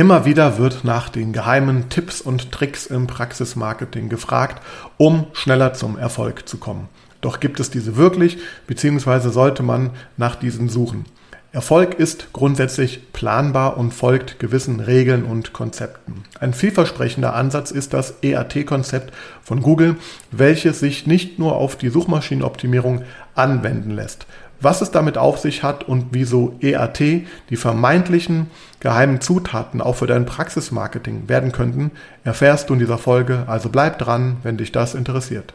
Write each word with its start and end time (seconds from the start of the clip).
Immer 0.00 0.24
wieder 0.24 0.56
wird 0.56 0.82
nach 0.82 1.10
den 1.10 1.34
geheimen 1.34 1.90
Tipps 1.90 2.22
und 2.22 2.52
Tricks 2.52 2.86
im 2.86 3.06
Praxismarketing 3.06 4.08
gefragt, 4.08 4.62
um 4.96 5.26
schneller 5.34 5.74
zum 5.74 5.98
Erfolg 5.98 6.48
zu 6.48 6.56
kommen. 6.56 6.88
Doch 7.20 7.38
gibt 7.38 7.60
es 7.60 7.70
diese 7.70 7.96
wirklich, 7.96 8.38
beziehungsweise 8.66 9.28
sollte 9.28 9.62
man 9.62 9.90
nach 10.16 10.36
diesen 10.36 10.70
suchen? 10.70 11.04
Erfolg 11.52 11.98
ist 11.98 12.32
grundsätzlich 12.32 13.12
planbar 13.12 13.76
und 13.76 13.92
folgt 13.92 14.38
gewissen 14.38 14.80
Regeln 14.80 15.24
und 15.24 15.52
Konzepten. 15.52 16.24
Ein 16.38 16.54
vielversprechender 16.54 17.34
Ansatz 17.34 17.70
ist 17.70 17.92
das 17.92 18.22
EAT-Konzept 18.22 19.12
von 19.42 19.60
Google, 19.60 19.96
welches 20.30 20.80
sich 20.80 21.06
nicht 21.06 21.38
nur 21.38 21.56
auf 21.56 21.76
die 21.76 21.90
Suchmaschinenoptimierung 21.90 23.02
anwenden 23.34 23.90
lässt. 23.90 24.26
Was 24.62 24.82
es 24.82 24.90
damit 24.90 25.16
auf 25.16 25.38
sich 25.38 25.62
hat 25.62 25.84
und 25.84 26.08
wieso 26.10 26.54
EAT 26.60 26.98
die 26.98 27.56
vermeintlichen 27.56 28.50
geheimen 28.78 29.22
Zutaten 29.22 29.80
auch 29.80 29.96
für 29.96 30.06
dein 30.06 30.26
Praxismarketing 30.26 31.30
werden 31.30 31.50
könnten, 31.50 31.92
erfährst 32.24 32.68
du 32.68 32.74
in 32.74 32.78
dieser 32.78 32.98
Folge, 32.98 33.44
also 33.46 33.70
bleib 33.70 33.98
dran, 33.98 34.36
wenn 34.42 34.58
dich 34.58 34.70
das 34.70 34.94
interessiert. 34.94 35.54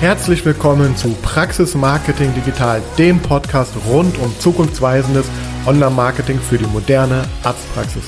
Herzlich 0.00 0.46
willkommen 0.46 0.96
zu 0.96 1.10
Praxis 1.20 1.74
Marketing 1.74 2.32
Digital, 2.34 2.80
dem 2.96 3.20
Podcast 3.20 3.74
rund 3.86 4.18
um 4.18 4.34
zukunftsweisendes 4.40 5.26
Online-Marketing 5.66 6.38
für 6.38 6.56
die 6.56 6.66
moderne 6.66 7.22
Arztpraxis. 7.44 8.04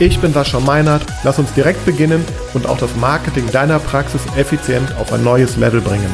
Ich 0.00 0.18
bin 0.18 0.32
Sascha 0.32 0.58
Meinert, 0.58 1.06
lass 1.22 1.38
uns 1.38 1.52
direkt 1.52 1.86
beginnen 1.86 2.24
und 2.52 2.66
auch 2.66 2.78
das 2.78 2.96
Marketing 2.96 3.48
deiner 3.52 3.78
Praxis 3.78 4.22
effizient 4.36 4.92
auf 4.96 5.12
ein 5.12 5.22
neues 5.22 5.56
Level 5.56 5.80
bringen. 5.80 6.10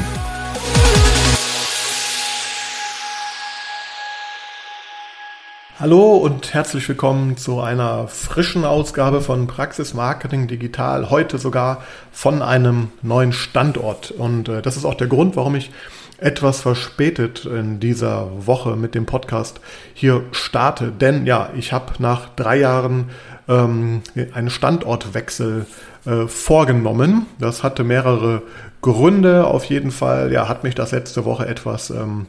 Hallo 5.79 6.17
und 6.17 6.53
herzlich 6.53 6.87
willkommen 6.87 7.37
zu 7.37 7.59
einer 7.59 8.07
frischen 8.07 8.65
Ausgabe 8.65 9.19
von 9.19 9.47
Praxis 9.47 9.95
Marketing 9.95 10.45
Digital. 10.45 11.09
Heute 11.09 11.39
sogar 11.39 11.81
von 12.11 12.43
einem 12.43 12.91
neuen 13.01 13.33
Standort. 13.33 14.11
Und 14.11 14.47
äh, 14.47 14.61
das 14.61 14.77
ist 14.77 14.85
auch 14.85 14.93
der 14.93 15.07
Grund, 15.07 15.35
warum 15.35 15.55
ich 15.55 15.71
etwas 16.19 16.61
verspätet 16.61 17.45
in 17.45 17.79
dieser 17.79 18.45
Woche 18.45 18.75
mit 18.75 18.93
dem 18.93 19.07
Podcast 19.07 19.59
hier 19.95 20.23
starte. 20.31 20.91
Denn 20.91 21.25
ja, 21.25 21.49
ich 21.57 21.73
habe 21.73 21.93
nach 21.97 22.29
drei 22.35 22.59
Jahren 22.59 23.09
ähm, 23.51 24.01
einen 24.33 24.49
Standortwechsel 24.49 25.65
äh, 26.05 26.27
vorgenommen. 26.27 27.25
Das 27.39 27.63
hatte 27.63 27.83
mehrere 27.83 28.41
Gründe. 28.81 29.45
Auf 29.45 29.65
jeden 29.65 29.91
Fall 29.91 30.31
ja, 30.31 30.47
hat 30.47 30.63
mich 30.63 30.75
das 30.75 30.91
letzte 30.91 31.25
Woche 31.25 31.47
etwas 31.47 31.89
ähm, 31.89 32.27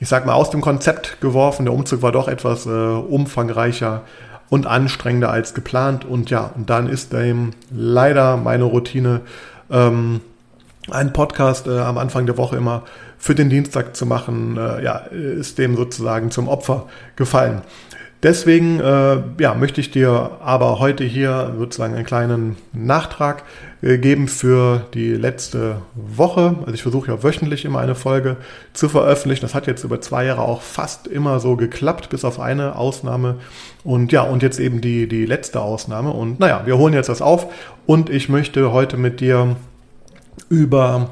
ich 0.00 0.08
sag 0.08 0.26
mal, 0.26 0.32
aus 0.32 0.50
dem 0.50 0.62
Konzept 0.62 1.20
geworfen. 1.20 1.66
Der 1.66 1.74
Umzug 1.74 2.02
war 2.02 2.10
doch 2.10 2.26
etwas 2.26 2.66
äh, 2.66 2.70
umfangreicher 2.70 4.02
und 4.48 4.66
anstrengender 4.66 5.30
als 5.30 5.54
geplant. 5.54 6.04
Und 6.06 6.30
ja, 6.30 6.50
und 6.56 6.70
dann 6.70 6.88
ist 6.88 7.12
dem 7.12 7.52
leider 7.70 8.38
meine 8.38 8.64
Routine, 8.64 9.20
ähm, 9.70 10.22
einen 10.90 11.12
Podcast 11.12 11.66
äh, 11.66 11.78
am 11.78 11.98
Anfang 11.98 12.24
der 12.24 12.38
Woche 12.38 12.56
immer 12.56 12.82
für 13.18 13.34
den 13.34 13.50
Dienstag 13.50 13.94
zu 13.94 14.06
machen, 14.06 14.56
äh, 14.56 14.82
ja, 14.82 14.96
ist 14.96 15.58
dem 15.58 15.76
sozusagen 15.76 16.30
zum 16.30 16.48
Opfer 16.48 16.86
gefallen. 17.16 17.60
Deswegen 18.22 18.80
äh, 18.80 19.22
ja, 19.38 19.54
möchte 19.54 19.80
ich 19.80 19.90
dir 19.90 20.32
aber 20.40 20.78
heute 20.78 21.04
hier 21.04 21.54
sozusagen 21.58 21.94
einen 21.94 22.04
kleinen 22.04 22.56
Nachtrag 22.74 23.44
äh, 23.80 23.96
geben 23.96 24.28
für 24.28 24.86
die 24.92 25.14
letzte 25.14 25.76
Woche. 25.94 26.56
Also 26.60 26.74
ich 26.74 26.82
versuche 26.82 27.10
ja 27.10 27.22
wöchentlich 27.22 27.64
immer 27.64 27.78
eine 27.78 27.94
Folge 27.94 28.36
zu 28.74 28.90
veröffentlichen. 28.90 29.40
Das 29.40 29.54
hat 29.54 29.66
jetzt 29.66 29.84
über 29.84 30.02
zwei 30.02 30.26
Jahre 30.26 30.42
auch 30.42 30.60
fast 30.60 31.06
immer 31.06 31.40
so 31.40 31.56
geklappt, 31.56 32.10
bis 32.10 32.26
auf 32.26 32.38
eine 32.38 32.76
Ausnahme. 32.76 33.36
Und 33.84 34.12
ja, 34.12 34.22
und 34.22 34.42
jetzt 34.42 34.60
eben 34.60 34.82
die, 34.82 35.08
die 35.08 35.24
letzte 35.24 35.62
Ausnahme. 35.62 36.10
Und 36.10 36.40
naja, 36.40 36.62
wir 36.66 36.76
holen 36.76 36.92
jetzt 36.92 37.08
das 37.08 37.22
auf 37.22 37.46
und 37.86 38.10
ich 38.10 38.28
möchte 38.28 38.70
heute 38.70 38.98
mit 38.98 39.20
dir 39.20 39.56
über 40.50 41.10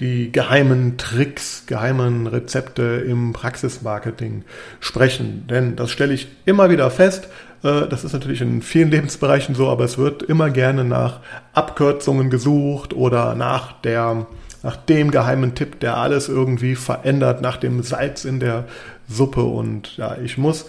die 0.00 0.30
geheimen 0.30 0.96
Tricks, 0.96 1.64
geheimen 1.66 2.26
Rezepte 2.26 3.04
im 3.06 3.32
Praxismarketing 3.32 4.44
sprechen. 4.80 5.46
Denn 5.48 5.76
das 5.76 5.90
stelle 5.90 6.14
ich 6.14 6.28
immer 6.44 6.70
wieder 6.70 6.90
fest. 6.90 7.28
Äh, 7.62 7.88
das 7.88 8.04
ist 8.04 8.12
natürlich 8.12 8.40
in 8.40 8.62
vielen 8.62 8.90
Lebensbereichen 8.90 9.54
so, 9.54 9.68
aber 9.68 9.84
es 9.84 9.98
wird 9.98 10.22
immer 10.22 10.50
gerne 10.50 10.84
nach 10.84 11.20
Abkürzungen 11.52 12.30
gesucht 12.30 12.94
oder 12.94 13.34
nach 13.34 13.72
der, 13.80 14.26
nach 14.62 14.76
dem 14.76 15.10
geheimen 15.10 15.54
Tipp, 15.54 15.80
der 15.80 15.96
alles 15.96 16.28
irgendwie 16.28 16.76
verändert, 16.76 17.42
nach 17.42 17.56
dem 17.56 17.82
Salz 17.82 18.24
in 18.24 18.38
der 18.38 18.64
Suppe. 19.08 19.42
Und 19.42 19.96
ja, 19.96 20.16
ich 20.22 20.38
muss 20.38 20.66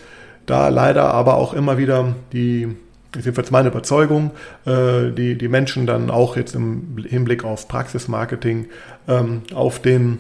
da 0.48 0.70
leider 0.70 1.14
aber 1.14 1.36
auch 1.36 1.54
immer 1.54 1.78
wieder 1.78 2.16
die 2.34 2.76
ist 3.18 3.25
jedenfalls 3.25 3.52
meine 3.52 3.70
Überzeugung, 3.70 4.31
äh, 4.66 5.12
die, 5.12 5.38
die 5.38 5.47
Menschen 5.47 5.88
dann 5.88 6.09
auch 6.09 6.36
jetzt 6.36 6.56
im 6.56 6.97
Hinblick 7.08 7.44
auf 7.44 7.68
Praxismarketing 7.68 8.68
ähm, 9.08 9.42
auf 9.53 9.81
den 9.81 10.20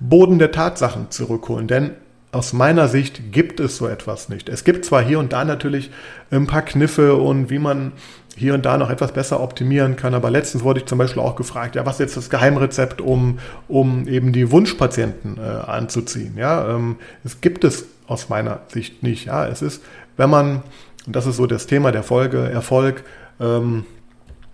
Boden 0.00 0.38
der 0.38 0.50
Tatsachen 0.50 1.10
zurückholen. 1.10 1.68
Denn 1.68 1.92
aus 2.30 2.52
meiner 2.52 2.88
Sicht 2.88 3.32
gibt 3.32 3.58
es 3.60 3.76
so 3.76 3.88
etwas 3.88 4.28
nicht. 4.28 4.48
Es 4.48 4.64
gibt 4.64 4.84
zwar 4.84 5.02
hier 5.02 5.18
und 5.18 5.32
da 5.32 5.44
natürlich 5.44 5.90
ein 6.30 6.46
paar 6.46 6.62
Kniffe 6.62 7.14
und 7.14 7.50
wie 7.50 7.58
man 7.58 7.92
hier 8.36 8.54
und 8.54 8.64
da 8.66 8.76
noch 8.76 8.90
etwas 8.90 9.12
besser 9.12 9.40
optimieren 9.40 9.96
kann, 9.96 10.14
aber 10.14 10.30
letztens 10.30 10.62
wurde 10.62 10.80
ich 10.80 10.86
zum 10.86 10.98
Beispiel 10.98 11.22
auch 11.22 11.36
gefragt, 11.36 11.74
ja, 11.74 11.84
was 11.86 11.96
ist 11.96 12.00
jetzt 12.00 12.16
das 12.16 12.30
Geheimrezept, 12.30 13.00
um, 13.00 13.38
um 13.66 14.06
eben 14.06 14.32
die 14.32 14.50
Wunschpatienten 14.50 15.38
äh, 15.38 15.40
anzuziehen? 15.40 16.34
Ja, 16.36 16.76
ähm, 16.76 16.96
es 17.24 17.40
gibt 17.40 17.64
es 17.64 17.86
aus 18.06 18.28
meiner 18.28 18.60
Sicht 18.68 19.02
nicht. 19.02 19.26
Ja, 19.26 19.46
es 19.46 19.62
ist, 19.62 19.82
wenn 20.16 20.30
man 20.30 20.62
und 21.08 21.16
das 21.16 21.26
ist 21.26 21.36
so 21.36 21.46
das 21.46 21.66
Thema 21.66 21.90
der 21.90 22.02
Folge, 22.02 22.50
Erfolg, 22.50 23.02
ähm, 23.40 23.86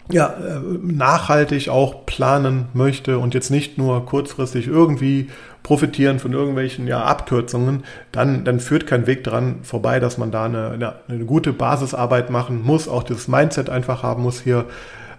ja, 0.09 0.28
äh, 0.28 0.60
nachhaltig 0.82 1.69
auch 1.69 2.06
planen 2.06 2.69
möchte 2.75 3.19
und 3.19 3.34
jetzt 3.34 3.50
nicht 3.50 3.76
nur 3.76 4.06
kurzfristig 4.06 4.69
irgendwie 4.69 5.31
profitieren 5.65 6.20
von 6.20 6.32
irgendwelchen 6.32 6.87
ja, 6.87 7.03
Abkürzungen, 7.03 7.82
dann, 8.12 8.44
dann 8.44 8.60
führt 8.60 8.87
kein 8.87 9.09
Weg 9.09 9.25
daran 9.25 9.65
vorbei, 9.65 9.98
dass 9.98 10.16
man 10.16 10.31
da 10.31 10.44
eine, 10.44 10.70
eine, 10.70 10.94
eine 11.09 11.25
gute 11.25 11.53
Basisarbeit 11.53 12.31
machen 12.31 12.62
muss, 12.62 12.86
auch 12.86 13.03
dieses 13.03 13.26
Mindset 13.26 13.69
einfach 13.69 14.04
haben 14.04 14.22
muss, 14.22 14.41
hier 14.41 14.66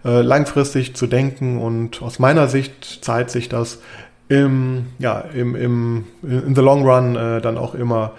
äh, 0.06 0.22
langfristig 0.22 0.96
zu 0.96 1.06
denken. 1.06 1.59
Und 1.59 2.02
aus 2.02 2.17
meiner 2.17 2.47
Sicht 2.47 3.03
zahlt 3.03 3.29
sich 3.29 3.50
das 3.50 3.81
im, 4.29 4.85
ja, 5.00 5.19
im, 5.34 5.53
im, 5.57 6.06
in 6.23 6.56
the 6.56 6.62
long 6.62 6.88
run 6.88 7.17
äh, 7.17 7.41
dann 7.41 7.57
auch 7.57 7.75
immer 7.75 8.13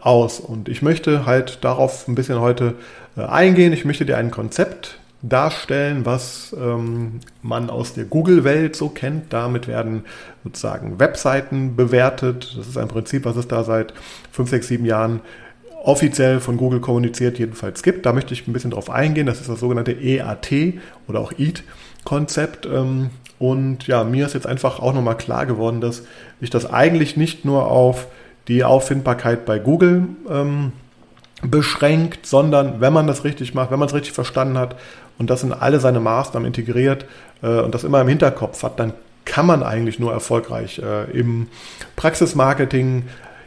aus. 0.00 0.40
Und 0.40 0.68
ich 0.68 0.82
möchte 0.82 1.26
halt 1.26 1.58
darauf 1.62 2.08
ein 2.08 2.14
bisschen 2.14 2.40
heute 2.40 2.74
äh, 3.16 3.22
eingehen. 3.22 3.72
Ich 3.72 3.84
möchte 3.84 4.06
dir 4.06 4.16
ein 4.16 4.30
Konzept 4.30 4.98
darstellen, 5.22 6.04
was 6.04 6.54
ähm, 6.58 7.20
man 7.42 7.70
aus 7.70 7.94
der 7.94 8.04
Google-Welt 8.04 8.76
so 8.76 8.88
kennt. 8.88 9.32
Damit 9.32 9.68
werden 9.68 10.04
sozusagen 10.44 10.98
Webseiten 11.00 11.76
bewertet. 11.76 12.54
Das 12.58 12.68
ist 12.68 12.76
ein 12.76 12.88
Prinzip, 12.88 13.24
was 13.24 13.36
es 13.36 13.48
da 13.48 13.64
seit 13.64 13.94
fünf, 14.30 14.50
sechs, 14.50 14.68
sieben 14.68 14.84
Jahren 14.84 15.20
offiziell 15.82 16.40
von 16.40 16.56
Google 16.56 16.80
kommuniziert 16.80 17.38
jedenfalls 17.38 17.82
gibt. 17.82 18.06
Da 18.06 18.12
möchte 18.12 18.32
ich 18.34 18.46
ein 18.46 18.52
bisschen 18.52 18.70
drauf 18.70 18.90
eingehen. 18.90 19.26
Das 19.26 19.40
ist 19.40 19.48
das 19.48 19.60
sogenannte 19.60 19.92
EAT 19.92 20.50
oder 21.08 21.20
auch 21.20 21.32
EAT-Konzept. 21.32 22.66
Ähm, 22.66 23.10
und 23.38 23.86
ja, 23.86 24.04
mir 24.04 24.26
ist 24.26 24.34
jetzt 24.34 24.46
einfach 24.46 24.80
auch 24.80 24.94
nochmal 24.94 25.16
klar 25.16 25.46
geworden, 25.46 25.80
dass 25.80 26.02
ich 26.40 26.50
das 26.50 26.70
eigentlich 26.70 27.16
nicht 27.16 27.44
nur 27.44 27.66
auf 27.70 28.06
die 28.48 28.64
Auffindbarkeit 28.64 29.46
bei 29.46 29.58
Google 29.58 30.08
ähm, 30.28 30.72
beschränkt, 31.42 32.26
sondern 32.26 32.80
wenn 32.80 32.92
man 32.92 33.06
das 33.06 33.24
richtig 33.24 33.54
macht, 33.54 33.70
wenn 33.70 33.78
man 33.78 33.88
es 33.88 33.94
richtig 33.94 34.12
verstanden 34.12 34.58
hat 34.58 34.76
und 35.18 35.30
das 35.30 35.42
in 35.42 35.52
alle 35.52 35.80
seine 35.80 36.00
Maßnahmen 36.00 36.46
integriert 36.46 37.06
äh, 37.42 37.60
und 37.60 37.74
das 37.74 37.84
immer 37.84 38.00
im 38.00 38.08
Hinterkopf 38.08 38.62
hat, 38.62 38.78
dann 38.78 38.92
kann 39.24 39.46
man 39.46 39.62
eigentlich 39.62 39.98
nur 39.98 40.12
erfolgreich 40.12 40.80
äh, 40.80 41.10
im 41.18 41.48
Praxismarketing 41.96 43.04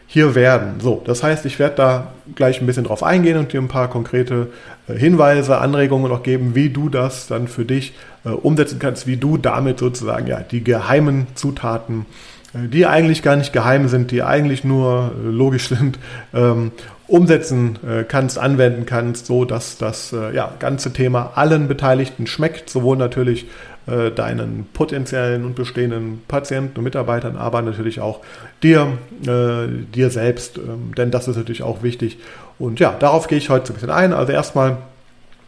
hier 0.08 0.36
werden. 0.36 0.80
So, 0.80 1.04
das 1.06 1.22
heißt, 1.22 1.46
ich 1.46 1.60
werde 1.60 1.76
da 1.76 2.08
gleich 2.34 2.62
ein 2.62 2.66
bisschen 2.66 2.86
drauf 2.86 3.04
eingehen 3.04 3.38
und 3.38 3.52
dir 3.52 3.62
ein 3.62 3.68
paar 3.68 3.90
konkrete 3.90 4.48
äh, 4.88 4.94
Hinweise, 4.94 5.60
Anregungen 5.60 6.10
noch 6.10 6.24
geben, 6.24 6.56
wie 6.56 6.70
du 6.70 6.90
das 6.90 7.28
dann 7.28 7.48
für 7.48 7.66
dich 7.66 7.94
äh, 8.26 8.30
umsetzen 8.30 8.80
kannst, 8.80 9.06
wie 9.06 9.18
du 9.18 9.38
damit 9.38 9.80
sozusagen 9.80 10.28
ja 10.28 10.40
die 10.40 10.64
geheimen 10.64 11.28
Zutaten 11.36 12.02
äh, 12.02 12.37
die 12.54 12.86
eigentlich 12.86 13.24
gar 13.24 13.36
nicht 13.36 13.54
geheim 13.54 13.88
sind, 13.88 14.12
die 14.12 14.24
eigentlich 14.24 14.64
nur 14.64 15.12
äh, 15.14 15.30
logisch 15.30 15.70
sind, 15.70 16.00
ähm, 16.34 16.72
umsetzen 17.08 17.80
äh, 17.88 18.04
kannst, 18.04 18.38
anwenden 18.38 18.86
kannst, 18.86 19.28
so 19.28 19.46
dass 19.46 19.78
das 19.78 20.14
äh, 20.14 20.36
ja, 20.36 20.52
ganze 20.60 20.92
Thema 20.92 21.32
allen 21.36 21.68
Beteiligten 21.68 22.28
schmeckt, 22.28 22.70
sowohl 22.70 22.98
natürlich 22.98 23.48
äh, 23.88 24.12
deinen 24.12 24.68
potenziellen 24.74 25.46
und 25.46 25.56
bestehenden 25.56 26.22
Patienten 26.28 26.78
und 26.78 26.84
Mitarbeitern, 26.84 27.38
aber 27.38 27.62
natürlich 27.62 28.02
auch 28.02 28.20
dir, 28.62 28.98
äh, 29.26 29.68
dir 29.94 30.10
selbst, 30.10 30.58
ähm, 30.58 30.94
denn 30.98 31.10
das 31.12 31.30
ist 31.30 31.38
natürlich 31.38 31.64
auch 31.64 31.84
wichtig. 31.84 32.18
Und 32.60 32.82
ja, 32.82 32.94
darauf 33.00 33.28
gehe 33.28 33.38
ich 33.38 33.50
heute 33.50 33.72
ein 33.72 33.76
bisschen 33.76 33.90
ein. 33.90 34.12
Also 34.12 34.34
erstmal, 34.34 34.78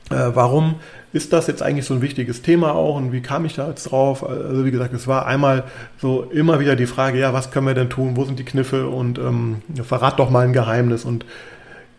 warum 0.09 0.75
ist 1.11 1.33
das 1.33 1.47
jetzt 1.47 1.61
eigentlich 1.63 1.85
so 1.85 1.94
ein 1.94 2.01
wichtiges 2.01 2.41
Thema 2.41 2.73
auch 2.73 2.95
und 2.95 3.11
wie 3.11 3.21
kam 3.21 3.45
ich 3.45 3.56
da 3.56 3.67
jetzt 3.67 3.85
drauf? 3.85 4.27
Also 4.27 4.65
wie 4.65 4.71
gesagt, 4.71 4.94
es 4.94 5.07
war 5.07 5.25
einmal 5.25 5.63
so 6.00 6.23
immer 6.23 6.59
wieder 6.59 6.75
die 6.75 6.85
Frage, 6.85 7.19
ja, 7.19 7.33
was 7.33 7.51
können 7.51 7.67
wir 7.67 7.73
denn 7.73 7.89
tun, 7.89 8.15
wo 8.15 8.25
sind 8.25 8.38
die 8.39 8.45
Kniffe 8.45 8.88
und 8.88 9.17
ähm, 9.17 9.61
verrat 9.83 10.19
doch 10.19 10.29
mal 10.29 10.45
ein 10.45 10.53
Geheimnis 10.53 11.06
und 11.06 11.25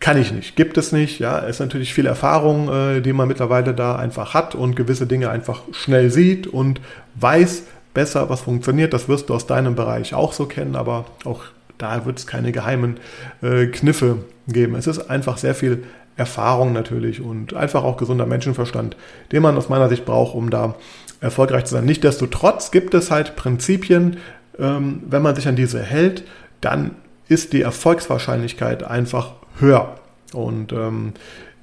kann 0.01 0.19
ich 0.19 0.33
nicht, 0.33 0.57
gibt 0.57 0.79
es 0.79 0.93
nicht. 0.93 1.19
Ja, 1.19 1.39
ist 1.39 1.61
natürlich 1.61 1.93
viel 1.93 2.07
Erfahrung, 2.07 2.69
äh, 2.69 3.01
die 3.03 3.13
man 3.13 3.29
mittlerweile 3.29 3.75
da 3.75 3.97
einfach 3.97 4.33
hat 4.33 4.55
und 4.55 4.75
gewisse 4.75 5.07
Dinge 5.07 5.29
einfach 5.29 5.63
schnell 5.73 6.11
sieht 6.11 6.47
und 6.47 6.81
weiß 7.17 7.65
besser, 7.93 8.31
was 8.31 8.41
funktioniert. 8.41 8.95
Das 8.95 9.09
wirst 9.09 9.29
du 9.29 9.35
aus 9.35 9.47
deinem 9.47 9.75
Bereich 9.75 10.15
auch 10.15 10.33
so 10.33 10.47
kennen, 10.47 10.75
aber 10.75 11.05
auch 11.25 11.43
da 11.77 12.07
wird 12.07 12.19
es 12.19 12.27
keine 12.27 12.53
geheimen 12.53 12.99
äh, 13.43 13.67
Kniffe 13.67 14.25
geben. 14.49 14.75
Es 14.75 14.87
ist 14.87 15.11
einfach 15.11 15.37
sehr 15.37 15.55
viel 15.55 15.85
Erfahrung 16.17 16.73
natürlich 16.73 17.21
und 17.21 17.55
einfach 17.55 17.83
auch 17.83 17.97
gesunder 17.97 18.27
Menschenverstand, 18.27 18.97
den 19.33 19.43
man 19.43 19.57
aus 19.57 19.69
meiner 19.69 19.89
Sicht 19.89 20.05
braucht, 20.05 20.35
um 20.35 20.51
da 20.51 20.75
erfolgreich 21.21 21.65
zu 21.65 21.75
sein. 21.75 21.85
Nichtsdestotrotz 21.85 22.71
gibt 22.71 22.95
es 22.95 23.11
halt 23.11 23.37
Prinzipien, 23.37 24.19
ähm, 24.59 25.03
wenn 25.07 25.23
man 25.23 25.35
sich 25.35 25.49
an 25.49 25.57
diese 25.57 25.83
hält, 25.83 26.25
dann 26.61 26.93
ist 27.29 27.53
die 27.53 27.63
Erfolgswahrscheinlichkeit 27.63 28.83
einfach 28.85 29.33
höher. 29.59 29.97
Und 30.33 30.73
ähm, 30.73 31.15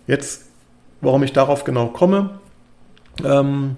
jetzt, 0.08 0.46
warum 1.02 1.24
ich 1.24 1.34
darauf 1.34 1.64
genau 1.64 1.88
komme, 1.88 2.32
ähm, 3.24 3.76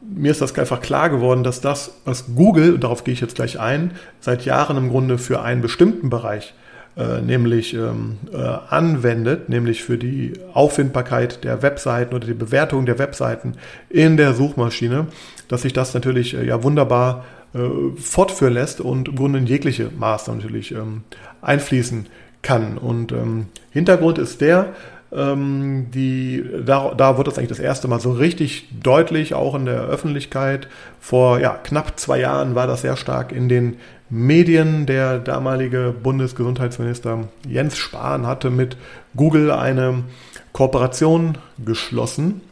mir 0.00 0.30
ist 0.30 0.40
das 0.40 0.56
einfach 0.56 0.80
klar 0.80 1.10
geworden, 1.10 1.44
dass 1.44 1.60
das, 1.60 2.00
was 2.04 2.34
Google, 2.34 2.74
und 2.74 2.84
darauf 2.84 3.04
gehe 3.04 3.12
ich 3.12 3.20
jetzt 3.20 3.34
gleich 3.34 3.60
ein, 3.60 3.92
seit 4.20 4.44
Jahren 4.44 4.76
im 4.76 4.88
Grunde 4.88 5.18
für 5.18 5.42
einen 5.42 5.60
bestimmten 5.60 6.08
Bereich 6.08 6.54
äh, 6.98 7.20
nämlich 7.20 7.74
ähm, 7.74 8.18
äh, 8.32 8.36
anwendet, 8.36 9.48
nämlich 9.48 9.84
für 9.84 9.98
die 9.98 10.32
Auffindbarkeit 10.52 11.44
der 11.44 11.62
Webseiten 11.62 12.12
oder 12.12 12.26
die 12.26 12.34
Bewertung 12.34 12.86
der 12.86 12.98
Webseiten 12.98 13.54
in 13.88 14.16
der 14.16 14.34
Suchmaschine, 14.34 15.06
dass 15.46 15.62
sich 15.62 15.72
das 15.72 15.94
natürlich 15.94 16.34
äh, 16.34 16.44
ja 16.44 16.62
wunderbar 16.64 17.24
äh, 17.54 17.60
fortführen 18.00 18.54
lässt 18.54 18.80
und 18.80 19.08
in 19.36 19.46
jegliche 19.46 19.90
Maßnahmen 19.96 20.42
natürlich 20.42 20.72
ähm, 20.72 21.02
einfließen 21.40 22.06
kann. 22.42 22.76
Und 22.76 23.12
ähm, 23.12 23.46
Hintergrund 23.70 24.18
ist 24.18 24.40
der, 24.40 24.74
ähm, 25.10 25.90
die, 25.92 26.44
da, 26.64 26.92
da 26.94 27.16
wird 27.16 27.26
das 27.26 27.38
eigentlich 27.38 27.48
das 27.48 27.58
erste 27.58 27.88
Mal 27.88 28.00
so 28.00 28.12
richtig 28.12 28.68
deutlich, 28.80 29.34
auch 29.34 29.54
in 29.54 29.64
der 29.64 29.80
Öffentlichkeit. 29.82 30.68
Vor 31.00 31.38
ja, 31.38 31.58
knapp 31.62 31.98
zwei 31.98 32.20
Jahren 32.20 32.54
war 32.54 32.66
das 32.66 32.82
sehr 32.82 32.96
stark 32.96 33.32
in 33.32 33.48
den 33.48 33.76
Medien. 34.10 34.86
Der 34.86 35.18
damalige 35.18 35.94
Bundesgesundheitsminister 36.02 37.28
Jens 37.46 37.78
Spahn 37.78 38.26
hatte 38.26 38.50
mit 38.50 38.76
Google 39.16 39.50
eine 39.50 40.04
Kooperation 40.52 41.38
geschlossen. 41.64 42.42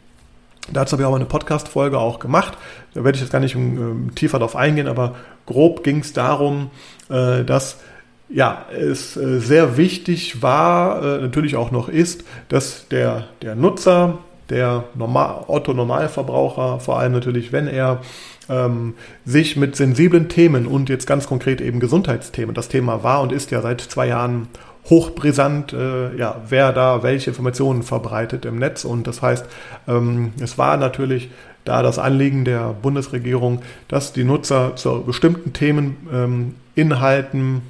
Dazu 0.72 0.92
habe 0.92 1.02
ich 1.02 1.06
auch 1.06 1.14
eine 1.14 1.26
Podcast-Folge 1.26 1.98
auch 1.98 2.18
gemacht. 2.18 2.56
Da 2.94 3.04
werde 3.04 3.16
ich 3.16 3.22
jetzt 3.22 3.30
gar 3.32 3.40
nicht 3.40 3.54
um, 3.54 4.14
tiefer 4.14 4.38
darauf 4.38 4.56
eingehen, 4.56 4.88
aber 4.88 5.14
grob 5.44 5.84
ging 5.84 6.00
es 6.00 6.12
darum, 6.12 6.70
äh, 7.08 7.44
dass 7.44 7.78
ja, 8.28 8.66
es 8.72 9.16
äh, 9.16 9.38
sehr 9.38 9.76
wichtig 9.76 10.42
war, 10.42 11.02
äh, 11.02 11.20
natürlich 11.20 11.56
auch 11.56 11.70
noch 11.70 11.88
ist, 11.88 12.24
dass 12.48 12.88
der, 12.88 13.28
der 13.42 13.54
Nutzer, 13.54 14.18
der 14.50 14.84
Normal, 14.94 15.44
Otto-Normalverbraucher, 15.46 16.80
vor 16.80 16.98
allem 16.98 17.12
natürlich, 17.12 17.52
wenn 17.52 17.68
er 17.68 18.00
ähm, 18.48 18.94
sich 19.24 19.56
mit 19.56 19.76
sensiblen 19.76 20.28
Themen 20.28 20.66
und 20.66 20.88
jetzt 20.88 21.06
ganz 21.06 21.26
konkret 21.26 21.60
eben 21.60 21.80
Gesundheitsthemen, 21.80 22.54
das 22.54 22.68
Thema 22.68 23.02
war 23.02 23.22
und 23.22 23.32
ist 23.32 23.50
ja 23.50 23.60
seit 23.60 23.80
zwei 23.80 24.08
Jahren 24.08 24.48
hochbrisant, 24.88 25.72
äh, 25.72 26.16
ja, 26.16 26.42
wer 26.48 26.72
da 26.72 27.02
welche 27.02 27.30
Informationen 27.30 27.82
verbreitet 27.82 28.44
im 28.44 28.58
Netz. 28.58 28.84
Und 28.84 29.06
das 29.06 29.20
heißt, 29.20 29.46
ähm, 29.88 30.32
es 30.40 30.58
war 30.58 30.76
natürlich 30.76 31.30
da 31.64 31.82
das 31.82 31.98
Anliegen 31.98 32.44
der 32.44 32.72
Bundesregierung, 32.80 33.62
dass 33.88 34.12
die 34.12 34.22
Nutzer 34.22 34.76
zu 34.76 35.02
bestimmten 35.02 35.52
Themen, 35.52 35.96
ähm, 36.12 36.54
Inhalten, 36.76 37.62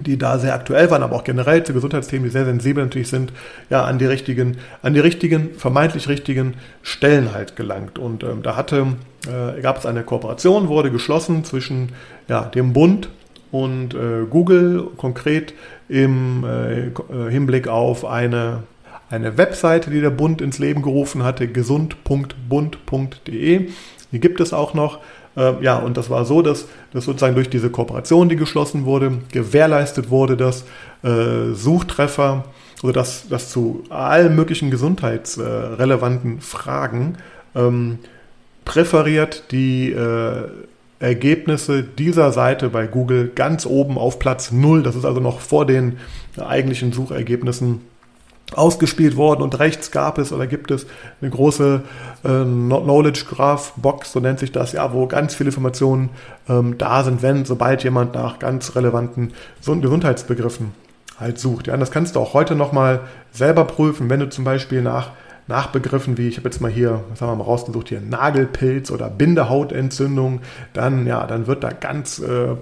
die 0.00 0.18
da 0.18 0.38
sehr 0.38 0.54
aktuell 0.54 0.90
waren, 0.90 1.02
aber 1.02 1.16
auch 1.16 1.24
generell 1.24 1.64
zu 1.64 1.72
Gesundheitsthemen, 1.72 2.24
die 2.24 2.30
sehr 2.30 2.44
sensibel 2.44 2.84
natürlich 2.84 3.08
sind, 3.08 3.32
ja, 3.70 3.84
an 3.84 3.98
die 3.98 4.06
richtigen, 4.06 4.58
an 4.82 4.94
die 4.94 5.00
richtigen, 5.00 5.50
vermeintlich 5.56 6.08
richtigen 6.08 6.54
Stellen 6.82 7.32
halt 7.32 7.56
gelangt. 7.56 7.98
Und 7.98 8.22
ähm, 8.22 8.42
da 8.42 8.56
hatte, 8.56 8.86
äh, 9.26 9.60
gab 9.60 9.78
es 9.78 9.86
eine 9.86 10.02
Kooperation, 10.02 10.68
wurde 10.68 10.90
geschlossen 10.90 11.44
zwischen 11.44 11.90
ja, 12.28 12.42
dem 12.42 12.72
Bund 12.72 13.08
und 13.50 13.94
äh, 13.94 14.24
Google, 14.28 14.88
konkret 14.96 15.54
im 15.88 16.44
äh, 16.44 16.90
Hinblick 17.30 17.68
auf 17.68 18.04
eine, 18.04 18.62
eine 19.10 19.38
Webseite, 19.38 19.90
die 19.90 20.00
der 20.00 20.10
Bund 20.10 20.40
ins 20.40 20.58
Leben 20.58 20.82
gerufen 20.82 21.24
hatte, 21.24 21.48
gesund.bund.de. 21.48 23.68
Die 24.10 24.20
gibt 24.20 24.40
es 24.40 24.52
auch 24.52 24.74
noch. 24.74 24.98
Äh, 25.38 25.62
ja, 25.62 25.78
und 25.78 25.96
das 25.96 26.10
war 26.10 26.24
so, 26.24 26.42
dass, 26.42 26.66
dass 26.92 27.04
sozusagen 27.04 27.36
durch 27.36 27.48
diese 27.48 27.70
Kooperation, 27.70 28.28
die 28.28 28.36
geschlossen 28.36 28.84
wurde, 28.84 29.18
gewährleistet 29.32 30.10
wurde, 30.10 30.36
dass 30.36 30.64
äh, 31.04 31.52
Suchtreffer 31.52 32.44
oder 32.82 32.92
dass, 32.92 33.28
dass 33.28 33.50
zu 33.50 33.84
allen 33.88 34.34
möglichen 34.34 34.70
gesundheitsrelevanten 34.70 36.40
Fragen 36.40 37.16
ähm, 37.54 38.00
präferiert 38.64 39.44
die 39.52 39.92
äh, 39.92 40.48
Ergebnisse 41.00 41.84
dieser 41.84 42.32
Seite 42.32 42.68
bei 42.70 42.88
Google 42.88 43.30
ganz 43.32 43.66
oben 43.66 43.96
auf 43.96 44.18
Platz 44.18 44.50
0. 44.50 44.82
Das 44.82 44.96
ist 44.96 45.04
also 45.04 45.20
noch 45.20 45.40
vor 45.40 45.64
den 45.64 45.98
eigentlichen 46.36 46.92
Suchergebnissen 46.92 47.82
ausgespielt 48.54 49.16
worden 49.16 49.42
und 49.42 49.58
rechts 49.58 49.90
gab 49.90 50.18
es 50.18 50.32
oder 50.32 50.46
gibt 50.46 50.70
es 50.70 50.86
eine 51.20 51.30
große 51.30 51.82
äh, 52.24 52.28
Knowledge 52.28 53.24
Graph 53.28 53.72
Box, 53.76 54.12
so 54.12 54.20
nennt 54.20 54.38
sich 54.38 54.52
das, 54.52 54.72
ja, 54.72 54.92
wo 54.92 55.06
ganz 55.06 55.34
viele 55.34 55.48
Informationen 55.48 56.10
ähm, 56.48 56.78
da 56.78 57.04
sind, 57.04 57.22
wenn, 57.22 57.44
sobald 57.44 57.84
jemand 57.84 58.14
nach 58.14 58.38
ganz 58.38 58.74
relevanten 58.74 59.32
Gesundheitsbegriffen 59.64 60.72
halt 61.18 61.38
sucht. 61.38 61.66
Ja, 61.66 61.74
und 61.74 61.80
das 61.80 61.90
kannst 61.90 62.16
du 62.16 62.20
auch 62.20 62.34
heute 62.34 62.54
nochmal 62.54 63.00
selber 63.32 63.64
prüfen, 63.64 64.08
wenn 64.08 64.20
du 64.20 64.28
zum 64.28 64.44
Beispiel 64.44 64.82
nach, 64.82 65.10
nach 65.46 65.68
Begriffen 65.68 66.16
wie, 66.16 66.28
ich 66.28 66.38
habe 66.38 66.48
jetzt 66.48 66.60
mal 66.60 66.70
hier, 66.70 67.00
was 67.10 67.20
haben 67.20 67.30
wir 67.30 67.36
mal 67.36 67.44
rausgesucht, 67.44 67.88
hier 67.88 68.00
Nagelpilz 68.00 68.90
oder 68.90 69.10
Bindehautentzündung, 69.10 70.40
dann, 70.72 71.06
ja, 71.06 71.26
dann 71.26 71.46
wird 71.46 71.64
da 71.64 71.70
ganz, 71.70 72.18
äh, 72.18 72.54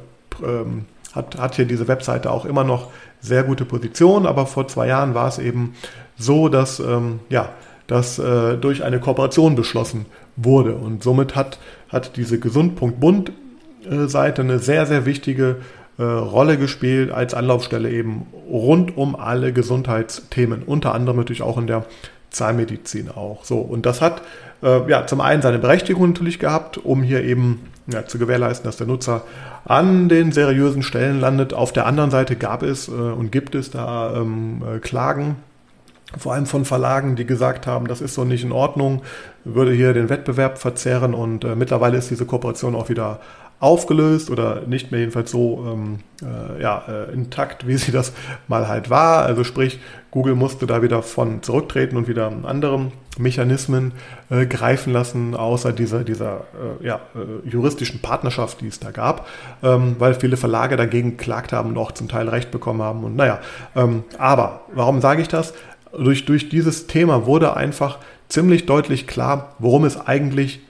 ähm, 0.45 0.87
hat, 1.13 1.39
hat 1.39 1.55
hier 1.55 1.65
diese 1.65 1.89
Webseite 1.89 2.31
auch 2.31 2.45
immer 2.45 2.65
noch 2.65 2.91
sehr 3.21 3.43
gute 3.43 3.65
Position, 3.65 4.27
aber 4.27 4.47
vor 4.47 4.69
zwei 4.69 4.89
Jahren 4.89 5.15
war 5.15 5.29
es 5.29 5.39
eben 5.39 5.75
so, 6.17 6.49
dass 6.49 6.81
ähm, 6.81 7.21
ja, 7.29 7.51
das 7.87 8.19
äh, 8.19 8.57
durch 8.57 8.83
eine 8.83 9.01
Kooperation 9.01 9.55
beschlossen 9.55 10.07
wurde. 10.37 10.75
Und 10.75 11.03
somit 11.03 11.35
hat, 11.35 11.59
hat 11.89 12.17
diese 12.17 12.39
Gesund.bund-Seite 12.39 14.43
eine 14.43 14.59
sehr, 14.59 14.87
sehr 14.87 15.07
wichtige 15.07 15.57
äh, 15.99 16.03
Rolle 16.03 16.59
gespielt 16.59 17.11
als 17.11 17.35
Anlaufstelle 17.35 17.91
eben 17.91 18.27
rund 18.51 18.97
um 18.97 19.17
alle 19.17 19.53
Gesundheitsthemen, 19.53 20.63
unter 20.63 20.95
anderem 20.95 21.19
natürlich 21.19 21.43
auch 21.43 21.59
in 21.59 21.67
der 21.67 21.85
Zahnmedizin 22.31 23.11
auch. 23.11 23.45
So, 23.45 23.59
und 23.59 23.87
das 23.87 24.01
hat 24.01 24.23
äh, 24.63 24.89
ja 24.91 25.07
zum 25.07 25.21
einen 25.21 25.43
seine 25.43 25.59
Berechtigung 25.59 26.09
natürlich 26.09 26.39
gehabt, 26.39 26.79
um 26.79 27.03
hier 27.03 27.25
eben 27.25 27.61
ja, 27.87 28.05
zu 28.07 28.19
gewährleisten, 28.19 28.65
dass 28.65 28.77
der 28.77 28.87
Nutzer 28.87 29.23
an 29.65 30.09
den 30.09 30.33
seriösen 30.33 30.83
Stellen 30.83 31.21
landet. 31.21 31.55
Auf 31.55 31.73
der 31.73 31.87
anderen 31.87 32.11
Seite 32.11 32.37
gab 32.37 32.63
es 32.63 32.89
äh, 32.89 32.91
und 32.91 33.33
gibt 33.33 33.55
es 33.55 33.71
da 33.71 34.15
ähm, 34.17 34.63
äh, 34.67 34.79
Klagen, 34.79 35.37
vor 36.17 36.35
allem 36.35 36.47
von 36.47 36.65
Verlagen, 36.65 37.17
die 37.17 37.27
gesagt 37.27 37.67
haben, 37.67 37.89
das 37.89 38.01
ist 38.01 38.15
so 38.15 38.25
nicht 38.25 38.45
in 38.45 38.53
Ordnung, 38.53 39.03
würde 39.45 39.73
hier 39.73 39.93
den 39.93 40.09
Wettbewerb 40.09 40.59
verzerren 40.59 41.15
und 41.15 41.45
äh, 41.45 41.57
mittlerweile 41.57 41.99
ist 41.99 42.11
diese 42.11 42.27
Kooperation 42.27 42.75
auch 42.75 42.89
wieder 42.89 43.21
aufgelöst 43.59 44.31
oder 44.31 44.63
nicht 44.67 44.91
mehr 44.91 45.01
jedenfalls 45.01 45.31
so 45.31 45.65
ähm, 45.67 45.99
äh, 46.23 46.63
ja, 46.63 46.83
äh, 46.89 47.13
intakt, 47.13 47.67
wie 47.67 47.77
sie 47.77 47.91
das 47.91 48.13
mal 48.49 48.69
halt 48.69 48.91
war. 48.91 49.25
Also 49.25 49.45
sprich, 49.45 49.81
Google 50.11 50.35
musste 50.35 50.67
da 50.67 50.83
wieder 50.83 51.03
von 51.03 51.43
zurücktreten 51.43 51.97
und 51.97 52.07
wieder 52.07 52.31
andere 52.45 52.93
Mechanismen 53.19 53.93
äh, 54.31 54.45
greifen 54.45 54.93
lassen, 54.93 55.35
außer 55.35 55.73
dieser, 55.73 56.05
dieser 56.05 56.45
äh, 56.81 56.87
ja, 56.87 57.01
äh, 57.15 57.49
juristischen 57.49 58.01
Partnerschaft, 58.01 58.61
die 58.61 58.67
es 58.67 58.79
da 58.79 58.91
gab, 58.91 59.27
ähm, 59.63 59.97
weil 59.99 60.15
viele 60.15 60.37
Verlage 60.37 60.77
dagegen 60.77 61.17
geklagt 61.17 61.53
haben 61.53 61.71
und 61.71 61.79
auch 61.79 61.93
zum 61.93 62.09
Teil 62.09 62.29
Recht 62.29 62.51
bekommen 62.51 62.83
haben. 62.83 63.05
Und 63.05 63.17
naja, 63.17 63.41
ähm, 63.75 64.05
aber 64.19 64.63
warum 64.75 65.01
sage 65.01 65.23
ich 65.23 65.29
das? 65.29 65.55
Durch, 65.97 66.27
durch 66.27 66.51
dieses 66.51 66.87
Thema 66.87 67.25
wurde 67.25 67.57
einfach 67.57 67.99
ziemlich 68.29 68.67
deutlich 68.67 69.07
klar, 69.07 69.55
worum 69.59 69.85
es 69.85 69.99
eigentlich 69.99 70.61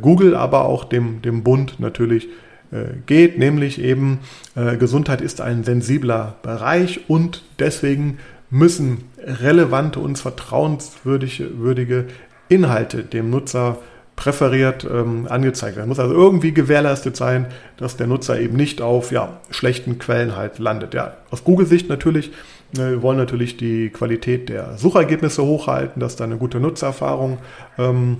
Google, 0.00 0.34
aber 0.34 0.64
auch 0.64 0.84
dem, 0.84 1.22
dem 1.22 1.42
Bund 1.42 1.80
natürlich 1.80 2.28
äh, 2.72 2.96
geht, 3.06 3.38
nämlich 3.38 3.80
eben 3.80 4.20
äh, 4.54 4.76
Gesundheit 4.76 5.20
ist 5.20 5.40
ein 5.40 5.64
sensibler 5.64 6.36
Bereich 6.42 7.08
und 7.08 7.42
deswegen 7.58 8.18
müssen 8.50 9.04
relevante 9.18 10.00
und 10.00 10.18
vertrauenswürdige 10.18 12.06
Inhalte 12.48 13.02
dem 13.02 13.30
Nutzer 13.30 13.78
präferiert 14.16 14.86
ähm, 14.90 15.26
angezeigt 15.28 15.76
werden. 15.76 15.88
Muss 15.88 15.98
also 15.98 16.14
irgendwie 16.14 16.52
gewährleistet 16.52 17.16
sein, 17.16 17.46
dass 17.76 17.96
der 17.96 18.06
Nutzer 18.06 18.40
eben 18.40 18.56
nicht 18.56 18.80
auf 18.80 19.12
ja, 19.12 19.40
schlechten 19.50 19.98
Quellen 19.98 20.34
halt 20.36 20.58
landet. 20.58 20.94
Ja, 20.94 21.18
aus 21.30 21.44
Google-Sicht 21.44 21.88
natürlich, 21.88 22.32
äh, 22.74 22.78
wir 22.78 23.02
wollen 23.02 23.18
natürlich 23.18 23.58
die 23.58 23.90
Qualität 23.90 24.48
der 24.48 24.78
Suchergebnisse 24.78 25.44
hochhalten, 25.44 26.00
dass 26.00 26.16
da 26.16 26.24
eine 26.24 26.38
gute 26.38 26.60
Nutzererfahrung 26.60 27.38
ähm, 27.78 28.18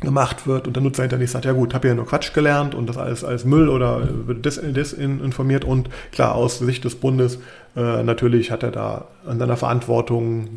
gemacht 0.00 0.46
wird 0.46 0.66
und 0.66 0.76
der 0.76 0.82
Nutzer 0.82 1.02
hinterher 1.02 1.26
sagt, 1.26 1.44
ja 1.44 1.52
gut, 1.52 1.74
habe 1.74 1.88
ja 1.88 1.94
nur 1.94 2.06
Quatsch 2.06 2.32
gelernt 2.32 2.74
und 2.74 2.88
das 2.88 2.96
alles 2.96 3.24
als 3.24 3.44
Müll 3.44 3.68
oder 3.68 4.08
wird 4.26 4.44
desinformiert 4.44 5.64
und 5.64 5.90
klar, 6.12 6.34
aus 6.34 6.58
Sicht 6.58 6.84
des 6.84 6.94
Bundes 6.94 7.38
äh, 7.76 8.02
natürlich 8.02 8.50
hat 8.50 8.62
er 8.62 8.70
da 8.70 9.06
an 9.26 9.38
seiner 9.38 9.56
Verantwortung 9.56 10.48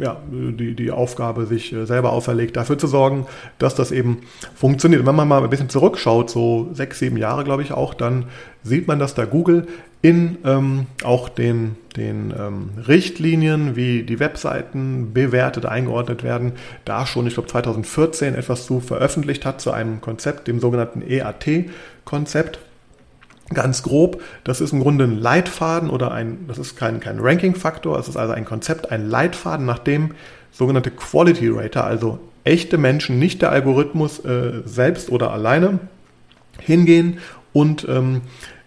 ja, 0.00 0.20
die, 0.30 0.74
die 0.74 0.90
Aufgabe 0.90 1.46
sich 1.46 1.72
äh, 1.72 1.86
selber 1.86 2.12
auferlegt, 2.12 2.56
dafür 2.56 2.78
zu 2.78 2.86
sorgen, 2.86 3.26
dass 3.58 3.74
das 3.74 3.92
eben 3.92 4.18
funktioniert. 4.54 5.00
Und 5.00 5.06
wenn 5.06 5.14
man 5.14 5.28
mal 5.28 5.42
ein 5.42 5.50
bisschen 5.50 5.68
zurückschaut, 5.68 6.30
so 6.30 6.68
sechs, 6.72 6.98
sieben 6.98 7.16
Jahre, 7.16 7.44
glaube 7.44 7.62
ich 7.62 7.72
auch, 7.72 7.94
dann 7.94 8.26
sieht 8.62 8.88
man, 8.88 8.98
dass 8.98 9.14
da 9.14 9.24
Google 9.24 9.66
in 10.00 10.38
ähm, 10.44 10.86
auch 11.02 11.28
den, 11.28 11.76
den 11.96 12.32
ähm, 12.38 12.70
Richtlinien, 12.86 13.74
wie 13.74 14.04
die 14.04 14.20
Webseiten 14.20 15.12
bewertet, 15.12 15.66
eingeordnet 15.66 16.22
werden, 16.22 16.52
da 16.84 17.04
schon, 17.04 17.26
ich 17.26 17.34
glaube 17.34 17.48
2014 17.48 18.34
etwas 18.34 18.66
zu 18.66 18.80
veröffentlicht 18.80 19.44
hat 19.44 19.60
zu 19.60 19.72
einem 19.72 20.00
Konzept, 20.00 20.46
dem 20.46 20.60
sogenannten 20.60 21.02
EAT-Konzept. 21.02 22.60
Ganz 23.54 23.82
grob, 23.82 24.20
das 24.44 24.60
ist 24.60 24.72
im 24.72 24.80
Grunde 24.80 25.04
ein 25.04 25.18
Leitfaden 25.18 25.88
oder 25.88 26.12
ein, 26.12 26.44
das 26.48 26.58
ist 26.58 26.76
kein, 26.76 27.00
kein 27.00 27.18
Ranking-Faktor, 27.18 27.98
es 27.98 28.06
ist 28.06 28.16
also 28.16 28.34
ein 28.34 28.44
Konzept, 28.44 28.92
ein 28.92 29.08
Leitfaden, 29.08 29.64
nach 29.64 29.78
dem 29.78 30.10
sogenannte 30.52 30.90
Quality 30.90 31.48
Rater, 31.48 31.84
also 31.84 32.18
echte 32.44 32.76
Menschen, 32.76 33.18
nicht 33.18 33.40
der 33.40 33.50
Algorithmus 33.50 34.22
äh, 34.24 34.62
selbst 34.66 35.10
oder 35.10 35.32
alleine, 35.32 35.78
hingehen 36.60 37.18
und 37.52 37.86
ähm, 37.88 38.22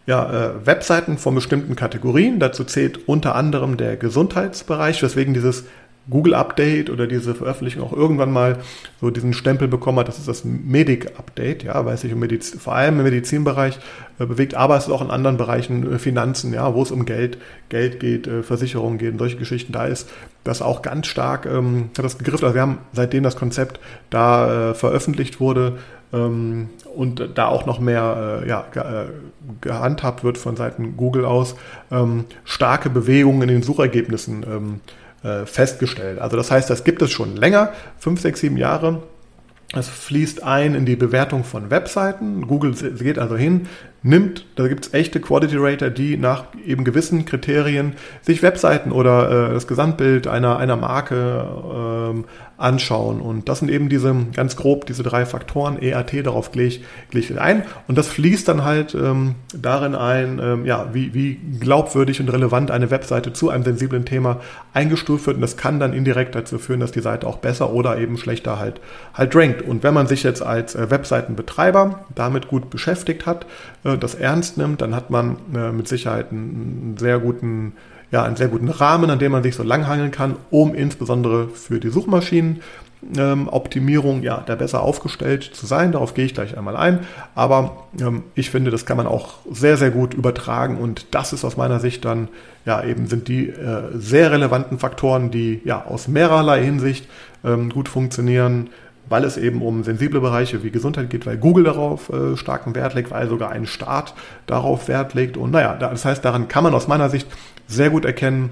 ja, 0.08 0.30
äh, 0.30 0.66
Webseiten 0.66 1.18
von 1.18 1.36
bestimmten 1.36 1.76
Kategorien, 1.76 2.40
dazu 2.40 2.64
zählt 2.64 3.08
unter 3.08 3.36
anderem 3.36 3.78
der 3.78 3.98
Gesundheitsbereich, 3.98 5.04
weswegen 5.04 5.34
dieses 5.34 5.66
Google 6.10 6.34
Update 6.34 6.90
oder 6.90 7.06
diese 7.06 7.36
Veröffentlichung 7.36 7.84
auch 7.84 7.94
irgendwann 7.94 8.32
mal 8.32 8.58
so 9.00 9.12
diesen 9.12 9.34
Stempel 9.34 9.68
bekommen 9.68 10.00
hat, 10.00 10.08
das 10.08 10.18
ist 10.18 10.28
das 10.28 10.44
Medic 10.44 11.18
Update, 11.18 11.64
ja, 11.64 11.86
weil 11.86 11.94
es 11.94 12.02
sich 12.02 12.14
um 12.14 12.24
vor 12.60 12.76
allem 12.76 12.98
im 12.98 13.04
Medizinbereich 13.04 13.80
äh, 14.20 14.26
bewegt, 14.26 14.56
aber 14.56 14.78
es 14.78 14.86
ist 14.88 14.92
auch 14.92 15.02
in 15.02 15.12
anderen 15.12 15.38
Bereichen 15.38 15.94
äh, 15.94 16.00
Finanzen, 16.00 16.54
ja, 16.54 16.74
wo 16.74 16.82
es 16.82 16.92
um 16.92 17.06
Geld, 17.06 17.38
Geld 17.70 18.00
geht, 18.00 18.28
äh, 18.28 18.42
Versicherungen 18.42 18.98
geht, 18.98 19.18
solche 19.18 19.38
Geschichten, 19.38 19.74
da 19.74 19.86
ist 19.86 20.10
das 20.44 20.62
auch 20.62 20.82
ganz 20.82 21.08
stark, 21.08 21.46
ähm, 21.46 21.92
hat 21.96 22.04
das 22.04 22.18
gegriffen. 22.18 22.46
Also 22.46 22.56
wir 22.56 22.62
haben 22.62 22.80
seitdem 22.94 23.24
das 23.24 23.36
Konzept 23.36 23.80
da 24.10 24.72
äh, 24.72 24.74
veröffentlicht 24.74 25.40
wurde, 25.40 25.78
ähm, 26.14 26.70
und 26.96 27.30
da 27.36 27.48
auch 27.48 27.66
noch 27.66 27.80
mehr 27.80 28.42
äh, 28.44 28.50
ja, 28.50 28.66
äh, 28.76 29.06
gehandhabt 29.62 30.24
wird 30.24 30.38
von 30.38 30.56
Seiten 30.56 30.98
Google 30.98 31.26
aus, 31.26 31.56
ähm, 31.90 32.26
starke 32.44 32.90
Bewegungen 32.90 33.44
in 33.44 33.48
den 33.48 33.64
Suchergebnissen 33.64 34.44
ähm, 34.44 34.80
äh, 35.24 35.46
festgestellt. 35.46 36.20
Also 36.20 36.38
das 36.38 36.52
heißt, 36.52 36.70
das 36.70 36.84
gibt 36.84 37.02
es 37.02 37.12
schon 37.12 37.36
länger, 37.36 37.74
fünf, 37.98 38.22
sechs, 38.22 38.40
sieben 38.40 38.58
Jahre. 38.58 39.04
Es 39.74 39.88
fließt 39.88 40.44
ein 40.44 40.76
in 40.76 40.86
die 40.86 40.98
Bewertung 40.98 41.44
von 41.44 41.70
Webseiten. 41.70 42.46
Google 42.48 42.74
geht 42.74 43.18
also 43.18 43.38
hin, 43.38 43.68
nimmt, 44.04 44.46
da 44.56 44.68
gibt 44.68 44.88
es 44.88 44.94
echte 44.94 45.20
Quality 45.20 45.58
Rater, 45.58 45.90
die 45.92 46.18
nach 46.18 46.46
eben 46.66 46.84
gewissen 46.84 47.26
Kriterien 47.26 47.94
sich 48.22 48.42
Webseiten 48.42 48.92
oder 48.92 49.50
äh, 49.50 49.54
das 49.54 49.68
Gesamtbild 49.68 50.28
einer, 50.28 50.58
einer 50.58 50.76
Marke 50.76 51.46
ähm, 52.12 52.26
anschauen. 52.62 53.22
Und 53.22 53.50
das 53.50 53.60
sind 53.60 53.70
eben 53.70 53.90
diese, 53.90 54.16
ganz 54.36 54.56
grob, 54.56 54.86
diese 54.86 55.04
drei 55.04 55.26
Faktoren, 55.26 55.82
EAT, 55.82 56.26
darauf 56.26 56.52
gehe 56.52 56.68
ich, 56.68 56.84
ich 57.12 57.40
ein. 57.40 57.64
Und 57.88 57.98
das 57.98 58.08
fließt 58.08 58.48
dann 58.48 58.64
halt 58.64 58.96
ähm, 58.96 59.36
darin 59.54 59.96
ein, 59.96 60.40
ähm, 60.42 60.66
ja, 60.66 60.90
wie, 60.94 61.14
wie 61.14 61.40
glaubwürdig 61.60 62.20
und 62.20 62.30
relevant 62.30 62.72
eine 62.72 62.92
Webseite 62.92 63.34
zu 63.34 63.50
einem 63.50 63.64
sensiblen 63.64 64.06
Thema 64.06 64.42
eingestuft 64.74 65.28
wird. 65.28 65.38
Und 65.38 65.42
das 65.42 65.58
kann 65.58 65.80
dann 65.80 65.94
indirekt 65.94 66.36
dazu 66.36 66.60
führen, 66.60 66.80
dass 66.80 66.92
die 66.92 67.02
Seite 67.02 67.28
auch 67.28 67.38
besser 67.38 67.72
oder 67.74 67.98
eben 67.98 68.18
schlechter 68.18 68.60
halt, 68.60 68.80
halt 69.14 69.36
rankt. 69.36 69.62
Und 69.64 69.84
wenn 69.84 69.94
man 69.94 70.08
sich 70.08 70.24
jetzt 70.24 70.42
als 70.42 70.76
äh, 70.76 70.90
Webseitenbetreiber 70.90 72.06
damit 72.14 72.48
gut 72.48 72.70
beschäftigt 72.70 73.26
hat, 73.26 73.46
das 73.98 74.16
ernst 74.16 74.58
nimmt, 74.58 74.82
dann 74.82 74.96
hat 74.96 75.10
man 75.10 75.38
äh, 75.56 75.72
mit 75.72 75.88
Sicherheit 75.88 76.32
einen 76.32 76.96
sehr 76.98 77.20
guten 77.20 77.74
ja, 78.12 78.24
einen 78.24 78.36
sehr 78.36 78.50
guten 78.50 78.70
Rahmen, 78.70 79.10
an 79.10 79.18
dem 79.20 79.32
man 79.32 79.42
sich 79.42 79.56
so 79.56 79.64
langhangeln 79.64 80.12
kann, 80.12 80.36
um 80.50 80.76
insbesondere 80.76 81.48
für 81.48 81.80
die 81.80 81.88
Suchmaschinenoptimierung 81.90 84.18
ähm, 84.18 84.24
ja, 84.24 84.44
da 84.46 84.56
besser 84.56 84.82
aufgestellt 84.82 85.44
zu 85.44 85.66
sein. 85.66 85.94
Darauf 85.94 86.14
gehe 86.14 86.26
ich 86.26 86.34
gleich 86.34 86.58
einmal 86.58 86.76
ein. 86.76 87.00
Aber 87.36 87.86
ähm, 88.02 88.24
ich 88.36 88.50
finde, 88.50 88.70
das 88.70 88.86
kann 88.86 88.98
man 88.98 89.08
auch 89.08 89.36
sehr, 89.50 89.78
sehr 89.78 89.92
gut 89.92 90.14
übertragen 90.14 90.76
und 90.78 91.06
das 91.12 91.32
ist 91.32 91.46
aus 91.46 91.56
meiner 91.56 91.80
Sicht 91.80 92.04
dann 92.04 92.28
ja 92.66 92.84
eben 92.84 93.08
sind 93.08 93.30
die 93.30 93.48
äh, 93.48 93.84
sehr 93.94 94.32
relevanten 94.32 94.78
Faktoren, 94.78 95.32
die 95.32 95.62
ja 95.64 95.86
aus 95.86 96.10
mehrerlei 96.10 96.62
Hinsicht 96.64 97.08
ähm, 97.44 97.70
gut 97.70 97.90
funktionieren 97.90 98.70
weil 99.12 99.26
es 99.26 99.38
eben 99.38 99.62
um 99.62 99.84
sensible 99.84 100.22
Bereiche 100.22 100.64
wie 100.64 100.72
Gesundheit 100.72 101.10
geht, 101.10 101.26
weil 101.26 101.38
Google 101.38 101.66
darauf 101.66 102.10
äh, 102.10 102.38
starken 102.38 102.74
Wert 102.76 102.94
legt, 102.96 103.12
weil 103.12 103.28
sogar 103.28 103.52
ein 103.52 103.66
Staat 103.66 104.14
darauf 104.48 104.88
Wert 104.88 105.14
legt. 105.14 105.38
Und 105.38 105.52
naja, 105.52 105.76
das 105.76 106.06
heißt, 106.06 106.24
daran 106.24 106.48
kann 106.48 106.64
man 106.64 106.74
aus 106.74 106.88
meiner 106.88 107.10
Sicht 107.10 107.28
sehr 107.68 107.90
gut 107.90 108.06
erkennen, 108.06 108.50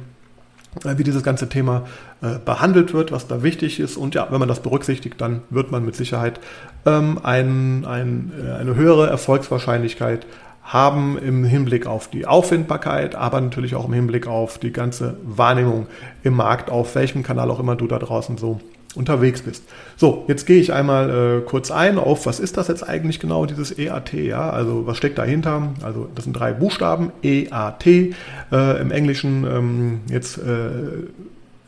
äh, 0.83 0.97
wie 0.97 1.03
dieses 1.03 1.23
ganze 1.23 1.49
Thema 1.49 1.85
äh, 2.21 2.37
behandelt 2.43 2.93
wird, 2.93 3.11
was 3.11 3.27
da 3.27 3.41
wichtig 3.41 3.79
ist. 3.79 3.95
Und 3.95 4.15
ja, 4.15 4.27
wenn 4.29 4.39
man 4.39 4.49
das 4.49 4.59
berücksichtigt, 4.59 5.19
dann 5.21 5.41
wird 5.49 5.71
man 5.71 5.85
mit 5.85 5.95
Sicherheit 5.95 6.39
ähm, 6.85 7.19
ein, 7.23 7.85
ein, 7.85 8.31
äh, 8.37 8.51
eine 8.51 8.75
höhere 8.75 9.09
Erfolgswahrscheinlichkeit 9.09 10.25
haben 10.61 11.17
im 11.17 11.45
Hinblick 11.45 11.87
auf 11.87 12.09
die 12.09 12.27
Auffindbarkeit, 12.27 13.15
aber 13.15 13.41
natürlich 13.41 13.75
auch 13.75 13.87
im 13.87 13.93
Hinblick 13.93 14.27
auf 14.27 14.59
die 14.59 14.71
ganze 14.71 15.17
Wahrnehmung 15.23 15.87
im 16.21 16.35
Markt, 16.35 16.69
auf 16.69 16.93
welchem 16.93 17.23
Kanal 17.23 17.49
auch 17.49 17.59
immer 17.59 17.75
du 17.75 17.87
da 17.87 17.97
draußen 17.97 18.37
so 18.37 18.59
unterwegs 18.96 19.41
bist. 19.41 19.63
So, 19.98 20.25
jetzt 20.27 20.46
gehe 20.46 20.60
ich 20.60 20.74
einmal 20.74 21.10
äh, 21.10 21.41
kurz 21.41 21.69
ein 21.69 21.98
auf, 21.98 22.25
was 22.25 22.39
ist 22.39 22.58
das 22.58 22.67
jetzt 22.67 22.88
eigentlich 22.88 23.19
genau, 23.19 23.46
dieses 23.46 23.77
EAT, 23.77 24.13
ja, 24.13 24.50
also 24.50 24.88
was 24.88 24.98
steckt 24.98 25.17
dahinter? 25.17 25.74
Also 25.84 26.10
das 26.15 26.24
sind 26.24 26.34
drei 26.34 26.53
Buchstaben, 26.53 27.12
EAT, 27.22 27.86
äh, 27.86 28.81
im 28.81 28.91
Englischen 28.91 29.46
ähm, 29.46 30.00
jetzt 30.10 30.38
äh, 30.38 30.69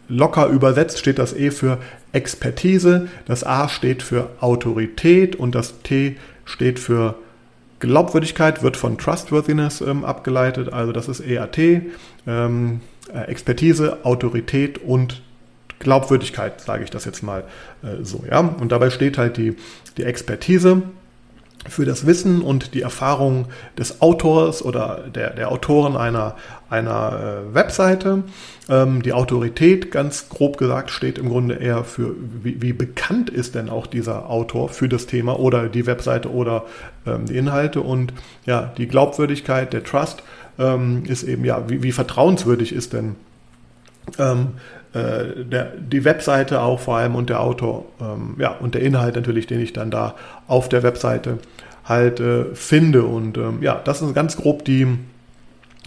locker 0.07 0.47
übersetzt 0.47 0.99
steht 0.99 1.19
das 1.19 1.33
E 1.33 1.51
für 1.51 1.77
Expertise, 2.11 3.07
das 3.25 3.43
A 3.43 3.69
steht 3.69 4.03
für 4.03 4.29
Autorität 4.39 5.35
und 5.35 5.55
das 5.55 5.81
T 5.83 6.17
steht 6.45 6.79
für 6.79 7.15
Glaubwürdigkeit, 7.79 8.61
wird 8.61 8.77
von 8.77 8.97
Trustworthiness 8.97 9.81
ähm, 9.81 10.05
abgeleitet, 10.05 10.73
also 10.73 10.91
das 10.91 11.07
ist 11.07 11.19
EAT, 11.21 11.57
ähm, 12.27 12.81
äh, 13.13 13.21
Expertise, 13.27 13.99
Autorität 14.03 14.79
und 14.79 15.21
Glaubwürdigkeit, 15.81 16.61
sage 16.61 16.83
ich 16.83 16.89
das 16.89 17.05
jetzt 17.05 17.23
mal 17.23 17.43
äh, 17.83 18.03
so. 18.03 18.23
Ja? 18.29 18.39
Und 18.39 18.71
dabei 18.71 18.89
steht 18.89 19.17
halt 19.17 19.37
die, 19.37 19.55
die 19.97 20.03
Expertise 20.03 20.83
für 21.69 21.85
das 21.85 22.07
Wissen 22.07 22.41
und 22.41 22.73
die 22.73 22.81
Erfahrung 22.81 23.45
des 23.77 24.01
Autors 24.01 24.63
oder 24.63 25.03
der, 25.13 25.31
der 25.31 25.51
Autoren 25.51 25.95
einer, 25.95 26.35
einer 26.69 27.43
äh, 27.51 27.53
Webseite. 27.53 28.23
Ähm, 28.67 29.03
die 29.03 29.13
Autorität, 29.13 29.91
ganz 29.91 30.29
grob 30.29 30.57
gesagt, 30.57 30.89
steht 30.89 31.19
im 31.19 31.29
Grunde 31.29 31.55
eher 31.55 31.83
für, 31.83 32.15
wie, 32.43 32.61
wie, 32.61 32.73
bekannt 32.73 33.29
ist 33.29 33.53
denn 33.53 33.69
auch 33.69 33.85
dieser 33.85 34.29
Autor 34.29 34.69
für 34.69 34.89
das 34.89 35.05
Thema 35.05 35.39
oder 35.39 35.69
die 35.69 35.85
Webseite 35.85 36.31
oder 36.31 36.65
ähm, 37.05 37.25
die 37.25 37.37
Inhalte. 37.37 37.81
Und 37.81 38.13
ja, 38.45 38.73
die 38.77 38.87
Glaubwürdigkeit, 38.87 39.71
der 39.71 39.83
Trust 39.83 40.23
ähm, 40.57 41.03
ist 41.05 41.23
eben, 41.23 41.45
ja, 41.45 41.69
wie, 41.69 41.83
wie 41.83 41.91
vertrauenswürdig 41.91 42.73
ist 42.73 42.93
denn 42.93 43.15
ähm, 44.17 44.53
äh, 44.93 45.45
der, 45.45 45.71
die 45.77 46.03
Webseite 46.03 46.61
auch 46.61 46.79
vor 46.79 46.97
allem 46.97 47.15
und 47.15 47.29
der 47.29 47.39
Autor, 47.39 47.85
ähm, 48.01 48.35
ja, 48.37 48.51
und 48.51 48.75
der 48.75 48.81
Inhalt 48.81 49.15
natürlich, 49.15 49.47
den 49.47 49.61
ich 49.61 49.71
dann 49.71 49.89
da 49.89 50.15
auf 50.47 50.67
der 50.67 50.83
Webseite 50.83 51.37
halt 51.85 52.19
äh, 52.19 52.53
finde. 52.53 53.03
Und 53.03 53.37
ähm, 53.37 53.59
ja, 53.61 53.79
das 53.83 53.99
sind 53.99 54.13
ganz 54.13 54.35
grob 54.35 54.65
die, 54.65 54.87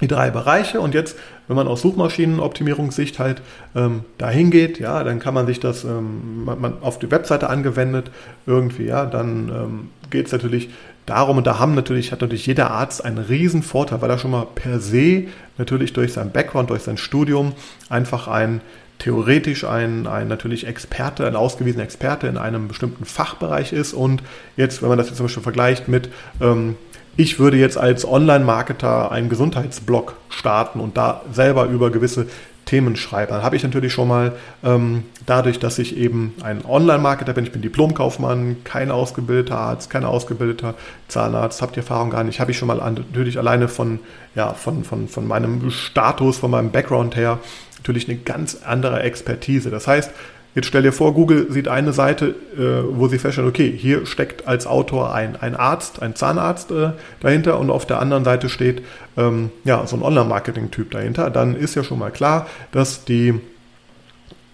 die 0.01 0.09
drei 0.09 0.31
Bereiche. 0.31 0.81
Und 0.81 0.95
jetzt, 0.95 1.19
wenn 1.49 1.57
man 1.57 1.69
aus 1.69 1.83
Suchmaschinenoptimierungssicht 1.83 3.19
halt 3.19 3.43
ähm, 3.77 4.05
dahin 4.17 4.51
geht, 4.51 4.81
ja, 4.81 5.05
dann 5.05 5.19
kann 5.19 5.35
man 5.35 5.47
sich 5.47 5.61
das 5.61 5.85
ähm, 5.85 6.45
man, 6.45 6.61
man 6.61 6.75
auf 6.81 6.99
die 6.99 7.11
Webseite 7.11 7.51
angewendet 7.51 8.11
irgendwie, 8.47 8.87
ja, 8.87 9.05
dann 9.05 9.49
ähm, 9.49 9.89
geht 10.11 10.27
es 10.27 10.33
natürlich 10.33 10.71
darum, 11.07 11.37
und 11.37 11.47
da 11.47 11.59
haben 11.59 11.75
natürlich, 11.75 12.13
hat 12.13 12.23
natürlich 12.23 12.47
jeder 12.47 12.71
Arzt 12.71 13.05
einen 13.05 13.19
riesen 13.19 13.63
Vorteil, 13.63 14.01
weil 14.01 14.11
er 14.11 14.19
schon 14.19 14.31
mal 14.31 14.47
per 14.55 14.81
se 14.81 15.25
natürlich 15.59 15.93
durch 15.93 16.13
sein 16.15 16.31
Background, 16.31 16.71
durch 16.71 16.83
sein 16.83 16.97
Studium 16.97 17.53
einfach 17.91 18.29
ein 18.29 18.63
theoretisch 18.99 19.65
ein, 19.65 20.07
ein 20.07 20.29
natürlich 20.29 20.67
Experte, 20.67 21.27
ein 21.27 21.37
ausgewiesener 21.37 21.85
Experte 21.85 22.27
in 22.27 22.39
einem 22.39 22.69
bestimmten 22.69 23.05
Fachbereich 23.05 23.73
ist. 23.73 23.93
Und 23.93 24.23
jetzt, 24.57 24.83
wenn 24.83 24.89
man 24.89 24.99
das 24.99 25.09
jetzt 25.09 25.17
zum 25.17 25.27
Beispiel 25.27 25.43
vergleicht 25.43 25.89
mit, 25.89 26.09
ähm, 26.41 26.77
ich 27.17 27.39
würde 27.39 27.57
jetzt 27.57 27.79
als 27.79 28.07
Online-Marketer 28.07 29.13
einen 29.13 29.29
Gesundheitsblog 29.29 30.17
starten 30.31 30.81
und 30.81 30.97
da 30.97 31.23
selber 31.33 31.67
über 31.67 31.91
gewisse 31.91 32.27
Themen 32.65 32.97
schreiben, 32.97 33.31
dann 33.31 33.43
habe 33.43 33.57
ich 33.57 33.63
natürlich 33.63 33.93
schon 33.93 34.09
mal 34.09 34.33
ähm, 34.65 35.05
dadurch, 35.27 35.59
dass 35.59 35.79
ich 35.79 35.97
eben 35.97 36.35
ein 36.43 36.65
Online-Marketer 36.65 37.35
bin, 37.35 37.45
ich 37.45 37.53
bin 37.53 37.63
Diplomkaufmann, 37.63 38.65
kein 38.65 38.91
ausgebildeter 38.91 39.59
Arzt, 39.59 39.91
kein 39.91 40.05
ausgebildeter 40.05 40.75
Zahnarzt, 41.09 41.61
habe 41.61 41.73
die 41.73 41.81
Erfahrung 41.81 42.11
gar 42.11 42.25
nicht, 42.25 42.41
habe 42.41 42.51
ich 42.51 42.59
schon 42.59 42.69
mal 42.69 42.79
natürlich 42.79 43.39
alleine 43.39 43.69
von, 43.69 44.01
ja, 44.35 44.55
von, 44.55 44.83
von, 44.83 45.09
von 45.09 45.29
meinem 45.29 45.71
Status, 45.71 46.39
von 46.39 46.51
meinem 46.51 46.71
Background 46.71 47.17
her 47.17 47.39
natürlich 47.85 48.09
eine 48.09 48.19
ganz 48.19 48.63
andere 48.65 49.03
Expertise. 49.03 49.71
Das 49.71 49.87
heißt, 49.87 50.11
Jetzt 50.55 50.69
stell 50.69 50.83
dir 50.83 50.93
vor, 50.93 51.15
Google 51.15 51.51
sieht 51.51 51.67
eine 51.67 51.93
Seite, 51.93 52.37
äh, 52.57 52.97
wo 52.97 53.09
sie 53.09 53.19
feststellen, 53.19 53.51
okay, 53.51 53.75
hier 53.77 54.07
steckt 54.07 54.47
als 54.47 54.69
Autor 54.69 55.13
ein, 55.13 55.35
ein 55.35 55.57
Arzt, 55.57 56.01
ein 56.01 56.15
Zahnarzt 56.15 56.71
äh, 56.71 56.93
dahinter 57.19 57.59
und 57.59 57.71
auf 57.71 57.87
der 57.87 57.99
anderen 57.99 58.25
Seite 58.25 58.49
steht 58.49 58.83
ähm, 59.17 59.51
ja, 59.65 59.85
so 59.89 59.97
ein 59.97 60.03
Online-Marketing-Typ 60.03 60.93
dahinter. 60.93 61.31
Dann 61.31 61.57
ist 61.57 61.75
ja 61.75 61.83
schon 61.83 61.99
mal 61.99 62.13
klar, 62.13 62.47
dass 62.71 63.05
die 63.05 63.41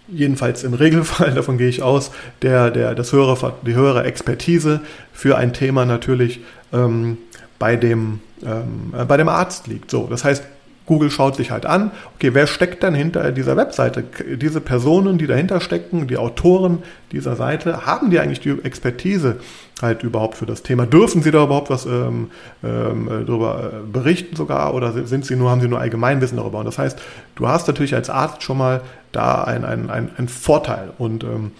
jedenfalls 0.09 0.65
im 0.65 0.73
Regelfall, 0.85 1.35
davon 1.35 1.59
gehe 1.59 1.69
ich 1.69 1.83
aus, 1.83 2.13
der, 2.41 2.71
der, 2.71 2.95
das 2.95 3.13
höhere, 3.13 3.53
die 3.67 3.75
höhere 3.75 4.05
Expertise 4.05 4.81
für 5.13 5.37
ein 5.37 5.53
Thema 5.53 5.85
natürlich 5.85 6.41
ähm, 6.73 7.19
bei, 7.59 7.77
dem, 7.77 8.21
ähm, 8.43 8.95
äh, 8.99 9.05
bei 9.05 9.19
dem 9.19 9.29
Arzt 9.29 9.67
liegt. 9.67 9.91
So, 9.91 10.07
das 10.07 10.25
heißt, 10.25 10.45
Google 10.87 11.11
schaut 11.11 11.37
sich 11.37 11.51
halt 11.51 11.67
an, 11.67 11.93
okay, 12.17 12.35
wer 12.35 12.47
steckt 12.47 12.83
denn 12.83 12.95
hinter 12.95 13.31
dieser 13.33 13.57
Webseite? 13.57 14.05
Diese 14.37 14.61
Personen, 14.61 15.19
die 15.19 15.27
dahinter 15.27 15.61
stecken, 15.61 16.09
die 16.09 16.17
Autoren 16.17 16.83
dieser 17.13 17.37
Seite, 17.37 17.87
haben 17.87 18.11
die 18.11 18.19
eigentlich 18.19 18.41
die 18.41 18.57
Expertise 18.65 19.37
halt 19.81 20.03
überhaupt 20.03 20.37
für 20.37 20.47
das 20.47 20.63
Thema? 20.63 20.87
Dürfen 20.87 21.23
sie 21.23 21.31
da 21.31 21.45
überhaupt 21.45 21.71
was 21.71 21.87
ähm, 21.87 22.31
ähm, 22.65 23.25
darüber 23.27 23.73
äh, 23.73 23.87
berichten 23.93 24.35
sogar 24.37 24.75
oder 24.75 25.07
sind 25.07 25.25
sie 25.25 25.37
nur, 25.37 25.51
haben 25.51 25.61
sie 25.61 25.69
nur 25.69 25.79
Allgemeinwissen 25.79 26.37
darüber? 26.37 26.59
Und 26.59 26.65
das 26.65 26.79
heißt, 26.79 26.99
du 27.37 27.47
hast 27.47 27.69
natürlich 27.69 27.95
als 27.95 28.11
Arzt 28.11 28.43
schon 28.43 28.59
mal 28.59 28.81
da 29.13 29.45
einen 29.45 29.91
ein, 29.91 30.11
ein 30.17 30.29
Vorteil 30.29 30.91
und 30.99 31.25
ähm, 31.25 31.53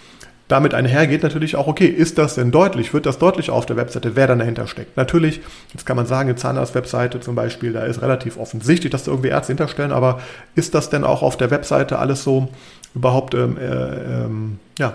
damit 0.51 0.75
einhergeht 0.75 1.23
natürlich 1.23 1.57
auch, 1.57 1.67
okay, 1.67 1.87
ist 1.87 2.19
das 2.19 2.35
denn 2.35 2.51
deutlich? 2.51 2.93
Wird 2.93 3.07
das 3.07 3.19
deutlich 3.19 3.51
auf 3.51 3.67
der 3.67 3.77
Webseite, 3.77 4.17
wer 4.17 4.27
dann 4.27 4.41
dahinter 4.41 4.67
steckt? 4.67 4.97
Natürlich, 4.97 5.41
jetzt 5.73 5.87
kann 5.87 5.97
man 5.97 6.07
sagen, 6.07 6.29
eine 6.29 6.37
Zahnarzt-Webseite 6.37 7.21
zum 7.21 7.35
Beispiel, 7.35 7.73
da 7.73 7.85
ist 7.85 8.03
relativ 8.03 8.37
offensichtlich, 8.37 8.91
dass 8.91 9.05
da 9.05 9.13
irgendwie 9.13 9.29
Ärzte 9.29 9.53
hinterstellen, 9.53 9.93
aber 9.93 10.21
ist 10.55 10.75
das 10.75 10.91
denn 10.91 11.05
auch 11.05 11.23
auf 11.23 11.37
der 11.37 11.51
Webseite 11.51 11.99
alles 11.99 12.25
so 12.25 12.49
überhaupt 12.95 13.35
ähm, 13.35 13.57
äh, 13.59 14.25
ähm, 14.25 14.59
ja, 14.79 14.95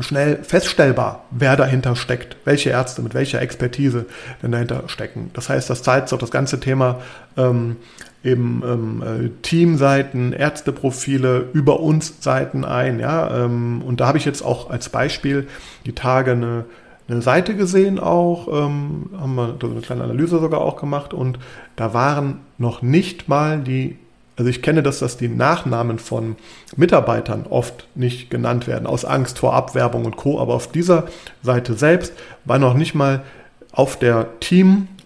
schnell 0.00 0.42
feststellbar, 0.42 1.24
wer 1.30 1.56
dahinter 1.56 1.96
steckt, 1.96 2.36
welche 2.44 2.70
Ärzte 2.70 3.02
mit 3.02 3.14
welcher 3.14 3.40
Expertise 3.40 4.06
denn 4.42 4.52
dahinter 4.52 4.84
stecken. 4.86 5.30
Das 5.34 5.48
heißt, 5.48 5.70
das 5.70 5.82
zeigt 5.82 6.12
auch 6.12 6.18
das 6.18 6.30
ganze 6.30 6.60
Thema 6.60 7.00
ähm, 7.36 7.76
eben 8.24 8.62
ähm, 8.64 9.02
äh, 9.02 9.28
Teamseiten, 9.42 10.32
Ärzteprofile, 10.32 11.48
über 11.52 11.80
uns 11.80 12.14
Seiten 12.20 12.64
ein. 12.64 12.98
Ja? 12.98 13.44
Ähm, 13.44 13.82
und 13.86 14.00
da 14.00 14.08
habe 14.08 14.18
ich 14.18 14.24
jetzt 14.24 14.42
auch 14.42 14.70
als 14.70 14.88
Beispiel 14.88 15.46
die 15.86 15.94
Tage 15.94 16.32
eine, 16.32 16.64
eine 17.08 17.22
Seite 17.22 17.54
gesehen 17.54 17.98
auch, 17.98 18.48
ähm, 18.48 19.10
haben 19.18 19.34
wir 19.34 19.56
eine 19.62 19.80
kleine 19.80 20.04
Analyse 20.04 20.40
sogar 20.40 20.60
auch 20.60 20.76
gemacht 20.76 21.14
und 21.14 21.38
da 21.76 21.94
waren 21.94 22.40
noch 22.58 22.82
nicht 22.82 23.28
mal 23.28 23.60
die 23.60 23.96
also 24.38 24.50
ich 24.50 24.62
kenne 24.62 24.84
das, 24.84 25.00
dass 25.00 25.16
die 25.16 25.26
Nachnamen 25.26 25.98
von 25.98 26.36
Mitarbeitern 26.76 27.46
oft 27.50 27.88
nicht 27.96 28.30
genannt 28.30 28.68
werden, 28.68 28.86
aus 28.86 29.04
Angst 29.04 29.40
vor 29.40 29.52
Abwerbung 29.52 30.04
und 30.04 30.16
Co. 30.16 30.38
Aber 30.38 30.54
auf 30.54 30.70
dieser 30.70 31.08
Seite 31.42 31.74
selbst 31.74 32.12
war 32.44 32.60
noch 32.60 32.74
nicht 32.74 32.94
mal 32.94 33.24
auf 33.72 33.98
der 33.98 34.28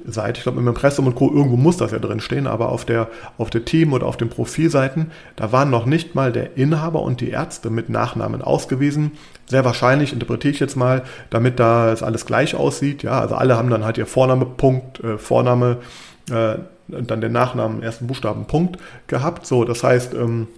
Teamseite, 0.03 0.39
ich 0.39 0.43
glaube 0.43 0.61
im 0.61 0.69
Impressum 0.69 1.07
und 1.07 1.15
Co. 1.15 1.31
irgendwo 1.31 1.57
muss 1.57 1.77
das 1.77 1.93
ja 1.93 1.99
drin 1.99 2.21
stehen, 2.21 2.47
aber 2.47 2.71
auf 2.71 2.85
der, 2.85 3.09
auf 3.39 3.51
der 3.51 3.65
Team- 3.65 3.93
oder 3.93 4.07
auf 4.07 4.17
den 4.17 4.29
Profilseiten, 4.29 5.11
da 5.37 5.53
waren 5.53 5.71
noch 5.71 5.87
nicht 5.87 6.15
mal 6.15 6.33
der 6.33 6.57
Inhaber 6.57 7.03
und 7.03 7.21
die 7.21 7.31
Ärzte 7.31 7.71
mit 7.71 7.89
Nachnamen 7.89 8.43
ausgewiesen. 8.43 9.13
Sehr 9.47 9.65
wahrscheinlich, 9.65 10.13
interpretiere 10.13 10.53
ich 10.53 10.61
jetzt 10.61 10.77
mal, 10.77 11.03
damit 11.31 11.59
da 11.59 11.93
es 11.93 12.03
alles 12.03 12.27
gleich 12.27 12.55
aussieht. 12.55 13.03
Ja, 13.03 13.21
also 13.21 13.35
alle 13.35 13.57
haben 13.57 13.71
dann 13.71 13.85
halt 13.85 13.99
ihr 13.99 14.07
Vorname, 14.07 14.47
Punkt, 14.47 15.01
äh, 15.01 15.19
Vorname, 15.19 15.79
äh, 16.31 16.55
dann 16.89 17.21
den 17.21 17.33
Nachnamen, 17.33 17.83
ersten 17.83 18.07
Buchstaben, 18.07 18.47
Punkt 18.47 18.79
gehabt. 19.07 19.47
So, 19.47 19.65
das 19.65 19.83
heißt, 19.83 20.15
ähm, 20.15 20.49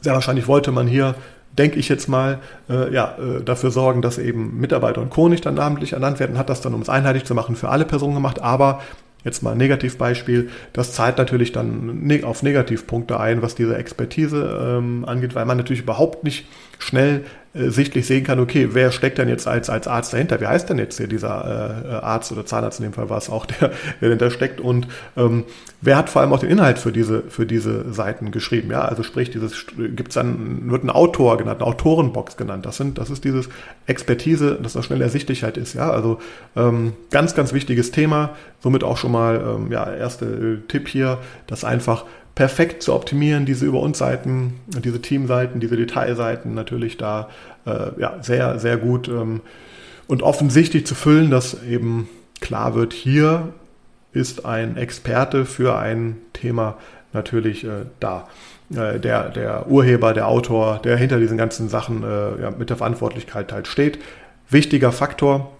sehr 0.00 0.12
wahrscheinlich 0.12 0.46
wollte 0.46 0.72
man 0.72 0.86
hier, 0.86 1.14
denke 1.56 1.78
ich 1.78 1.88
jetzt 1.88 2.08
mal, 2.08 2.38
äh, 2.68 2.92
ja, 2.92 3.16
äh, 3.18 3.42
dafür 3.42 3.70
sorgen, 3.70 4.02
dass 4.02 4.18
eben 4.18 4.58
Mitarbeiter 4.60 5.00
und 5.00 5.10
Co. 5.10 5.28
nicht 5.28 5.44
dann 5.46 5.54
namentlich 5.54 5.92
ernannt 5.92 6.20
werden, 6.20 6.38
hat 6.38 6.48
das 6.48 6.60
dann, 6.60 6.74
um 6.74 6.82
es 6.82 6.88
einheitlich 6.88 7.24
zu 7.24 7.34
machen, 7.34 7.56
für 7.56 7.68
alle 7.68 7.84
Personen 7.84 8.14
gemacht, 8.14 8.40
aber 8.40 8.80
jetzt 9.24 9.42
mal 9.42 9.52
ein 9.52 9.58
Negativbeispiel, 9.58 10.50
das 10.72 10.92
zahlt 10.92 11.18
natürlich 11.18 11.52
dann 11.52 12.04
ne 12.04 12.22
auf 12.22 12.42
Negativpunkte 12.42 13.18
ein, 13.18 13.42
was 13.42 13.54
diese 13.54 13.76
Expertise 13.76 14.78
ähm, 14.78 15.04
angeht, 15.06 15.34
weil 15.34 15.44
man 15.44 15.56
natürlich 15.56 15.82
überhaupt 15.82 16.24
nicht 16.24 16.46
schnell 16.78 17.24
äh, 17.54 17.70
sichtlich 17.70 18.06
sehen 18.06 18.24
kann, 18.24 18.40
okay, 18.40 18.68
wer 18.72 18.92
steckt 18.92 19.18
denn 19.18 19.28
jetzt 19.28 19.48
als, 19.48 19.70
als 19.70 19.88
Arzt 19.88 20.12
dahinter? 20.12 20.40
Wie 20.40 20.46
heißt 20.46 20.68
denn 20.68 20.78
jetzt 20.78 20.98
hier 20.98 21.08
dieser 21.08 21.82
äh, 21.84 21.92
Arzt 22.04 22.30
oder 22.30 22.44
Zahnarzt 22.44 22.78
in 22.78 22.84
dem 22.84 22.92
Fall 22.92 23.08
war 23.08 23.18
es 23.18 23.30
auch, 23.30 23.46
der, 23.46 23.68
der 24.00 24.08
dahinter 24.08 24.30
steckt 24.30 24.60
und 24.60 24.86
ähm, 25.16 25.44
wer 25.80 25.96
hat 25.96 26.10
vor 26.10 26.20
allem 26.20 26.32
auch 26.32 26.40
den 26.40 26.50
Inhalt 26.50 26.78
für 26.78 26.92
diese, 26.92 27.22
für 27.22 27.46
diese 27.46 27.92
Seiten 27.92 28.30
geschrieben? 28.32 28.70
Ja, 28.70 28.82
also 28.82 29.02
sprich, 29.02 29.30
dieses 29.30 29.66
gibt's 29.76 30.14
dann, 30.14 30.70
wird 30.70 30.84
ein 30.84 30.90
Autor 30.90 31.38
genannt, 31.38 31.62
eine 31.62 31.68
Autorenbox 31.68 32.36
genannt. 32.36 32.66
Das 32.66 32.76
sind, 32.76 32.98
das 32.98 33.10
ist 33.10 33.24
dieses 33.24 33.48
Expertise, 33.86 34.58
das 34.62 34.74
noch 34.74 34.84
schnell 34.84 35.00
ersichtlich 35.00 35.42
halt 35.42 35.56
ist, 35.56 35.74
ja. 35.74 35.90
Also 35.90 36.18
ähm, 36.54 36.92
ganz, 37.10 37.34
ganz 37.34 37.52
wichtiges 37.52 37.90
Thema, 37.90 38.36
somit 38.60 38.84
auch 38.84 38.98
schon 38.98 39.12
mal 39.12 39.56
ähm, 39.56 39.72
ja, 39.72 39.90
erste 39.90 40.26
äh, 40.26 40.68
Tipp 40.68 40.88
hier, 40.88 41.18
das 41.46 41.64
einfach 41.64 42.04
perfekt 42.38 42.84
zu 42.84 42.94
optimieren, 42.94 43.46
diese 43.46 43.66
über 43.66 43.80
uns 43.80 43.98
Seiten, 43.98 44.60
diese 44.68 45.02
Teamseiten, 45.02 45.58
diese 45.58 45.76
Detailseiten 45.76 46.54
natürlich 46.54 46.96
da 46.96 47.30
äh, 47.66 48.00
ja, 48.00 48.18
sehr, 48.22 48.60
sehr 48.60 48.76
gut 48.76 49.08
ähm, 49.08 49.40
und 50.06 50.22
offensichtlich 50.22 50.86
zu 50.86 50.94
füllen, 50.94 51.32
dass 51.32 51.64
eben 51.64 52.08
klar 52.40 52.76
wird, 52.76 52.92
hier 52.92 53.48
ist 54.12 54.46
ein 54.46 54.76
Experte 54.76 55.46
für 55.46 55.80
ein 55.80 56.16
Thema 56.32 56.76
natürlich 57.12 57.64
äh, 57.64 57.86
da. 57.98 58.28
Äh, 58.72 59.00
der, 59.00 59.30
der 59.30 59.66
Urheber, 59.68 60.14
der 60.14 60.28
Autor, 60.28 60.78
der 60.84 60.96
hinter 60.96 61.18
diesen 61.18 61.38
ganzen 61.38 61.68
Sachen 61.68 62.04
äh, 62.04 62.40
ja, 62.40 62.52
mit 62.52 62.70
der 62.70 62.76
Verantwortlichkeit 62.76 63.52
halt 63.52 63.66
steht. 63.66 63.98
Wichtiger 64.48 64.92
Faktor, 64.92 65.57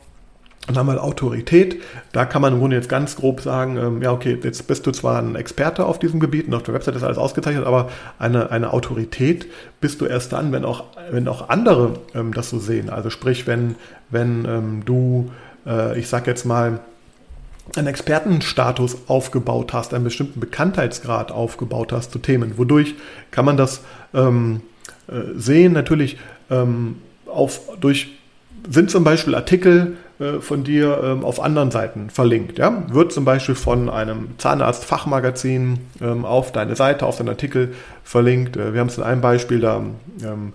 und 0.66 0.76
dann 0.76 0.86
mal 0.86 0.98
Autorität. 0.98 1.80
Da 2.12 2.24
kann 2.26 2.42
man 2.42 2.52
im 2.52 2.58
Grunde 2.58 2.76
jetzt 2.76 2.88
ganz 2.88 3.16
grob 3.16 3.40
sagen, 3.40 3.76
ähm, 3.76 4.02
ja, 4.02 4.12
okay, 4.12 4.38
jetzt 4.42 4.66
bist 4.66 4.86
du 4.86 4.92
zwar 4.92 5.20
ein 5.20 5.34
Experte 5.34 5.86
auf 5.86 5.98
diesem 5.98 6.20
Gebiet 6.20 6.46
und 6.46 6.54
auf 6.54 6.62
der 6.62 6.74
Website 6.74 6.96
ist 6.96 7.02
alles 7.02 7.18
ausgezeichnet, 7.18 7.66
aber 7.66 7.88
eine, 8.18 8.50
eine 8.50 8.72
Autorität 8.72 9.46
bist 9.80 10.00
du 10.00 10.06
erst 10.06 10.32
dann, 10.32 10.52
wenn 10.52 10.64
auch, 10.64 10.84
wenn 11.10 11.26
auch 11.28 11.48
andere 11.48 11.94
ähm, 12.14 12.34
das 12.34 12.50
so 12.50 12.58
sehen. 12.58 12.90
Also 12.90 13.08
sprich, 13.08 13.46
wenn, 13.46 13.76
wenn 14.10 14.44
ähm, 14.44 14.82
du, 14.84 15.30
äh, 15.66 15.98
ich 15.98 16.08
sag 16.08 16.26
jetzt 16.26 16.44
mal, 16.44 16.80
einen 17.76 17.86
Expertenstatus 17.86 18.96
aufgebaut 19.08 19.72
hast, 19.72 19.92
einen 19.92 20.04
bestimmten 20.04 20.40
Bekanntheitsgrad 20.40 21.30
aufgebaut 21.30 21.92
hast 21.92 22.12
zu 22.12 22.18
Themen. 22.18 22.56
Wodurch 22.56 22.94
kann 23.30 23.44
man 23.44 23.56
das 23.58 23.82
ähm, 24.14 24.62
äh, 25.06 25.38
sehen? 25.38 25.74
Natürlich 25.74 26.18
ähm, 26.50 26.96
auf, 27.26 27.60
durch 27.80 28.08
sind 28.70 28.90
zum 28.90 29.04
Beispiel 29.04 29.34
Artikel 29.34 29.96
äh, 30.20 30.40
von 30.40 30.64
dir 30.64 31.00
ähm, 31.02 31.24
auf 31.24 31.40
anderen 31.40 31.70
Seiten 31.70 32.10
verlinkt. 32.10 32.58
Ja? 32.58 32.82
Wird 32.88 33.12
zum 33.12 33.24
Beispiel 33.24 33.54
von 33.54 33.88
einem 33.88 34.30
Zahnarzt-Fachmagazin 34.38 35.78
ähm, 36.00 36.24
auf 36.24 36.50
deine 36.50 36.74
Seite, 36.74 37.06
auf 37.06 37.18
deinen 37.18 37.28
Artikel 37.28 37.74
verlinkt. 38.02 38.56
Äh, 38.56 38.74
wir 38.74 38.80
haben 38.80 38.88
es 38.88 38.98
in 38.98 39.04
einem 39.04 39.20
Beispiel, 39.20 39.60
da 39.60 39.82
ähm, 40.24 40.54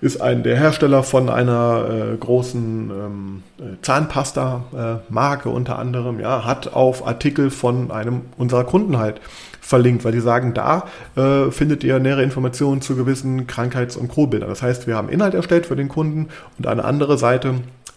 ist 0.00 0.20
ein 0.20 0.42
der 0.42 0.56
Hersteller 0.56 1.02
von 1.02 1.28
einer 1.28 2.12
äh, 2.12 2.16
großen 2.16 3.42
Zahnpasta-Marke 3.80 5.48
unter 5.48 5.78
anderem, 5.78 6.20
ja, 6.20 6.44
hat 6.44 6.74
auf 6.74 7.06
Artikel 7.06 7.50
von 7.50 7.90
einem 7.90 8.22
unserer 8.36 8.64
Kunden 8.64 8.98
halt 8.98 9.20
verlinkt, 9.64 10.04
weil 10.04 10.12
die 10.12 10.20
sagen, 10.20 10.52
da 10.52 10.84
äh, 11.16 11.50
findet 11.50 11.82
ihr 11.84 11.98
nähere 11.98 12.22
Informationen 12.22 12.82
zu 12.82 12.96
gewissen 12.96 13.46
Krankheits- 13.46 13.96
und 13.96 14.08
Co-Bildern. 14.08 14.50
Das 14.50 14.62
heißt, 14.62 14.86
wir 14.86 14.94
haben 14.94 15.08
Inhalt 15.08 15.32
erstellt 15.32 15.66
für 15.66 15.74
den 15.74 15.88
Kunden 15.88 16.28
und 16.58 16.66
eine 16.66 16.84
andere 16.84 17.16
Seite 17.16 17.54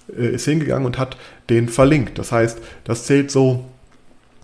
ist 0.08 0.46
hingegangen 0.46 0.86
und 0.86 0.98
hat 0.98 1.18
den 1.50 1.70
verlinkt. 1.70 2.18
Das 2.18 2.32
heißt, 2.32 2.60
das 2.84 3.04
zählt 3.04 3.32
so 3.32 3.66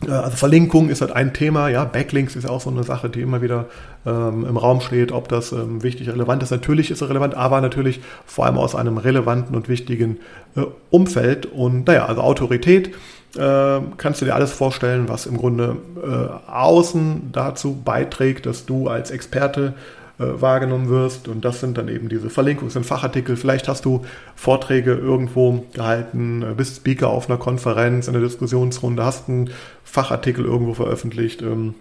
äh, 0.07 0.11
also 0.11 0.37
Verlinkung 0.37 0.89
ist 0.89 1.01
halt 1.01 1.11
ein 1.11 1.33
Thema, 1.33 1.69
ja, 1.69 1.85
Backlinks 1.85 2.35
ist 2.35 2.47
auch 2.47 2.61
so 2.61 2.69
eine 2.69 2.83
Sache, 2.83 3.09
die 3.09 3.21
immer 3.21 3.41
wieder 3.41 3.65
ähm, 4.05 4.45
im 4.45 4.57
Raum 4.57 4.81
steht, 4.81 5.11
ob 5.11 5.27
das 5.29 5.51
ähm, 5.51 5.83
wichtig, 5.83 6.09
relevant 6.09 6.43
ist. 6.43 6.51
Natürlich 6.51 6.91
ist 6.91 7.01
es 7.01 7.09
relevant, 7.09 7.35
aber 7.35 7.61
natürlich 7.61 8.01
vor 8.25 8.45
allem 8.45 8.57
aus 8.57 8.75
einem 8.75 8.97
relevanten 8.97 9.55
und 9.55 9.69
wichtigen 9.69 10.17
äh, 10.55 10.61
Umfeld. 10.89 11.45
Und 11.45 11.87
naja, 11.87 12.05
also 12.05 12.21
Autorität 12.21 12.89
äh, 13.37 13.79
kannst 13.97 14.21
du 14.21 14.25
dir 14.25 14.35
alles 14.35 14.51
vorstellen, 14.51 15.09
was 15.09 15.25
im 15.25 15.37
Grunde 15.37 15.77
äh, 16.01 16.51
außen 16.51 17.29
dazu 17.31 17.81
beiträgt, 17.83 18.45
dass 18.45 18.65
du 18.65 18.87
als 18.87 19.11
Experte 19.11 19.73
äh, 19.77 20.02
wahrgenommen 20.17 20.89
wirst. 20.89 21.27
Und 21.27 21.43
das 21.43 21.59
sind 21.59 21.77
dann 21.77 21.87
eben 21.87 22.09
diese 22.09 22.29
Verlinkungen, 22.29 22.69
sind 22.69 22.85
Fachartikel. 22.85 23.35
Vielleicht 23.35 23.67
hast 23.67 23.85
du 23.85 24.05
Vorträge 24.35 24.93
irgendwo 24.93 25.65
gehalten, 25.73 26.43
äh, 26.43 26.53
bist 26.55 26.77
Speaker 26.77 27.09
auf 27.09 27.29
einer 27.29 27.39
Konferenz, 27.39 28.07
in 28.07 28.15
einer 28.15 28.23
Diskussionsrunde, 28.23 29.03
hast 29.03 29.29
einen 29.29 29.49
Fachartikel 29.83 30.45
irgendwo 30.45 30.73
veröffentlicht. 30.73 31.41
Ähm, 31.41 31.75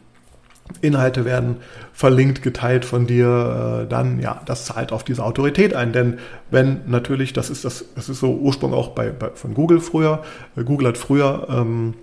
Inhalte 0.80 1.24
werden 1.24 1.56
verlinkt, 1.92 2.42
geteilt 2.42 2.84
von 2.84 3.06
dir, 3.06 3.82
äh, 3.82 3.88
dann 3.88 4.20
ja, 4.20 4.40
das 4.46 4.64
zahlt 4.64 4.92
auf 4.92 5.04
diese 5.04 5.24
Autorität 5.24 5.74
ein. 5.74 5.92
Denn 5.92 6.18
wenn 6.50 6.80
natürlich, 6.86 7.32
das 7.32 7.50
ist 7.50 7.64
das, 7.64 7.84
das 7.94 8.08
ist 8.08 8.20
so 8.20 8.32
Ursprung 8.34 8.72
auch 8.72 8.88
bei, 8.90 9.10
bei 9.10 9.30
von 9.34 9.54
Google 9.54 9.80
früher. 9.80 10.22
Google 10.64 10.88
hat 10.88 10.98
früher 10.98 11.46
ähm, 11.50 11.94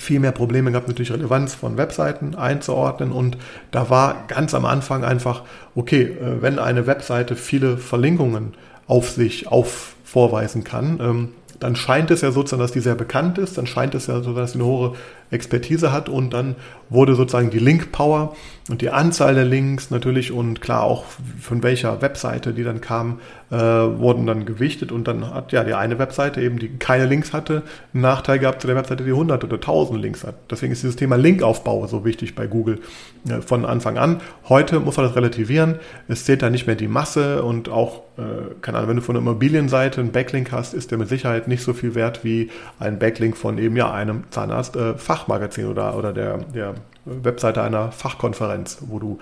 viel 0.00 0.20
mehr 0.20 0.32
Probleme 0.32 0.70
gehabt, 0.70 0.88
natürlich 0.88 1.12
Relevanz 1.12 1.54
von 1.54 1.76
Webseiten 1.76 2.34
einzuordnen. 2.34 3.12
Und 3.12 3.36
da 3.70 3.90
war 3.90 4.24
ganz 4.28 4.54
am 4.54 4.64
Anfang 4.64 5.04
einfach, 5.04 5.42
okay, 5.74 6.02
äh, 6.02 6.42
wenn 6.42 6.58
eine 6.58 6.86
Webseite 6.86 7.36
viele 7.36 7.76
Verlinkungen 7.76 8.54
auf 8.86 9.10
sich 9.10 9.46
auf 9.48 9.94
vorweisen 10.04 10.64
kann, 10.64 10.98
ähm, 11.00 11.28
dann 11.60 11.76
scheint 11.76 12.10
es 12.10 12.22
ja 12.22 12.32
sozusagen, 12.32 12.62
dass 12.62 12.72
die 12.72 12.80
sehr 12.80 12.94
bekannt 12.94 13.38
ist, 13.38 13.58
dann 13.58 13.66
scheint 13.66 13.94
es 13.94 14.06
ja 14.06 14.20
so, 14.22 14.32
dass 14.32 14.52
sie 14.52 14.58
eine 14.58 14.66
hohe 14.66 14.94
Expertise 15.30 15.92
hat 15.92 16.08
und 16.08 16.32
dann 16.32 16.56
wurde 16.88 17.14
sozusagen 17.14 17.50
die 17.50 17.58
Link 17.58 17.92
Power 17.92 18.34
und 18.68 18.82
die 18.82 18.90
Anzahl 18.90 19.34
der 19.34 19.44
Links 19.44 19.90
natürlich 19.90 20.32
und 20.32 20.60
klar 20.60 20.82
auch 20.82 21.04
von 21.40 21.62
welcher 21.62 22.02
Webseite 22.02 22.52
die 22.52 22.64
dann 22.64 22.80
kam, 22.80 23.20
äh, 23.50 23.56
wurden 23.56 24.26
dann 24.26 24.44
gewichtet 24.44 24.92
und 24.92 25.08
dann 25.08 25.34
hat 25.34 25.52
ja 25.52 25.64
die 25.64 25.74
eine 25.74 25.98
Webseite 25.98 26.40
eben, 26.40 26.58
die 26.58 26.68
keine 26.78 27.06
Links 27.06 27.32
hatte, 27.32 27.62
einen 27.92 28.02
Nachteil 28.02 28.38
gehabt 28.38 28.60
zu 28.60 28.66
der 28.66 28.76
Webseite, 28.76 29.04
die 29.04 29.10
100 29.10 29.42
oder 29.42 29.56
1000 29.56 30.00
Links 30.00 30.24
hat. 30.24 30.34
Deswegen 30.50 30.72
ist 30.72 30.82
dieses 30.82 30.96
Thema 30.96 31.16
Linkaufbau 31.16 31.86
so 31.86 32.04
wichtig 32.04 32.34
bei 32.34 32.46
Google 32.46 32.80
äh, 33.28 33.40
von 33.40 33.64
Anfang 33.64 33.98
an. 33.98 34.20
Heute 34.48 34.78
muss 34.80 34.96
man 34.96 35.06
das 35.06 35.16
relativieren. 35.16 35.76
Es 36.06 36.24
zählt 36.24 36.42
da 36.42 36.50
nicht 36.50 36.66
mehr 36.66 36.76
die 36.76 36.88
Masse 36.88 37.42
und 37.42 37.68
auch, 37.68 38.02
äh, 38.18 38.22
keine 38.60 38.78
Ahnung, 38.78 38.90
wenn 38.90 38.96
du 38.96 39.02
von 39.02 39.16
einer 39.16 39.24
Immobilienseite 39.24 40.00
einen 40.00 40.12
Backlink 40.12 40.52
hast, 40.52 40.74
ist 40.74 40.90
der 40.90 40.98
mit 40.98 41.08
Sicherheit 41.08 41.48
nicht 41.48 41.62
so 41.62 41.72
viel 41.72 41.94
wert 41.94 42.24
wie 42.24 42.50
ein 42.78 42.98
Backlink 42.98 43.36
von 43.36 43.58
eben 43.58 43.76
ja 43.76 43.90
einem 43.90 44.24
Zahnarzt 44.30 44.76
äh, 44.76 44.94
Fachmagazin 45.20 45.66
oder, 45.66 45.96
oder 45.96 46.12
der, 46.12 46.38
der 46.38 46.74
Webseite 47.04 47.62
einer 47.62 47.92
Fachkonferenz, 47.92 48.78
wo 48.86 48.98
du 48.98 49.18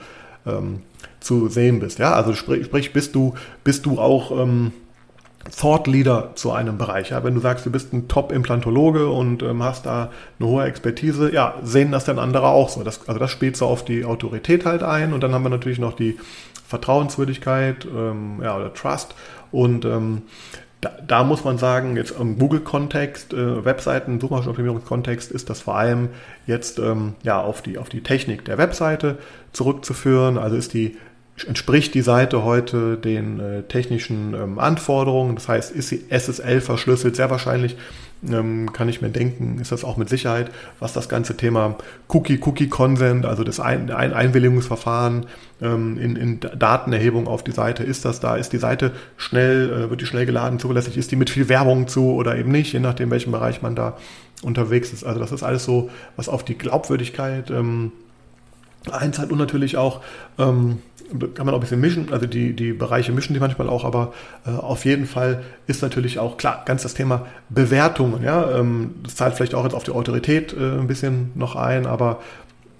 ähm, 0.46 0.82
zu 1.20 1.48
sehen 1.48 1.80
bist. 1.80 1.98
Ja, 1.98 2.12
also 2.14 2.34
sprich, 2.34 2.66
sprich 2.66 2.92
bist 2.92 3.14
du, 3.14 3.34
bist 3.64 3.86
du 3.86 3.98
auch 3.98 4.30
ähm, 4.30 4.72
Thought 5.56 5.86
Leader 5.86 6.32
zu 6.34 6.52
einem 6.52 6.78
Bereich. 6.78 7.10
Ja? 7.10 7.24
Wenn 7.24 7.34
du 7.34 7.40
sagst, 7.40 7.66
du 7.66 7.70
bist 7.70 7.92
ein 7.92 8.08
Top-Implantologe 8.08 9.08
und 9.08 9.42
ähm, 9.42 9.62
hast 9.62 9.86
da 9.86 10.10
eine 10.38 10.48
hohe 10.48 10.64
Expertise, 10.64 11.32
ja, 11.32 11.54
sehen 11.62 11.92
das 11.92 12.04
dann 12.04 12.18
andere 12.18 12.48
auch 12.48 12.68
so. 12.68 12.82
Das, 12.82 13.08
also 13.08 13.18
das 13.18 13.30
spielt 13.30 13.56
so 13.56 13.66
auf 13.66 13.84
die 13.84 14.04
Autorität 14.04 14.64
halt 14.64 14.82
ein 14.82 15.12
und 15.12 15.22
dann 15.22 15.32
haben 15.32 15.42
wir 15.42 15.50
natürlich 15.50 15.78
noch 15.78 15.94
die 15.94 16.18
Vertrauenswürdigkeit 16.66 17.86
ähm, 17.86 18.40
ja, 18.42 18.56
oder 18.56 18.74
Trust 18.74 19.14
und 19.50 19.84
ähm, 19.86 20.22
da, 20.80 20.92
da, 21.06 21.24
muss 21.24 21.44
man 21.44 21.58
sagen, 21.58 21.96
jetzt 21.96 22.12
im 22.18 22.38
Google-Kontext, 22.38 23.32
äh, 23.32 23.64
Webseiten, 23.64 24.20
Suchmaschinenoptimierungskontext 24.20 25.32
ist 25.32 25.50
das 25.50 25.62
vor 25.62 25.76
allem 25.76 26.10
jetzt 26.46 26.78
ähm, 26.78 27.14
ja, 27.22 27.40
auf, 27.40 27.62
die, 27.62 27.78
auf 27.78 27.88
die 27.88 28.02
Technik 28.02 28.44
der 28.44 28.58
Webseite 28.58 29.18
zurückzuführen. 29.52 30.38
Also 30.38 30.56
ist 30.56 30.74
die, 30.74 30.96
entspricht 31.46 31.94
die 31.94 32.02
Seite 32.02 32.44
heute 32.44 32.96
den 32.96 33.40
äh, 33.40 33.62
technischen 33.64 34.34
ähm, 34.34 34.58
Anforderungen. 34.58 35.34
Das 35.34 35.48
heißt, 35.48 35.72
ist 35.72 35.88
sie 35.88 36.04
SSL 36.10 36.60
verschlüsselt? 36.60 37.16
Sehr 37.16 37.30
wahrscheinlich 37.30 37.76
kann 38.20 38.88
ich 38.88 39.00
mir 39.00 39.10
denken, 39.10 39.58
ist 39.60 39.70
das 39.70 39.84
auch 39.84 39.96
mit 39.96 40.08
Sicherheit, 40.08 40.50
was 40.80 40.92
das 40.92 41.08
ganze 41.08 41.36
Thema 41.36 41.76
Cookie, 42.08 42.40
Cookie 42.44 42.68
Consent, 42.68 43.24
also 43.24 43.44
das 43.44 43.60
Ein 43.60 43.92
Ein 43.92 44.12
Einwilligungsverfahren 44.12 45.26
ähm, 45.62 45.98
in, 45.98 46.16
in 46.16 46.40
Datenerhebung 46.40 47.28
auf 47.28 47.44
die 47.44 47.52
Seite, 47.52 47.84
ist 47.84 48.04
das 48.04 48.18
da? 48.18 48.34
Ist 48.34 48.52
die 48.52 48.58
Seite 48.58 48.92
schnell, 49.16 49.70
äh, 49.70 49.90
wird 49.90 50.00
die 50.00 50.06
schnell 50.06 50.26
geladen, 50.26 50.58
zuverlässig? 50.58 50.96
Ist 50.96 51.12
die 51.12 51.16
mit 51.16 51.30
viel 51.30 51.48
Werbung 51.48 51.86
zu 51.86 52.12
oder 52.12 52.36
eben 52.36 52.50
nicht, 52.50 52.72
je 52.72 52.80
nachdem, 52.80 53.10
welchem 53.10 53.30
Bereich 53.30 53.62
man 53.62 53.76
da 53.76 53.96
unterwegs 54.42 54.92
ist. 54.92 55.04
Also 55.04 55.20
das 55.20 55.32
ist 55.32 55.42
alles 55.42 55.64
so, 55.64 55.90
was 56.16 56.28
auf 56.28 56.44
die 56.44 56.58
Glaubwürdigkeit 56.58 57.50
ähm, 57.50 57.92
einzahlt 58.90 59.30
und 59.30 59.38
natürlich 59.38 59.76
auch 59.76 60.00
ähm, 60.38 60.78
kann 61.34 61.46
man 61.46 61.54
auch 61.54 61.58
ein 61.58 61.60
bisschen 61.60 61.80
mischen, 61.80 62.12
also 62.12 62.26
die, 62.26 62.54
die 62.54 62.72
Bereiche 62.72 63.12
mischen 63.12 63.34
die 63.34 63.40
manchmal 63.40 63.68
auch, 63.68 63.84
aber 63.84 64.12
äh, 64.46 64.50
auf 64.50 64.84
jeden 64.84 65.06
Fall 65.06 65.42
ist 65.66 65.82
natürlich 65.82 66.18
auch 66.18 66.36
klar, 66.36 66.62
ganz 66.66 66.82
das 66.82 66.94
Thema 66.94 67.26
Bewertungen, 67.48 68.22
ja, 68.22 68.58
ähm, 68.58 68.96
das 69.02 69.16
zahlt 69.16 69.34
vielleicht 69.34 69.54
auch 69.54 69.64
jetzt 69.64 69.74
auf 69.74 69.84
die 69.84 69.92
Autorität 69.92 70.52
äh, 70.52 70.78
ein 70.78 70.86
bisschen 70.86 71.32
noch 71.34 71.56
ein, 71.56 71.86
aber 71.86 72.20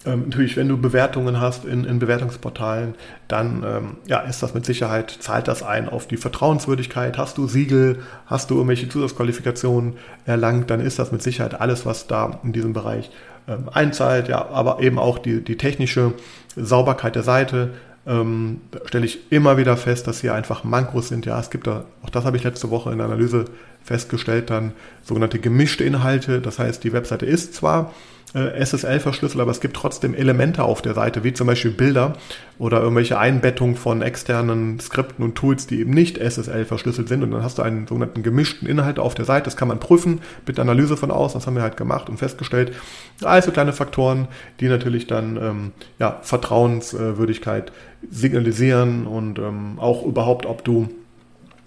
ähm, 0.07 0.25
natürlich, 0.27 0.57
wenn 0.57 0.69
du 0.69 0.77
Bewertungen 0.77 1.41
hast 1.41 1.65
in, 1.65 1.85
in 1.85 1.99
Bewertungsportalen, 1.99 2.95
dann 3.27 3.65
ähm, 3.67 3.97
ja, 4.07 4.21
ist 4.21 4.43
das 4.43 4.55
mit 4.55 4.65
Sicherheit, 4.65 5.11
zahlt 5.11 5.49
das 5.49 5.63
ein 5.63 5.89
auf 5.89 6.07
die 6.07 6.17
Vertrauenswürdigkeit. 6.17 7.19
Hast 7.19 7.37
du 7.37 7.49
Siegel, 7.49 7.99
hast 8.27 8.51
du 8.51 8.55
irgendwelche 8.55 8.89
Zusatzqualifikationen 8.89 9.95
erlangt, 10.25 10.71
dann 10.71 10.81
ist 10.81 10.99
das 10.99 11.11
mit 11.11 11.23
Sicherheit 11.23 11.61
alles, 11.61 11.85
was 11.85 12.07
da 12.07 12.39
in 12.45 12.53
diesem 12.53 12.73
Bereich 12.73 13.11
ähm, 13.49 13.69
einzahlt, 13.73 14.29
ja, 14.29 14.49
aber 14.49 14.81
eben 14.81 14.99
auch 14.99 15.19
die, 15.19 15.43
die 15.43 15.57
technische 15.57 16.13
Sauberkeit 16.55 17.15
der 17.17 17.23
Seite, 17.23 17.71
ähm, 18.09 18.63
stelle 18.87 19.05
ich 19.05 19.31
immer 19.31 19.57
wieder 19.59 19.77
fest, 19.77 20.07
dass 20.07 20.21
hier 20.21 20.35
einfach 20.35 20.65
Mankos 20.65 21.09
sind. 21.09 21.27
Ja, 21.27 21.39
es 21.39 21.51
gibt 21.51 21.67
da, 21.67 21.85
auch 22.03 22.11
das 22.11 22.25
habe 22.25 22.37
ich 22.37 22.45
letzte 22.45 22.71
Woche 22.71 22.91
in 22.91 22.99
der 22.99 23.07
Analyse 23.07 23.45
festgestellt, 23.85 24.51
dann 24.51 24.73
sogenannte 25.03 25.39
gemischte 25.39 25.85
Inhalte. 25.85 26.41
Das 26.41 26.59
heißt, 26.59 26.83
die 26.83 26.93
Webseite 26.93 27.27
ist 27.27 27.55
zwar 27.55 27.93
äh, 28.35 28.65
SSL 28.65 29.01
verschlüsselt, 29.01 29.41
aber 29.41 29.51
es 29.51 29.61
gibt 29.61 29.77
trotzdem 29.77 30.15
Elemente 30.15 30.63
auf 30.63 30.83
der 30.83 30.95
Seite, 30.95 31.25
wie 31.25 31.33
zum 31.33 31.47
Beispiel 31.47 31.71
Bilder 31.71 32.15
oder 32.59 32.81
irgendwelche 32.81 33.19
Einbettungen 33.19 33.77
von 33.77 34.03
externen 34.03 34.81
Skripten 34.81 35.25
und 35.25 35.35
Tools, 35.35 35.67
die 35.67 35.81
eben 35.81 35.93
nicht 35.93 36.19
SSL 36.19 36.65
verschlüsselt 36.65 37.09
sind. 37.09 37.23
Und 37.23 37.31
dann 37.31 37.43
hast 37.43 37.59
du 37.59 37.63
einen 37.63 37.87
sogenannten 37.87 38.23
gemischten 38.23 38.69
Inhalt 38.69 38.99
auf 38.99 39.15
der 39.15 39.25
Seite. 39.25 39.45
Das 39.45 39.57
kann 39.57 39.69
man 39.69 39.81
prüfen 39.81 40.21
mit 40.47 40.59
Analyse 40.59 40.97
von 40.97 41.11
außen. 41.11 41.41
Das 41.41 41.47
haben 41.47 41.55
wir 41.55 41.63
halt 41.63 41.77
gemacht 41.77 42.11
und 42.11 42.19
festgestellt. 42.19 42.73
Also 43.23 43.51
kleine 43.51 43.73
Faktoren, 43.73 44.29
die 44.61 44.69
natürlich 44.69 45.07
dann 45.07 45.37
ähm, 45.37 45.73
ja, 45.99 46.19
Vertrauenswürdigkeit 46.23 47.73
signalisieren 48.11 49.07
und 49.07 49.39
ähm, 49.39 49.79
auch 49.79 50.05
überhaupt, 50.05 50.47
ob 50.47 50.65
du 50.65 50.89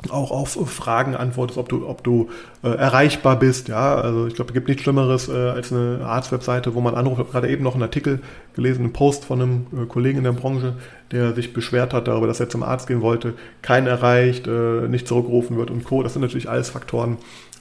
auch 0.09 0.31
auf 0.31 0.57
Fragen 0.69 1.15
antwortest, 1.15 1.59
ob 1.59 1.69
du, 1.69 1.87
ob 1.87 2.03
du 2.03 2.29
äh, 2.63 2.69
erreichbar 2.69 3.37
bist. 3.37 3.67
Ja, 3.67 3.95
also 3.95 4.25
ich 4.25 4.33
glaube, 4.33 4.49
es 4.49 4.53
gibt 4.53 4.67
nichts 4.67 4.83
Schlimmeres 4.83 5.29
äh, 5.29 5.33
als 5.33 5.71
eine 5.71 5.99
Arztwebseite, 6.03 6.73
wo 6.73 6.81
man 6.81 6.95
anruft. 6.95 7.19
Ich 7.19 7.25
habe 7.25 7.31
gerade 7.31 7.49
eben 7.49 7.63
noch 7.63 7.75
einen 7.75 7.83
Artikel 7.83 8.19
gelesen, 8.55 8.83
einen 8.83 8.93
Post 8.93 9.25
von 9.25 9.41
einem 9.41 9.67
äh, 9.73 9.85
Kollegen 9.85 10.17
in 10.17 10.23
der 10.23 10.31
Branche, 10.31 10.73
der 11.11 11.35
sich 11.35 11.53
beschwert 11.53 11.93
hat 11.93 12.07
darüber, 12.07 12.27
dass 12.27 12.39
er 12.39 12.49
zum 12.49 12.63
Arzt 12.63 12.87
gehen 12.87 13.01
wollte, 13.01 13.35
keinen 13.61 13.87
erreicht, 13.87 14.47
äh, 14.47 14.87
nicht 14.87 15.07
zurückgerufen 15.07 15.57
wird 15.57 15.69
und 15.69 15.83
Co. 15.83 16.01
Das 16.01 16.13
sind 16.13 16.23
natürlich 16.23 16.49
alles 16.49 16.69
Faktoren, 16.69 17.17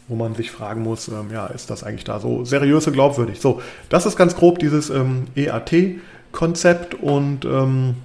wo 0.09 0.17
man 0.17 0.35
sich 0.35 0.51
fragen 0.51 0.83
muss, 0.83 1.09
ähm, 1.09 1.29
ja, 1.33 1.47
ist 1.47 1.71
das 1.71 1.85
eigentlich 1.85 2.05
da 2.05 2.21
so 2.21 2.45
seriös 2.45 2.87
und 2.87 2.95
glaubwürdig? 2.95 3.41
So, 3.41 3.61
das 3.91 4.07
ist 4.07 4.17
ganz 4.17 4.35
grob 4.35 4.59
dieses 4.59 4.91
ähm, 4.91 5.25
EAT-Konzept 5.37 6.95
und 6.95 7.45
ähm, 7.45 7.97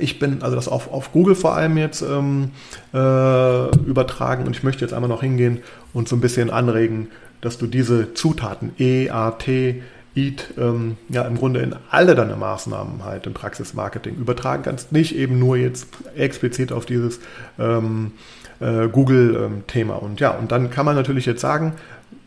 ich 0.00 0.18
bin, 0.18 0.42
also 0.42 0.56
das 0.56 0.68
auf, 0.68 0.92
auf 0.92 1.12
Google 1.12 1.34
vor 1.34 1.54
allem 1.54 1.76
jetzt 1.76 2.02
ähm, 2.02 2.50
äh, 2.92 3.76
übertragen 3.86 4.46
und 4.46 4.56
ich 4.56 4.62
möchte 4.62 4.84
jetzt 4.84 4.92
einmal 4.92 5.08
noch 5.08 5.22
hingehen 5.22 5.58
und 5.92 6.08
so 6.08 6.16
ein 6.16 6.20
bisschen 6.20 6.50
anregen, 6.50 7.08
dass 7.40 7.58
du 7.58 7.66
diese 7.66 8.14
Zutaten 8.14 8.72
E, 8.78 9.10
A, 9.10 9.32
T, 9.32 9.82
EAT 10.16 10.54
ähm, 10.58 10.96
ja 11.08 11.22
im 11.22 11.36
Grunde 11.36 11.60
in 11.60 11.74
alle 11.90 12.14
deine 12.14 12.36
Maßnahmen 12.36 13.04
halt 13.04 13.26
im 13.26 13.34
Praxismarketing 13.34 14.16
übertragen 14.16 14.62
kannst. 14.64 14.92
Nicht 14.92 15.14
eben 15.14 15.38
nur 15.38 15.56
jetzt 15.56 15.86
explizit 16.16 16.72
auf 16.72 16.86
dieses 16.86 17.20
ähm, 17.58 18.12
äh, 18.60 18.88
Google-Thema. 18.88 19.94
und 19.94 20.20
ja, 20.20 20.30
und 20.30 20.50
dann 20.50 20.70
kann 20.70 20.84
man 20.84 20.96
natürlich 20.96 21.26
jetzt 21.26 21.40
sagen, 21.40 21.74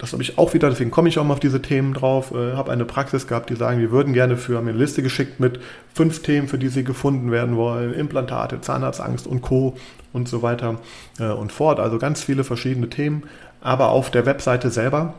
das 0.01 0.13
habe 0.13 0.23
ich 0.23 0.39
auch 0.39 0.55
wieder, 0.55 0.67
deswegen 0.67 0.89
komme 0.89 1.09
ich 1.09 1.19
auch 1.19 1.23
mal 1.23 1.35
auf 1.35 1.39
diese 1.39 1.61
Themen 1.61 1.93
drauf. 1.93 2.31
Äh, 2.31 2.53
habe 2.53 2.71
eine 2.71 2.85
Praxis 2.85 3.27
gehabt, 3.27 3.51
die 3.51 3.55
sagen, 3.55 3.79
wir 3.79 3.91
würden 3.91 4.13
gerne 4.13 4.35
für, 4.35 4.57
haben 4.57 4.67
eine 4.67 4.75
Liste 4.75 5.03
geschickt 5.03 5.39
mit 5.39 5.59
fünf 5.93 6.23
Themen, 6.23 6.47
für 6.47 6.57
die 6.57 6.69
sie 6.69 6.83
gefunden 6.83 7.31
werden 7.31 7.55
wollen. 7.55 7.93
Implantate, 7.93 8.61
Zahnarztangst 8.61 9.27
und 9.27 9.43
Co. 9.43 9.77
und 10.11 10.27
so 10.27 10.41
weiter 10.41 10.79
äh, 11.19 11.25
und 11.25 11.51
fort. 11.51 11.79
Also 11.79 11.99
ganz 11.99 12.23
viele 12.23 12.43
verschiedene 12.43 12.89
Themen. 12.89 13.25
Aber 13.61 13.89
auf 13.89 14.09
der 14.09 14.25
Webseite 14.25 14.71
selber 14.71 15.13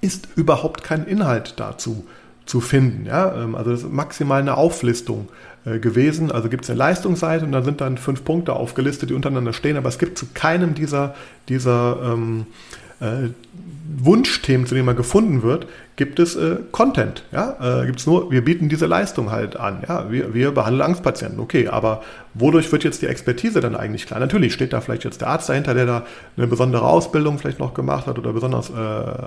ist 0.00 0.28
überhaupt 0.36 0.84
kein 0.84 1.04
Inhalt 1.04 1.54
dazu 1.56 2.06
zu 2.46 2.60
finden. 2.60 3.06
Ja? 3.06 3.42
Ähm, 3.42 3.56
also 3.56 3.72
das 3.72 3.82
ist 3.82 3.92
maximal 3.92 4.40
eine 4.40 4.56
Auflistung 4.56 5.28
äh, 5.64 5.80
gewesen. 5.80 6.30
Also 6.30 6.48
gibt 6.48 6.62
es 6.62 6.70
eine 6.70 6.78
Leistungsseite 6.78 7.44
und 7.44 7.50
da 7.50 7.62
sind 7.62 7.80
dann 7.80 7.98
fünf 7.98 8.22
Punkte 8.22 8.52
aufgelistet, 8.52 9.10
die 9.10 9.14
untereinander 9.14 9.52
stehen, 9.52 9.76
aber 9.76 9.88
es 9.88 9.98
gibt 9.98 10.16
zu 10.16 10.26
keinem 10.32 10.76
dieser, 10.76 11.16
dieser 11.48 11.98
ähm, 12.04 12.46
äh, 13.00 13.30
Wunschthemen, 14.02 14.66
zu 14.66 14.74
denen 14.74 14.86
man 14.86 14.96
gefunden 14.96 15.42
wird, 15.42 15.66
gibt 15.96 16.18
es 16.18 16.36
äh, 16.36 16.56
Content. 16.72 17.24
Ja? 17.32 17.82
Äh, 17.82 17.86
gibt 17.86 18.00
es 18.00 18.06
nur, 18.06 18.30
wir 18.30 18.44
bieten 18.44 18.68
diese 18.68 18.86
Leistung 18.86 19.30
halt 19.30 19.56
an. 19.56 19.82
Ja? 19.86 20.10
Wir, 20.10 20.32
wir 20.32 20.52
behandeln 20.52 20.82
Angstpatienten. 20.82 21.40
Okay, 21.40 21.68
aber 21.68 22.02
wodurch 22.34 22.70
wird 22.72 22.84
jetzt 22.84 23.02
die 23.02 23.06
Expertise 23.06 23.60
dann 23.60 23.76
eigentlich 23.76 24.06
klar? 24.06 24.20
Natürlich 24.20 24.54
steht 24.54 24.72
da 24.72 24.80
vielleicht 24.80 25.04
jetzt 25.04 25.20
der 25.20 25.28
Arzt 25.28 25.48
dahinter, 25.48 25.74
der 25.74 25.86
da 25.86 26.06
eine 26.36 26.46
besondere 26.46 26.86
Ausbildung 26.86 27.38
vielleicht 27.38 27.58
noch 27.58 27.74
gemacht 27.74 28.06
hat 28.06 28.18
oder 28.18 28.32
besonders 28.32 28.70
äh, 28.70 28.72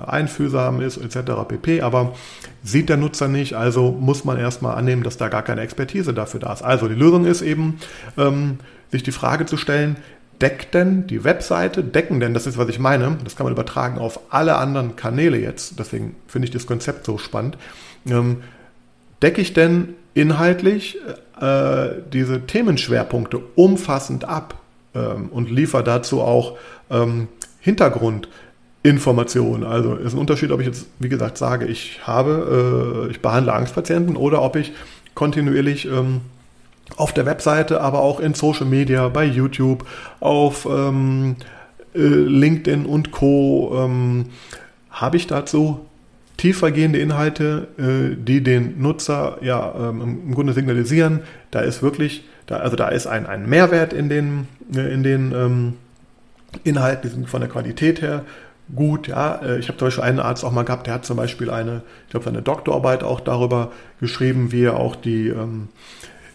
einfühlsam 0.06 0.80
ist, 0.80 0.96
etc. 0.96 1.32
pp. 1.46 1.82
Aber 1.82 2.14
sieht 2.62 2.88
der 2.88 2.96
Nutzer 2.96 3.28
nicht, 3.28 3.54
also 3.54 3.92
muss 3.92 4.24
man 4.24 4.38
erstmal 4.38 4.76
annehmen, 4.76 5.02
dass 5.02 5.16
da 5.16 5.28
gar 5.28 5.42
keine 5.42 5.60
Expertise 5.60 6.14
dafür 6.14 6.40
da 6.40 6.52
ist. 6.52 6.62
Also 6.62 6.88
die 6.88 6.94
Lösung 6.94 7.26
ist 7.26 7.42
eben, 7.42 7.78
ähm, 8.16 8.58
sich 8.94 9.02
die 9.02 9.12
Frage 9.12 9.44
zu 9.44 9.56
stellen, 9.56 9.96
deckt 10.40 10.74
denn 10.74 11.06
die 11.06 11.24
Webseite, 11.24 11.82
decken 11.82 12.20
denn, 12.20 12.34
das 12.34 12.46
ist, 12.46 12.58
was 12.58 12.68
ich 12.68 12.78
meine, 12.78 13.16
das 13.24 13.36
kann 13.36 13.44
man 13.44 13.52
übertragen 13.52 13.98
auf 13.98 14.20
alle 14.30 14.56
anderen 14.56 14.96
Kanäle 14.96 15.38
jetzt, 15.38 15.78
deswegen 15.78 16.16
finde 16.26 16.46
ich 16.46 16.52
das 16.52 16.66
Konzept 16.66 17.04
so 17.06 17.18
spannend, 17.18 17.56
ähm, 18.06 18.42
decke 19.22 19.40
ich 19.40 19.52
denn 19.52 19.94
inhaltlich 20.14 20.98
äh, 21.40 21.88
diese 22.12 22.46
Themenschwerpunkte 22.46 23.40
umfassend 23.54 24.24
ab 24.24 24.60
ähm, 24.94 25.28
und 25.30 25.50
liefere 25.50 25.84
dazu 25.84 26.20
auch 26.20 26.56
ähm, 26.90 27.28
Hintergrund 27.60 28.28
Information. 28.82 29.64
Also 29.64 29.94
ist 29.94 30.12
ein 30.12 30.18
Unterschied, 30.18 30.52
ob 30.52 30.60
ich 30.60 30.66
jetzt, 30.66 30.86
wie 30.98 31.08
gesagt, 31.08 31.38
sage, 31.38 31.66
ich 31.66 32.06
habe, 32.06 33.06
äh, 33.08 33.10
ich 33.10 33.20
behandle 33.20 33.54
Angstpatienten 33.54 34.16
oder 34.16 34.42
ob 34.42 34.56
ich 34.56 34.72
kontinuierlich 35.14 35.86
ähm, 35.86 36.20
auf 36.96 37.12
der 37.12 37.26
Webseite, 37.26 37.80
aber 37.80 38.00
auch 38.00 38.20
in 38.20 38.34
Social 38.34 38.66
Media, 38.66 39.08
bei 39.08 39.24
YouTube, 39.24 39.86
auf 40.20 40.66
ähm, 40.66 41.36
äh, 41.94 41.98
LinkedIn 41.98 42.86
und 42.86 43.10
Co. 43.10 43.84
Ähm, 43.84 44.26
habe 44.90 45.16
ich 45.16 45.26
dazu 45.26 45.80
tiefergehende 46.36 46.98
Inhalte, 46.98 47.68
äh, 47.78 48.16
die 48.16 48.42
den 48.42 48.80
Nutzer 48.80 49.38
ja 49.40 49.74
ähm, 49.76 50.22
im 50.26 50.34
Grunde 50.34 50.52
signalisieren, 50.52 51.20
da 51.50 51.60
ist 51.60 51.82
wirklich, 51.82 52.24
da, 52.46 52.56
also 52.56 52.76
da 52.76 52.88
ist 52.88 53.06
ein, 53.06 53.26
ein 53.26 53.48
Mehrwert 53.48 53.92
in 53.92 54.08
den, 54.08 54.48
äh, 54.74 54.92
in 54.92 55.02
den 55.02 55.32
ähm, 55.32 55.74
Inhalten, 56.64 57.08
die 57.08 57.14
sind 57.14 57.28
von 57.28 57.40
der 57.40 57.50
Qualität 57.50 58.02
her 58.02 58.24
gut. 58.74 59.08
Ja, 59.08 59.36
äh, 59.36 59.58
ich 59.58 59.68
habe 59.68 59.78
zum 59.78 59.88
Beispiel 59.88 60.04
einen 60.04 60.20
Arzt 60.20 60.44
auch 60.44 60.52
mal 60.52 60.64
gehabt, 60.64 60.86
der 60.86 60.94
hat 60.94 61.04
zum 61.04 61.16
Beispiel 61.16 61.50
eine, 61.50 61.82
ich 62.06 62.10
glaube, 62.10 62.24
seine 62.24 62.42
Doktorarbeit 62.42 63.02
auch 63.02 63.20
darüber 63.20 63.72
geschrieben, 64.00 64.52
wie 64.52 64.64
er 64.64 64.76
auch 64.76 64.96
die 64.96 65.28
ähm, 65.28 65.68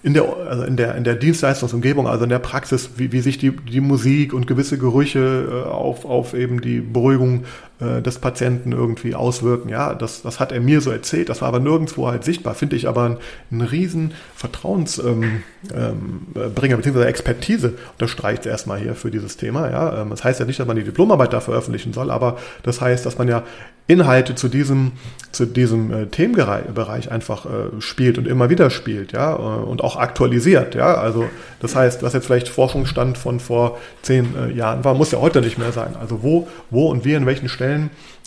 in 0.02 0.14
der, 0.14 0.24
also 0.48 0.64
in 0.64 0.78
der, 0.78 0.96
in 0.96 1.04
der 1.04 1.16
Dienstleistungsumgebung, 1.16 2.08
also 2.08 2.24
in 2.24 2.30
der 2.30 2.40
Praxis, 2.40 2.92
wie, 2.96 3.12
wie 3.12 3.20
sich 3.20 3.38
die, 3.38 3.52
die 3.52 3.82
Musik 3.82 4.34
und 4.34 4.48
gewisse 4.48 4.78
Gerüche 4.78 5.48
äh, 5.50 5.70
auf, 5.70 6.06
auf 6.06 6.34
eben 6.34 6.62
die 6.62 6.80
Beruhigung 6.80 7.44
äh, 7.80 8.02
des 8.02 8.20
Patienten 8.20 8.72
irgendwie 8.72 9.16
auswirken. 9.16 9.70
Ja, 9.70 9.94
das, 9.94 10.22
das 10.22 10.40
hat 10.40 10.52
er 10.52 10.60
mir 10.60 10.82
so 10.82 10.92
erzählt, 10.92 11.30
das 11.30 11.42
war 11.42 11.48
aber 11.48 11.60
nirgendwo 11.60 12.08
halt 12.08 12.24
sichtbar, 12.24 12.54
finde 12.56 12.76
ich 12.76 12.88
aber 12.88 13.04
ein, 13.04 13.18
ein 13.52 13.62
riesen 13.62 14.14
Vertrauensbringer, 14.36 15.16
ähm, 15.16 15.42
ähm, 15.74 16.54
beziehungsweise 16.54 17.08
Expertise 17.08 17.74
unterstreicht 17.94 18.46
es 18.46 18.52
erstmal 18.52 18.80
hier 18.80 18.96
für 18.96 19.12
dieses 19.12 19.38
Thema. 19.38 19.70
Ja, 19.70 20.02
ähm, 20.02 20.10
das 20.10 20.24
heißt 20.24 20.40
ja 20.40 20.46
nicht, 20.46 20.60
dass 20.60 20.68
man 20.68 20.76
die 20.76 20.84
Diplomarbeit 20.84 21.34
da 21.34 21.40
veröffentlichen 21.40 21.94
soll, 21.94 22.12
aber 22.12 22.38
das 22.64 22.82
heißt, 22.82 23.06
dass 23.06 23.18
man 23.18 23.28
ja 23.28 23.44
Inhalte 23.90 24.36
zu 24.36 24.50
diesem, 24.50 24.92
zu 25.32 25.48
diesem 25.48 25.92
äh, 25.92 26.06
Themenbereich 26.06 27.12
einfach 27.12 27.48
äh, 27.48 27.82
spielt 27.82 28.20
und 28.20 28.28
immer 28.28 28.52
wieder 28.52 28.70
spielt, 28.70 29.14
ja, 29.14 29.34
äh, 29.34 29.38
und 29.38 29.84
auch 29.84 29.96
aktualisiert, 29.96 30.76
ja. 30.76 30.94
Also 30.94 31.26
das 31.60 31.76
heißt, 31.76 32.04
was 32.04 32.14
jetzt 32.14 32.28
vielleicht 32.28 32.50
Forschungsstand 32.50 33.18
von 33.18 33.40
vor 33.40 33.80
zehn 34.04 34.36
äh, 34.36 34.52
Jahren 34.52 34.84
war, 34.84 34.94
muss 34.94 35.12
ja 35.12 35.20
heute 35.20 35.42
nicht 35.42 35.58
mehr 35.58 35.72
sein. 35.72 35.96
Also 36.00 36.22
wo, 36.22 36.48
wo 36.70 36.88
und 36.90 37.04
wie, 37.04 37.14
in 37.14 37.26
welchen 37.26 37.50
Stellen 37.50 37.69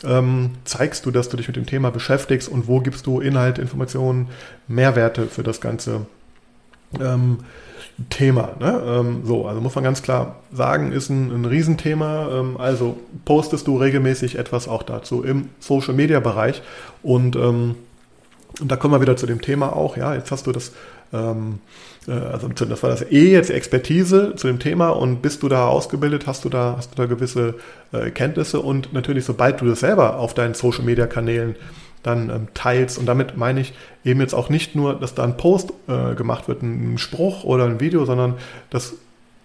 ähm, 0.04 0.50
zeigst 0.64 1.06
du, 1.06 1.10
dass 1.10 1.28
du 1.28 1.36
dich 1.36 1.46
mit 1.46 1.56
dem 1.56 1.66
Thema 1.66 1.90
beschäftigst 1.90 2.48
und 2.48 2.66
wo 2.68 2.80
gibst 2.80 3.06
du 3.06 3.20
Inhalte, 3.20 3.62
Informationen, 3.62 4.28
Mehrwerte 4.68 5.26
für 5.26 5.42
das 5.42 5.60
Ganze 5.60 6.06
ähm, 7.00 7.38
Thema. 8.10 8.50
Ne? 8.58 8.82
Ähm, 8.84 9.22
so, 9.24 9.46
also 9.46 9.60
muss 9.60 9.74
man 9.74 9.84
ganz 9.84 10.02
klar 10.02 10.36
sagen, 10.52 10.92
ist 10.92 11.10
ein, 11.10 11.30
ein 11.30 11.44
Riesenthema. 11.44 12.28
Ähm, 12.30 12.56
also 12.58 12.96
postest 13.24 13.66
du 13.66 13.76
regelmäßig 13.76 14.38
etwas 14.38 14.68
auch 14.68 14.82
dazu 14.82 15.22
im 15.22 15.50
Social 15.60 15.94
Media 15.94 16.20
Bereich 16.20 16.62
und, 17.02 17.36
ähm, 17.36 17.76
und 18.60 18.70
da 18.70 18.76
kommen 18.76 18.94
wir 18.94 19.00
wieder 19.00 19.16
zu 19.16 19.26
dem 19.26 19.40
Thema 19.40 19.74
auch. 19.74 19.96
Ja, 19.96 20.14
jetzt 20.14 20.30
hast 20.30 20.46
du 20.46 20.52
das, 20.52 20.72
ähm, 21.12 21.58
äh, 21.58 21.91
also 22.10 22.48
das 22.48 22.82
war 22.82 22.90
das 22.90 23.02
eh 23.02 23.30
jetzt 23.30 23.50
Expertise 23.50 24.34
zu 24.34 24.48
dem 24.48 24.58
Thema 24.58 24.90
und 24.90 25.22
bist 25.22 25.42
du 25.42 25.48
da 25.48 25.68
ausgebildet, 25.68 26.26
hast 26.26 26.44
du 26.44 26.48
da, 26.48 26.74
hast 26.76 26.92
du 26.92 26.96
da 26.96 27.06
gewisse 27.06 27.54
äh, 27.92 28.10
Kenntnisse 28.10 28.60
und 28.60 28.92
natürlich, 28.92 29.24
sobald 29.24 29.60
du 29.60 29.66
das 29.66 29.80
selber 29.80 30.18
auf 30.18 30.34
deinen 30.34 30.54
Social 30.54 30.84
Media 30.84 31.06
Kanälen 31.06 31.54
dann 32.02 32.30
ähm, 32.30 32.48
teilst. 32.54 32.98
Und 32.98 33.06
damit 33.06 33.36
meine 33.36 33.60
ich 33.60 33.72
eben 34.04 34.20
jetzt 34.20 34.34
auch 34.34 34.48
nicht 34.48 34.74
nur, 34.74 34.94
dass 34.94 35.14
da 35.14 35.22
ein 35.22 35.36
Post 35.36 35.72
äh, 35.86 36.14
gemacht 36.14 36.48
wird, 36.48 36.62
ein 36.62 36.98
Spruch 36.98 37.44
oder 37.44 37.66
ein 37.66 37.78
Video, 37.78 38.04
sondern 38.04 38.34
dass 38.70 38.94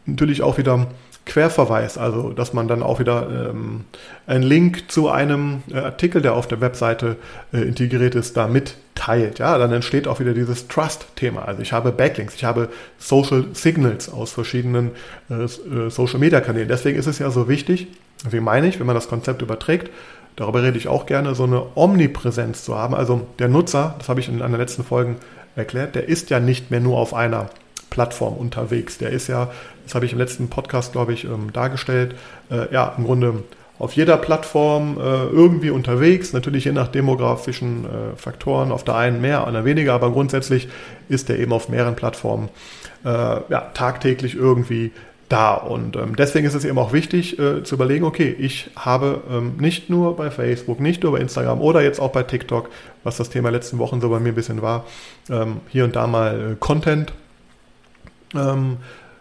natürlich 0.06 0.41
auch 0.41 0.58
wieder 0.58 0.88
Querverweis, 1.27 1.97
also 1.97 2.31
dass 2.31 2.53
man 2.53 2.67
dann 2.67 2.81
auch 2.81 2.99
wieder 2.99 3.49
ähm, 3.51 3.85
einen 4.25 4.43
Link 4.43 4.89
zu 4.89 5.09
einem 5.09 5.61
äh, 5.71 5.77
Artikel, 5.77 6.21
der 6.21 6.33
auf 6.33 6.47
der 6.47 6.61
Webseite 6.61 7.17
äh, 7.53 7.59
integriert 7.59 8.15
ist, 8.15 8.35
da 8.37 8.47
mitteilt. 8.47 9.37
Ja, 9.39 9.57
dann 9.57 9.71
entsteht 9.71 10.07
auch 10.07 10.19
wieder 10.19 10.33
dieses 10.33 10.67
Trust-Thema. 10.67 11.43
Also 11.43 11.61
ich 11.61 11.73
habe 11.73 11.91
Backlinks, 11.91 12.33
ich 12.33 12.45
habe 12.45 12.69
Social 12.97 13.45
Signals 13.53 14.11
aus 14.11 14.31
verschiedenen 14.31 14.91
äh, 15.29 15.43
äh 15.43 15.89
Social-Media-Kanälen. 15.89 16.67
Deswegen 16.67 16.97
ist 16.97 17.07
es 17.07 17.19
ja 17.19 17.29
so 17.29 17.47
wichtig, 17.47 17.87
wie 18.29 18.39
meine 18.39 18.67
ich, 18.67 18.79
wenn 18.79 18.87
man 18.87 18.95
das 18.95 19.09
Konzept 19.09 19.41
überträgt, 19.41 19.91
darüber 20.35 20.63
rede 20.63 20.77
ich 20.77 20.87
auch 20.87 21.05
gerne, 21.05 21.35
so 21.35 21.43
eine 21.43 21.63
Omnipräsenz 21.75 22.63
zu 22.63 22.75
haben. 22.75 22.95
Also 22.95 23.27
der 23.37 23.49
Nutzer, 23.49 23.95
das 23.99 24.09
habe 24.09 24.19
ich 24.21 24.29
in 24.29 24.41
einer 24.41 24.57
letzten 24.57 24.83
Folgen 24.83 25.17
erklärt, 25.55 25.95
der 25.95 26.07
ist 26.07 26.29
ja 26.29 26.39
nicht 26.39 26.71
mehr 26.71 26.79
nur 26.79 26.97
auf 26.97 27.13
einer 27.13 27.49
Plattform 27.97 28.36
unterwegs. 28.36 28.99
Der 28.99 29.10
ist 29.10 29.27
ja, 29.27 29.49
das 29.83 29.95
habe 29.95 30.05
ich 30.05 30.12
im 30.12 30.19
letzten 30.19 30.49
Podcast, 30.49 30.91
glaube 30.91 31.13
ich, 31.13 31.23
ähm, 31.23 31.51
dargestellt, 31.51 32.13
äh, 32.51 32.71
ja, 32.71 32.93
im 32.95 33.05
Grunde 33.05 33.43
auf 33.79 33.93
jeder 33.93 34.17
Plattform 34.17 34.99
äh, 34.99 35.25
irgendwie 35.25 35.71
unterwegs, 35.71 36.31
natürlich 36.31 36.65
je 36.65 36.73
nach 36.73 36.89
demografischen 36.89 37.86
äh, 37.86 38.15
Faktoren, 38.15 38.71
auf 38.71 38.83
der 38.83 38.97
einen 38.97 39.19
mehr, 39.19 39.45
auf 39.45 39.51
der 39.51 39.65
weniger, 39.65 39.93
aber 39.93 40.12
grundsätzlich 40.12 40.67
ist 41.10 41.27
er 41.31 41.39
eben 41.39 41.53
auf 41.53 41.69
mehreren 41.69 41.95
Plattformen 41.95 42.49
ja, 43.03 43.62
tagtäglich 43.73 44.36
irgendwie 44.36 44.91
da. 45.29 45.53
Und 45.53 45.95
ähm, 45.95 46.15
deswegen 46.15 46.47
ist 46.47 46.53
es 46.53 46.65
eben 46.65 46.77
auch 46.77 46.93
wichtig 46.93 47.38
äh, 47.39 47.63
zu 47.63 47.75
überlegen, 47.75 48.05
okay, 48.05 48.36
ich 48.38 48.69
habe 48.75 49.21
ähm, 49.29 49.57
nicht 49.60 49.89
nur 49.89 50.15
bei 50.15 50.31
Facebook, 50.31 50.79
nicht 50.79 51.03
nur 51.03 51.13
bei 51.13 51.19
Instagram 51.19 51.62
oder 51.62 51.81
jetzt 51.81 51.99
auch 51.99 52.12
bei 52.12 52.23
TikTok, 52.23 52.69
was 53.03 53.17
das 53.17 53.29
Thema 53.29 53.49
letzten 53.49 53.77
Wochen 53.77 54.01
so 54.01 54.10
bei 54.10 54.19
mir 54.19 54.29
ein 54.29 54.36
bisschen 54.36 54.62
war, 54.62 54.86
ähm, 55.29 55.57
hier 55.67 55.83
und 55.83 55.95
da 55.95 56.07
mal 56.07 56.51
äh, 56.53 56.55
Content, 56.60 57.13
ähm, 58.35 58.77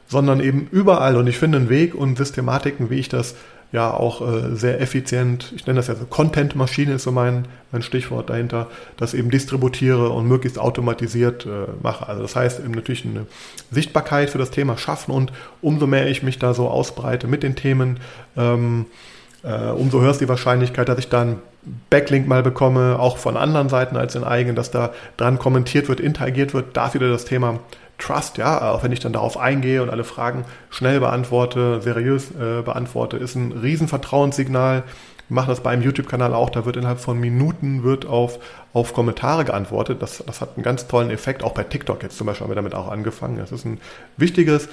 sondern 0.09 0.41
eben 0.41 0.69
überall. 0.71 1.17
Und 1.17 1.27
ich 1.27 1.39
finde 1.39 1.59
einen 1.59 1.69
Weg 1.69 1.95
und 1.95 2.17
Systematiken, 2.17 2.91
wie 2.91 2.99
ich 2.99 3.09
das 3.09 3.35
ja 3.73 3.93
auch 3.93 4.21
äh, 4.23 4.55
sehr 4.55 4.81
effizient, 4.81 5.53
ich 5.55 5.67
nenne 5.67 5.79
das 5.79 5.89
ja 5.89 5.97
so 5.97 6.05
Content-Maschine 6.05 6.95
ist 6.95 7.03
so 7.03 7.11
mein, 7.11 7.47
mein 7.73 7.83
Stichwort 7.83 8.31
dahinter, 8.31 8.69
das 8.97 9.13
eben 9.13 9.31
distributiere 9.31 10.11
und 10.11 10.29
möglichst 10.29 10.59
automatisiert 10.59 11.47
äh, 11.47 11.67
mache. 11.83 12.09
Also 12.09 12.23
das 12.23 12.37
heißt 12.37 12.61
eben 12.61 12.71
natürlich 12.71 13.05
eine 13.05 13.27
Sichtbarkeit 13.71 14.31
für 14.31 14.39
das 14.39 14.51
Thema 14.51 14.79
schaffen 14.79 15.13
und 15.13 15.33
umso 15.63 15.87
mehr 15.87 16.09
ich 16.09 16.23
mich 16.23 16.39
da 16.39 16.55
so 16.55 16.69
ausbreite 16.69 17.27
mit 17.27 17.43
den 17.43 17.57
Themen, 17.57 17.99
ähm, 18.37 18.87
äh, 19.43 19.71
umso 19.71 20.01
höher 20.01 20.11
ist 20.13 20.21
die 20.21 20.29
Wahrscheinlichkeit, 20.29 20.89
dass 20.89 20.99
ich 20.99 21.09
dann 21.09 21.39
Backlink 21.91 22.29
mal 22.29 22.45
bekomme, 22.45 22.99
auch 23.01 23.19
von 23.19 23.37
anderen 23.37 23.69
Seiten 23.69 23.97
als 23.97 24.13
den 24.13 24.23
eigenen, 24.23 24.55
dass 24.55 24.71
da 24.71 24.93
dran 25.17 25.41
kommentiert 25.41 25.89
wird, 25.89 25.99
interagiert 25.99 26.55
wird, 26.55 26.77
da 26.77 26.95
wieder 26.95 27.11
das 27.11 27.25
Thema 27.25 27.59
Trust, 27.99 28.37
ja, 28.37 28.73
auch 28.73 28.83
wenn 28.83 28.93
ich 28.93 29.01
dann 29.01 29.13
darauf 29.13 29.39
eingehe 29.39 29.83
und 29.83 29.91
alle 29.91 30.05
Fragen 30.05 30.45
schnell 30.71 31.01
beantworte, 31.01 31.81
seriös 31.81 32.31
äh, 32.31 32.63
beantworte, 32.63 33.17
ist 33.17 33.35
ein 33.37 33.53
Riesenvertrauenssignal. 33.53 34.85
Wir 35.29 35.35
machen 35.35 35.49
das 35.49 35.61
beim 35.61 35.83
YouTube-Kanal 35.83 36.35
auch, 36.35 36.51
da 36.51 36.67
wird 36.67 36.77
innerhalb 36.77 37.01
von 37.01 37.19
Minuten 37.19 37.83
wird 37.83 38.07
auf, 38.07 38.39
auf 38.75 38.93
Kommentare 38.93 39.45
geantwortet. 39.45 40.03
Das, 40.03 40.23
das 40.25 40.41
hat 40.41 40.51
einen 40.57 40.63
ganz 40.63 40.87
tollen 40.87 41.11
Effekt, 41.11 41.43
auch 41.43 41.53
bei 41.53 41.65
TikTok 41.65 42.03
jetzt 42.03 42.19
zum 42.19 42.27
Beispiel 42.27 42.45
haben 42.45 42.51
wir 42.51 42.57
damit 42.57 42.75
auch 42.75 42.89
angefangen. 42.89 43.39
Das 43.39 43.51
ist 43.51 43.65
ein 43.65 43.81
wichtiges, 44.17 44.69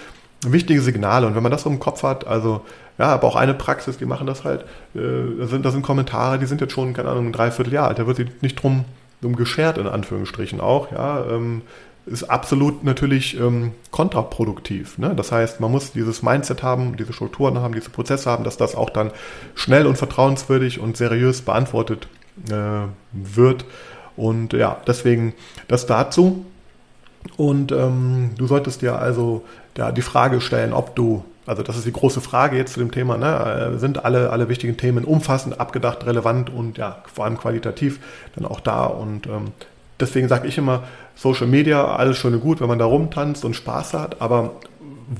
wichtige 0.45 0.81
Signale. 0.81 1.25
Und 1.25 1.35
wenn 1.35 1.43
man 1.43 1.51
das 1.51 1.63
so 1.63 1.69
im 1.69 1.79
Kopf 1.79 2.03
hat, 2.03 2.27
also 2.27 2.61
ja, 2.99 3.07
aber 3.07 3.27
auch 3.27 3.35
eine 3.35 3.53
Praxis, 3.53 3.97
die 3.97 4.05
machen 4.05 4.27
das 4.27 4.43
halt, 4.43 4.65
äh, 4.95 5.39
das, 5.39 5.49
sind, 5.49 5.65
das 5.65 5.73
sind 5.73 5.81
Kommentare, 5.81 6.37
die 6.39 6.45
sind 6.45 6.61
jetzt 6.61 6.73
schon, 6.73 6.93
keine 6.93 7.09
Ahnung, 7.09 7.27
ein 7.27 7.33
Dreivierteljahr 7.33 7.87
alt. 7.87 7.99
Da 7.99 8.05
wird 8.05 8.17
sich 8.17 8.29
nicht 8.41 8.61
drum, 8.61 8.85
drum 9.21 9.35
geschert, 9.35 9.77
in 9.77 9.87
Anführungsstrichen 9.87 10.59
auch, 10.59 10.91
ja. 10.91 11.25
Ähm, 11.25 11.61
ist 12.05 12.23
absolut 12.23 12.83
natürlich 12.83 13.39
ähm, 13.39 13.71
kontraproduktiv. 13.91 14.97
Ne? 14.97 15.13
Das 15.15 15.31
heißt, 15.31 15.59
man 15.59 15.71
muss 15.71 15.93
dieses 15.93 16.21
Mindset 16.21 16.61
haben, 16.61 16.97
diese 16.97 17.13
Strukturen 17.13 17.59
haben, 17.59 17.73
diese 17.73 17.89
Prozesse 17.89 18.29
haben, 18.29 18.43
dass 18.43 18.57
das 18.57 18.75
auch 18.75 18.89
dann 18.89 19.11
schnell 19.55 19.87
und 19.87 19.97
vertrauenswürdig 19.97 20.79
und 20.79 20.97
seriös 20.97 21.41
beantwortet 21.41 22.07
äh, 22.49 22.87
wird. 23.13 23.65
Und 24.17 24.53
ja, 24.53 24.81
deswegen 24.85 25.33
das 25.67 25.85
dazu. 25.85 26.45
Und 27.37 27.71
ähm, 27.71 28.31
du 28.37 28.47
solltest 28.47 28.81
dir 28.81 28.99
also 28.99 29.43
ja, 29.77 29.91
die 29.91 30.01
Frage 30.01 30.41
stellen, 30.41 30.73
ob 30.73 30.95
du, 30.95 31.23
also 31.45 31.63
das 31.63 31.77
ist 31.77 31.85
die 31.85 31.93
große 31.93 32.19
Frage 32.19 32.57
jetzt 32.57 32.73
zu 32.73 32.79
dem 32.79 32.91
Thema, 32.91 33.17
ne? 33.17 33.73
Äh, 33.75 33.79
sind 33.79 34.03
alle, 34.03 34.29
alle 34.29 34.49
wichtigen 34.49 34.75
Themen 34.75 35.05
umfassend, 35.05 35.59
abgedacht, 35.59 36.05
relevant 36.05 36.49
und 36.49 36.77
ja, 36.77 37.01
vor 37.11 37.23
allem 37.23 37.37
qualitativ 37.37 37.99
dann 38.35 38.45
auch 38.45 38.59
da. 38.59 38.83
Und 38.85 39.25
ähm, 39.27 39.53
deswegen 40.01 40.27
sage 40.27 40.49
ich 40.49 40.57
immer, 40.57 40.83
Social 41.15 41.47
Media, 41.47 41.95
alles 41.95 42.17
schön 42.17 42.33
und 42.33 42.41
gut, 42.41 42.61
wenn 42.61 42.67
man 42.67 42.79
da 42.79 42.85
rumtanzt 42.85 43.45
und 43.45 43.55
Spaß 43.55 43.93
hat, 43.93 44.21
aber 44.21 44.51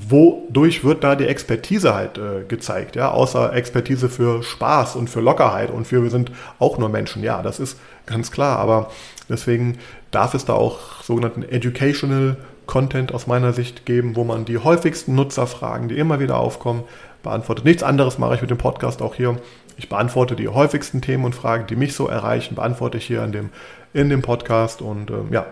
wodurch 0.08 0.84
wird 0.84 1.04
da 1.04 1.14
die 1.14 1.26
Expertise 1.26 1.94
halt 1.94 2.18
äh, 2.18 2.44
gezeigt, 2.46 2.96
ja, 2.96 3.10
außer 3.10 3.52
Expertise 3.52 4.08
für 4.08 4.42
Spaß 4.42 4.96
und 4.96 5.08
für 5.08 5.20
Lockerheit 5.20 5.70
und 5.70 5.86
für 5.86 6.02
wir 6.02 6.10
sind 6.10 6.32
auch 6.58 6.78
nur 6.78 6.88
Menschen, 6.88 7.22
ja, 7.22 7.42
das 7.42 7.60
ist 7.60 7.78
ganz 8.06 8.30
klar, 8.30 8.58
aber 8.58 8.90
deswegen 9.28 9.78
darf 10.10 10.34
es 10.34 10.44
da 10.44 10.54
auch 10.54 11.02
sogenannten 11.02 11.42
Educational 11.42 12.36
Content 12.66 13.12
aus 13.12 13.26
meiner 13.26 13.52
Sicht 13.52 13.84
geben, 13.84 14.16
wo 14.16 14.24
man 14.24 14.44
die 14.44 14.58
häufigsten 14.58 15.14
Nutzerfragen, 15.14 15.88
die 15.88 15.98
immer 15.98 16.18
wieder 16.18 16.38
aufkommen, 16.38 16.84
beantwortet. 17.22 17.64
Nichts 17.64 17.82
anderes 17.82 18.18
mache 18.18 18.36
ich 18.36 18.40
mit 18.40 18.50
dem 18.50 18.58
Podcast 18.58 19.02
auch 19.02 19.14
hier. 19.14 19.36
Ich 19.76 19.88
beantworte 19.88 20.36
die 20.36 20.48
häufigsten 20.48 21.00
Themen 21.00 21.24
und 21.24 21.34
Fragen, 21.34 21.66
die 21.66 21.76
mich 21.76 21.94
so 21.94 22.06
erreichen, 22.06 22.54
beantworte 22.54 22.98
ich 22.98 23.06
hier 23.06 23.24
in 23.24 23.32
dem, 23.32 23.50
in 23.92 24.08
dem 24.08 24.22
Podcast 24.22 24.82
und 24.82 25.10
ähm, 25.10 25.28
ja, 25.30 25.46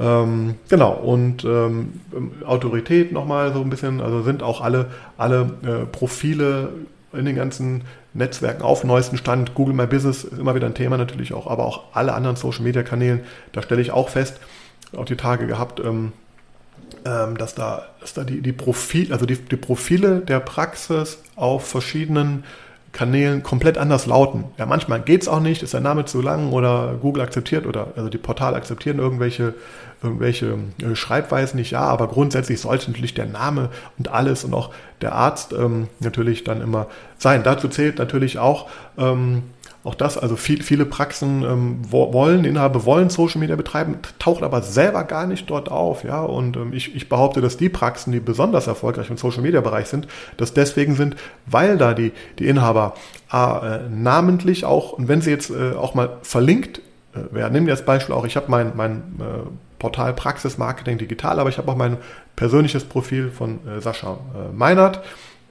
ähm, 0.00 0.54
genau, 0.68 0.92
und 0.92 1.44
ähm, 1.44 2.00
Autorität 2.44 3.12
nochmal 3.12 3.52
so 3.52 3.60
ein 3.60 3.70
bisschen, 3.70 4.00
also 4.00 4.22
sind 4.22 4.42
auch 4.42 4.60
alle, 4.60 4.86
alle 5.16 5.50
äh, 5.62 5.86
Profile 5.86 6.70
in 7.12 7.24
den 7.24 7.36
ganzen 7.36 7.82
Netzwerken 8.14 8.62
auf 8.62 8.84
neuesten 8.84 9.16
Stand. 9.16 9.54
Google 9.54 9.74
My 9.74 9.86
Business 9.86 10.24
ist 10.24 10.38
immer 10.38 10.54
wieder 10.54 10.66
ein 10.66 10.74
Thema 10.74 10.96
natürlich 10.98 11.32
auch, 11.32 11.46
aber 11.46 11.66
auch 11.66 11.84
alle 11.94 12.14
anderen 12.14 12.36
Social 12.36 12.62
Media 12.62 12.82
Kanälen. 12.82 13.20
Da 13.52 13.62
stelle 13.62 13.80
ich 13.80 13.90
auch 13.90 14.08
fest, 14.08 14.38
auch 14.96 15.04
die 15.04 15.16
Tage 15.16 15.46
gehabt, 15.46 15.80
ähm, 15.80 16.12
ähm, 17.04 17.36
dass 17.36 17.54
da, 17.54 17.86
dass 18.00 18.14
da 18.14 18.24
die, 18.24 18.40
die 18.40 18.52
Profil, 18.52 19.12
also 19.12 19.26
die, 19.26 19.36
die 19.36 19.56
Profile 19.56 20.20
der 20.20 20.40
Praxis 20.40 21.18
auf 21.34 21.66
verschiedenen 21.66 22.44
Kanälen 22.92 23.42
komplett 23.42 23.78
anders 23.78 24.06
lauten. 24.06 24.44
Ja, 24.56 24.66
manchmal 24.66 25.00
geht 25.00 25.22
es 25.22 25.28
auch 25.28 25.40
nicht, 25.40 25.62
ist 25.62 25.74
der 25.74 25.80
Name 25.80 26.04
zu 26.06 26.22
lang 26.22 26.52
oder 26.52 26.96
Google 27.00 27.22
akzeptiert 27.22 27.66
oder 27.66 27.88
also 27.96 28.08
die 28.08 28.18
Portale 28.18 28.56
akzeptieren 28.56 28.98
irgendwelche, 28.98 29.54
irgendwelche 30.02 30.58
äh, 30.82 30.94
Schreibweisen 30.94 31.58
nicht, 31.58 31.72
ja, 31.72 31.80
aber 31.80 32.08
grundsätzlich 32.08 32.60
sollte 32.60 32.90
natürlich 32.90 33.14
der 33.14 33.26
Name 33.26 33.70
und 33.98 34.08
alles 34.08 34.44
und 34.44 34.54
auch 34.54 34.70
der 35.00 35.12
Arzt 35.12 35.52
ähm, 35.52 35.88
natürlich 36.00 36.44
dann 36.44 36.60
immer 36.60 36.86
sein. 37.18 37.42
Dazu 37.42 37.68
zählt 37.68 37.98
natürlich 37.98 38.38
auch 38.38 38.68
ähm, 38.96 39.42
auch 39.84 39.94
das, 39.94 40.18
also 40.18 40.36
viel, 40.36 40.62
viele 40.62 40.84
Praxen 40.84 41.42
ähm, 41.42 41.78
wollen, 41.90 42.44
Inhaber 42.44 42.84
wollen 42.84 43.10
Social 43.10 43.40
Media 43.40 43.56
betreiben, 43.56 43.96
taucht 44.18 44.42
aber 44.42 44.60
selber 44.60 45.04
gar 45.04 45.26
nicht 45.26 45.48
dort 45.48 45.70
auf. 45.70 46.04
Ja? 46.04 46.22
Und 46.22 46.56
ähm, 46.56 46.72
ich, 46.72 46.94
ich 46.94 47.08
behaupte, 47.08 47.40
dass 47.40 47.56
die 47.56 47.68
Praxen, 47.68 48.12
die 48.12 48.20
besonders 48.20 48.66
erfolgreich 48.66 49.08
im 49.08 49.16
Social 49.16 49.40
Media 49.40 49.60
Bereich 49.60 49.86
sind, 49.86 50.08
das 50.36 50.52
deswegen 50.52 50.94
sind, 50.96 51.16
weil 51.46 51.78
da 51.78 51.94
die, 51.94 52.12
die 52.38 52.48
Inhaber 52.48 52.94
äh, 53.32 53.78
namentlich 53.88 54.64
auch, 54.64 54.92
und 54.92 55.08
wenn 55.08 55.20
sie 55.20 55.30
jetzt 55.30 55.50
äh, 55.50 55.72
auch 55.72 55.94
mal 55.94 56.18
verlinkt 56.22 56.82
äh, 57.14 57.32
werden, 57.34 57.52
nehmen 57.52 57.66
wir 57.66 57.74
das 57.74 57.84
Beispiel 57.84 58.14
auch, 58.14 58.26
ich 58.26 58.36
habe 58.36 58.50
mein, 58.50 58.72
mein 58.76 58.96
äh, 59.20 59.48
Portal 59.78 60.12
Praxis 60.14 60.58
Marketing 60.58 60.98
Digital, 60.98 61.38
aber 61.38 61.50
ich 61.50 61.58
habe 61.58 61.70
auch 61.70 61.76
mein 61.76 61.98
persönliches 62.36 62.84
Profil 62.84 63.30
von 63.30 63.66
äh, 63.66 63.80
Sascha 63.80 64.18
äh, 64.34 64.52
Meinert. 64.52 65.02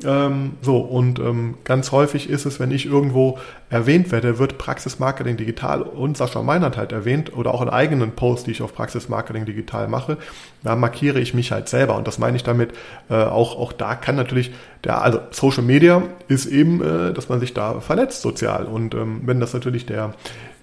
Ähm, 0.06 0.58
so, 0.62 0.78
und 0.78 1.18
ähm, 1.18 1.58
ganz 1.64 1.92
häufig 1.92 2.30
ist 2.30 2.46
es, 2.46 2.60
wenn 2.60 2.70
ich 2.70 2.86
irgendwo 2.86 3.40
erwähnt 3.72 4.12
werde, 4.12 4.38
wird 4.38 4.60
Praxis 4.60 5.00
Marketing 5.00 5.38
Digital 5.38 5.82
und 5.82 6.18
Sascha 6.18 6.44
Meinert 6.44 6.78
halt 6.78 6.92
erwähnt 6.92 7.36
oder 7.36 7.52
auch 7.52 7.64
in 7.64 7.70
eigenen 7.70 8.12
Posts, 8.12 8.46
die 8.46 8.52
ich 8.52 8.62
auf 8.62 8.76
Praxis 8.76 9.10
Marketing 9.10 9.46
Digital 9.46 9.88
mache, 9.88 10.18
da 10.64 10.76
markiere 10.76 11.20
ich 11.20 11.34
mich 11.34 11.52
halt 11.52 11.68
selber. 11.68 11.96
Und 11.96 12.08
das 12.08 12.20
meine 12.20 12.38
ich 12.38 12.44
damit, 12.44 12.74
äh, 13.10 13.16
auch, 13.16 13.58
auch 13.58 13.74
da 13.74 13.96
kann 13.96 14.16
natürlich 14.16 14.52
der, 14.84 15.02
also 15.02 15.20
Social 15.32 15.64
Media 15.64 16.04
ist 16.28 16.46
eben, 16.46 16.80
äh, 16.82 17.12
dass 17.14 17.28
man 17.30 17.40
sich 17.40 17.56
da 17.56 17.80
vernetzt 17.80 18.22
sozial. 18.22 18.66
Und 18.66 18.94
ähm, 18.94 19.22
wenn 19.26 19.40
das 19.40 19.54
natürlich 19.54 19.88
der, 19.88 20.14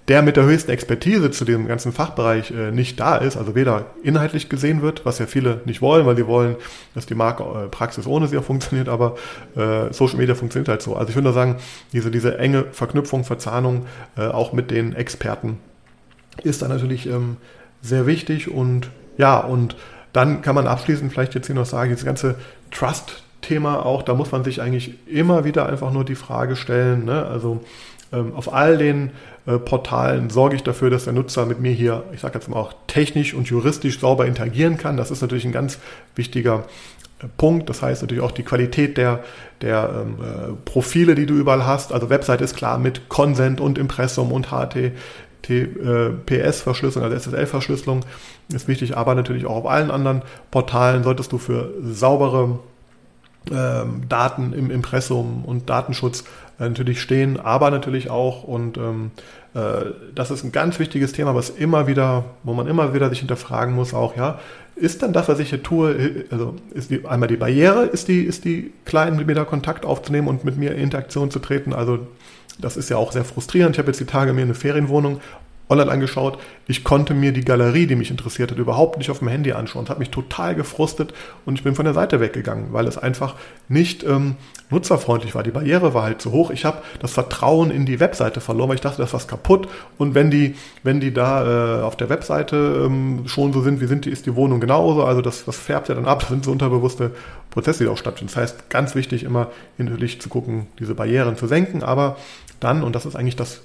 der 0.08 0.22
mit 0.22 0.36
der 0.36 0.44
höchsten 0.44 0.70
Expertise 0.70 1.30
zu 1.30 1.44
dem 1.44 1.66
ganzen 1.66 1.92
Fachbereich 1.92 2.50
äh, 2.50 2.70
nicht 2.70 3.00
da 3.00 3.16
ist, 3.16 3.36
also 3.36 3.54
weder 3.54 3.86
inhaltlich 4.02 4.48
gesehen 4.48 4.82
wird, 4.82 5.06
was 5.06 5.18
ja 5.18 5.26
viele 5.26 5.62
nicht 5.64 5.80
wollen, 5.80 6.04
weil 6.04 6.16
sie 6.16 6.26
wollen, 6.26 6.56
dass 6.94 7.06
die 7.06 7.14
Marke 7.14 7.42
äh, 7.42 7.68
Praxis 7.68 8.06
ohne 8.06 8.28
sie 8.28 8.36
auch 8.36 8.44
funktioniert, 8.44 8.88
aber 8.88 9.16
äh, 9.56 9.92
Social 9.92 10.18
Media 10.18 10.34
funktioniert 10.34 10.68
halt 10.68 10.82
so. 10.82 10.94
Also 10.94 11.08
ich 11.10 11.14
würde 11.14 11.32
sagen, 11.32 11.56
diese, 11.92 12.10
diese 12.10 12.38
enge 12.38 12.66
Verknüpfung, 12.72 13.24
Verzahnung 13.24 13.86
auch 14.16 14.52
mit 14.52 14.70
den 14.70 14.94
Experten 14.94 15.58
ist 16.42 16.62
dann 16.62 16.70
natürlich 16.70 17.06
ähm, 17.06 17.36
sehr 17.82 18.06
wichtig 18.06 18.50
und 18.50 18.90
ja, 19.16 19.38
und 19.38 19.76
dann 20.12 20.42
kann 20.42 20.54
man 20.54 20.66
abschließend 20.66 21.12
vielleicht 21.12 21.34
jetzt 21.34 21.46
hier 21.46 21.54
noch 21.54 21.66
sagen, 21.66 21.90
das 21.90 22.04
ganze 22.04 22.36
Trust-Thema 22.70 23.84
auch, 23.84 24.02
da 24.02 24.14
muss 24.14 24.32
man 24.32 24.44
sich 24.44 24.60
eigentlich 24.60 24.94
immer 25.06 25.44
wieder 25.44 25.66
einfach 25.66 25.92
nur 25.92 26.04
die 26.04 26.14
Frage 26.14 26.56
stellen, 26.56 27.04
ne? 27.04 27.26
also 27.26 27.62
auf 28.12 28.52
all 28.52 28.78
den 28.78 29.10
äh, 29.46 29.58
Portalen 29.58 30.30
sorge 30.30 30.56
ich 30.56 30.62
dafür, 30.62 30.88
dass 30.90 31.04
der 31.04 31.12
Nutzer 31.12 31.46
mit 31.46 31.60
mir 31.60 31.70
hier, 31.72 32.02
ich 32.12 32.20
sage 32.20 32.34
jetzt 32.34 32.48
mal 32.48 32.56
auch 32.56 32.72
technisch 32.86 33.34
und 33.34 33.48
juristisch 33.48 34.00
sauber 34.00 34.26
interagieren 34.26 34.78
kann. 34.78 34.96
Das 34.96 35.10
ist 35.10 35.20
natürlich 35.20 35.44
ein 35.44 35.52
ganz 35.52 35.78
wichtiger 36.14 36.64
äh, 37.20 37.26
Punkt. 37.36 37.68
Das 37.68 37.82
heißt 37.82 38.00
natürlich 38.02 38.22
auch 38.22 38.30
die 38.30 38.42
Qualität 38.42 38.96
der, 38.96 39.22
der 39.60 40.02
ähm, 40.02 40.16
äh, 40.22 40.54
Profile, 40.64 41.14
die 41.14 41.26
du 41.26 41.34
überall 41.34 41.66
hast. 41.66 41.92
Also 41.92 42.08
Website 42.08 42.40
ist 42.40 42.56
klar 42.56 42.78
mit 42.78 43.10
Consent 43.10 43.60
und 43.60 43.76
Impressum 43.76 44.32
und 44.32 44.48
HTTPS-Verschlüsselung, 44.48 47.04
also 47.04 47.30
SSL-Verschlüsselung 47.30 48.00
ist 48.52 48.66
wichtig, 48.66 48.96
aber 48.96 49.14
natürlich 49.14 49.46
auch 49.46 49.56
auf 49.56 49.66
allen 49.66 49.90
anderen 49.90 50.22
Portalen 50.50 51.02
solltest 51.02 51.32
du 51.32 51.38
für 51.38 51.70
saubere 51.82 52.60
ähm, 53.52 54.08
Daten 54.08 54.52
im 54.52 54.70
Impressum 54.70 55.44
und 55.44 55.68
Datenschutz 55.68 56.24
äh, 56.58 56.64
natürlich 56.68 57.00
stehen, 57.00 57.38
aber 57.38 57.70
natürlich 57.70 58.10
auch, 58.10 58.44
und 58.44 58.78
ähm, 58.78 59.10
äh, 59.54 59.90
das 60.14 60.30
ist 60.30 60.44
ein 60.44 60.52
ganz 60.52 60.78
wichtiges 60.78 61.12
Thema, 61.12 61.34
was 61.34 61.50
immer 61.50 61.86
wieder, 61.86 62.24
wo 62.42 62.54
man 62.54 62.66
immer 62.66 62.94
wieder 62.94 63.08
sich 63.10 63.20
hinterfragen 63.20 63.74
muss, 63.74 63.94
auch, 63.94 64.16
ja, 64.16 64.38
ist 64.76 65.02
dann 65.02 65.12
das, 65.12 65.28
was 65.28 65.38
ich 65.38 65.50
hier 65.50 65.62
tue, 65.62 66.24
also 66.30 66.54
ist 66.72 66.90
die, 66.90 67.06
einmal 67.06 67.28
die 67.28 67.36
Barriere, 67.36 67.84
ist 67.84 68.08
die, 68.08 68.22
ist 68.22 68.44
die 68.44 68.72
klein, 68.84 69.16
mit 69.16 69.26
mir 69.26 69.34
da 69.34 69.44
Kontakt 69.44 69.84
aufzunehmen 69.84 70.28
und 70.28 70.44
mit 70.44 70.56
mir 70.56 70.72
in 70.72 70.82
Interaktion 70.82 71.30
zu 71.30 71.38
treten, 71.38 71.72
also 71.72 72.00
das 72.58 72.76
ist 72.76 72.88
ja 72.88 72.96
auch 72.96 73.12
sehr 73.12 73.24
frustrierend. 73.24 73.74
Ich 73.74 73.78
habe 73.78 73.88
jetzt 73.88 74.00
die 74.00 74.04
Tage 74.04 74.32
mir 74.32 74.42
eine 74.42 74.54
Ferienwohnung 74.54 75.20
online 75.68 75.90
angeschaut. 75.90 76.38
Ich 76.66 76.84
konnte 76.84 77.14
mir 77.14 77.32
die 77.32 77.44
Galerie, 77.44 77.86
die 77.86 77.96
mich 77.96 78.10
interessiert 78.10 78.50
hat, 78.50 78.58
überhaupt 78.58 78.98
nicht 78.98 79.10
auf 79.10 79.20
dem 79.20 79.28
Handy 79.28 79.52
anschauen. 79.52 79.84
Es 79.84 79.90
hat 79.90 79.98
mich 79.98 80.10
total 80.10 80.54
gefrustet 80.54 81.14
und 81.46 81.56
ich 81.56 81.64
bin 81.64 81.74
von 81.74 81.84
der 81.84 81.94
Seite 81.94 82.20
weggegangen, 82.20 82.72
weil 82.72 82.86
es 82.86 82.98
einfach 82.98 83.34
nicht 83.68 84.04
ähm, 84.04 84.36
nutzerfreundlich 84.70 85.34
war. 85.34 85.42
Die 85.42 85.50
Barriere 85.50 85.94
war 85.94 86.02
halt 86.02 86.20
zu 86.20 86.32
hoch. 86.32 86.50
Ich 86.50 86.64
habe 86.64 86.82
das 87.00 87.12
Vertrauen 87.12 87.70
in 87.70 87.86
die 87.86 88.00
Webseite 88.00 88.40
verloren, 88.40 88.68
weil 88.68 88.76
ich 88.76 88.82
dachte, 88.82 89.00
das 89.00 89.14
was 89.14 89.26
kaputt. 89.26 89.68
Und 89.96 90.14
wenn 90.14 90.30
die, 90.30 90.54
wenn 90.82 91.00
die 91.00 91.12
da 91.12 91.80
äh, 91.80 91.82
auf 91.82 91.96
der 91.96 92.10
Webseite 92.10 92.84
ähm, 92.84 93.22
schon 93.26 93.52
so 93.52 93.62
sind, 93.62 93.80
wie 93.80 93.86
sind 93.86 94.04
die, 94.04 94.10
ist 94.10 94.26
die 94.26 94.36
Wohnung 94.36 94.60
genauso. 94.60 95.04
Also 95.04 95.22
das, 95.22 95.44
das 95.44 95.56
färbt 95.56 95.88
ja 95.88 95.94
dann 95.94 96.06
ab. 96.06 96.20
Das 96.24 96.30
sind 96.30 96.44
so 96.46 96.52
unterbewusste 96.52 97.10
Prozesse, 97.50 97.84
die 97.84 97.90
auch 97.90 97.98
stattfinden. 97.98 98.32
Das 98.34 98.42
heißt, 98.42 98.70
ganz 98.70 98.94
wichtig 98.94 99.24
immer 99.24 99.48
natürlich 99.76 100.20
zu 100.20 100.30
gucken, 100.30 100.68
diese 100.78 100.94
Barrieren 100.94 101.36
zu 101.36 101.46
senken. 101.46 101.82
Aber 101.82 102.16
dann, 102.60 102.82
und 102.82 102.94
das 102.94 103.04
ist 103.04 103.14
eigentlich 103.14 103.36
das 103.36 103.60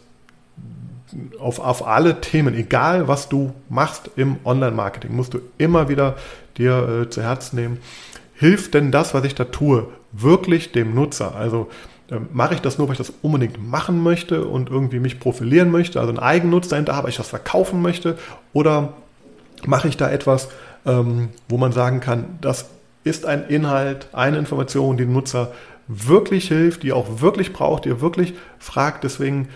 auf, 1.40 1.60
auf 1.60 1.86
alle 1.86 2.22
Themen, 2.22 2.54
egal 2.54 3.08
was 3.08 3.30
du 3.30 3.54
machst 3.70 4.12
im 4.16 4.38
Online-Marketing, 4.44 5.16
musst 5.16 5.34
du 5.34 5.40
immer 5.58 5.90
wieder 5.90 6.16
dir 6.58 7.04
äh, 7.04 7.10
zu 7.10 7.22
Herzen 7.22 7.56
nehmen, 7.56 7.78
hilft 8.34 8.74
denn 8.74 8.92
das, 8.92 9.14
was 9.14 9.24
ich 9.26 9.36
da 9.36 9.46
tue, 9.46 9.88
wirklich 10.12 10.72
dem 10.72 10.94
Nutzer? 10.94 11.36
Also 11.36 11.70
äh, 12.10 12.18
mache 12.32 12.54
ich 12.54 12.62
das 12.62 12.78
nur, 12.78 12.88
weil 12.88 12.94
ich 12.94 13.00
das 13.00 13.14
unbedingt 13.22 13.62
machen 13.66 14.02
möchte 14.04 14.46
und 14.46 14.70
irgendwie 14.70 15.00
mich 15.00 15.20
profilieren 15.20 15.72
möchte, 15.72 16.00
also 16.00 16.10
einen 16.10 16.20
Eigennutz 16.20 16.68
dahinter 16.68 16.96
habe, 16.96 17.10
ich 17.10 17.20
was 17.20 17.30
verkaufen 17.30 17.82
möchte, 17.82 18.18
oder 18.54 18.94
mache 19.66 19.88
ich 19.88 19.98
da 19.98 20.10
etwas, 20.10 20.50
ähm, 20.86 21.30
wo 21.48 21.58
man 21.58 21.72
sagen 21.72 22.00
kann, 22.00 22.38
das 22.42 22.70
ist 23.04 23.26
ein 23.26 23.48
Inhalt, 23.48 24.08
eine 24.14 24.38
Information, 24.38 24.98
die 24.98 25.06
dem 25.06 25.14
Nutzer 25.14 25.52
wirklich 25.88 26.48
hilft, 26.48 26.84
die 26.84 26.94
auch 26.94 27.22
wirklich 27.22 27.52
braucht, 27.52 27.86
die 27.86 27.90
er 27.90 28.02
wirklich 28.02 28.36
fragt. 28.60 29.04
Deswegen, 29.04 29.50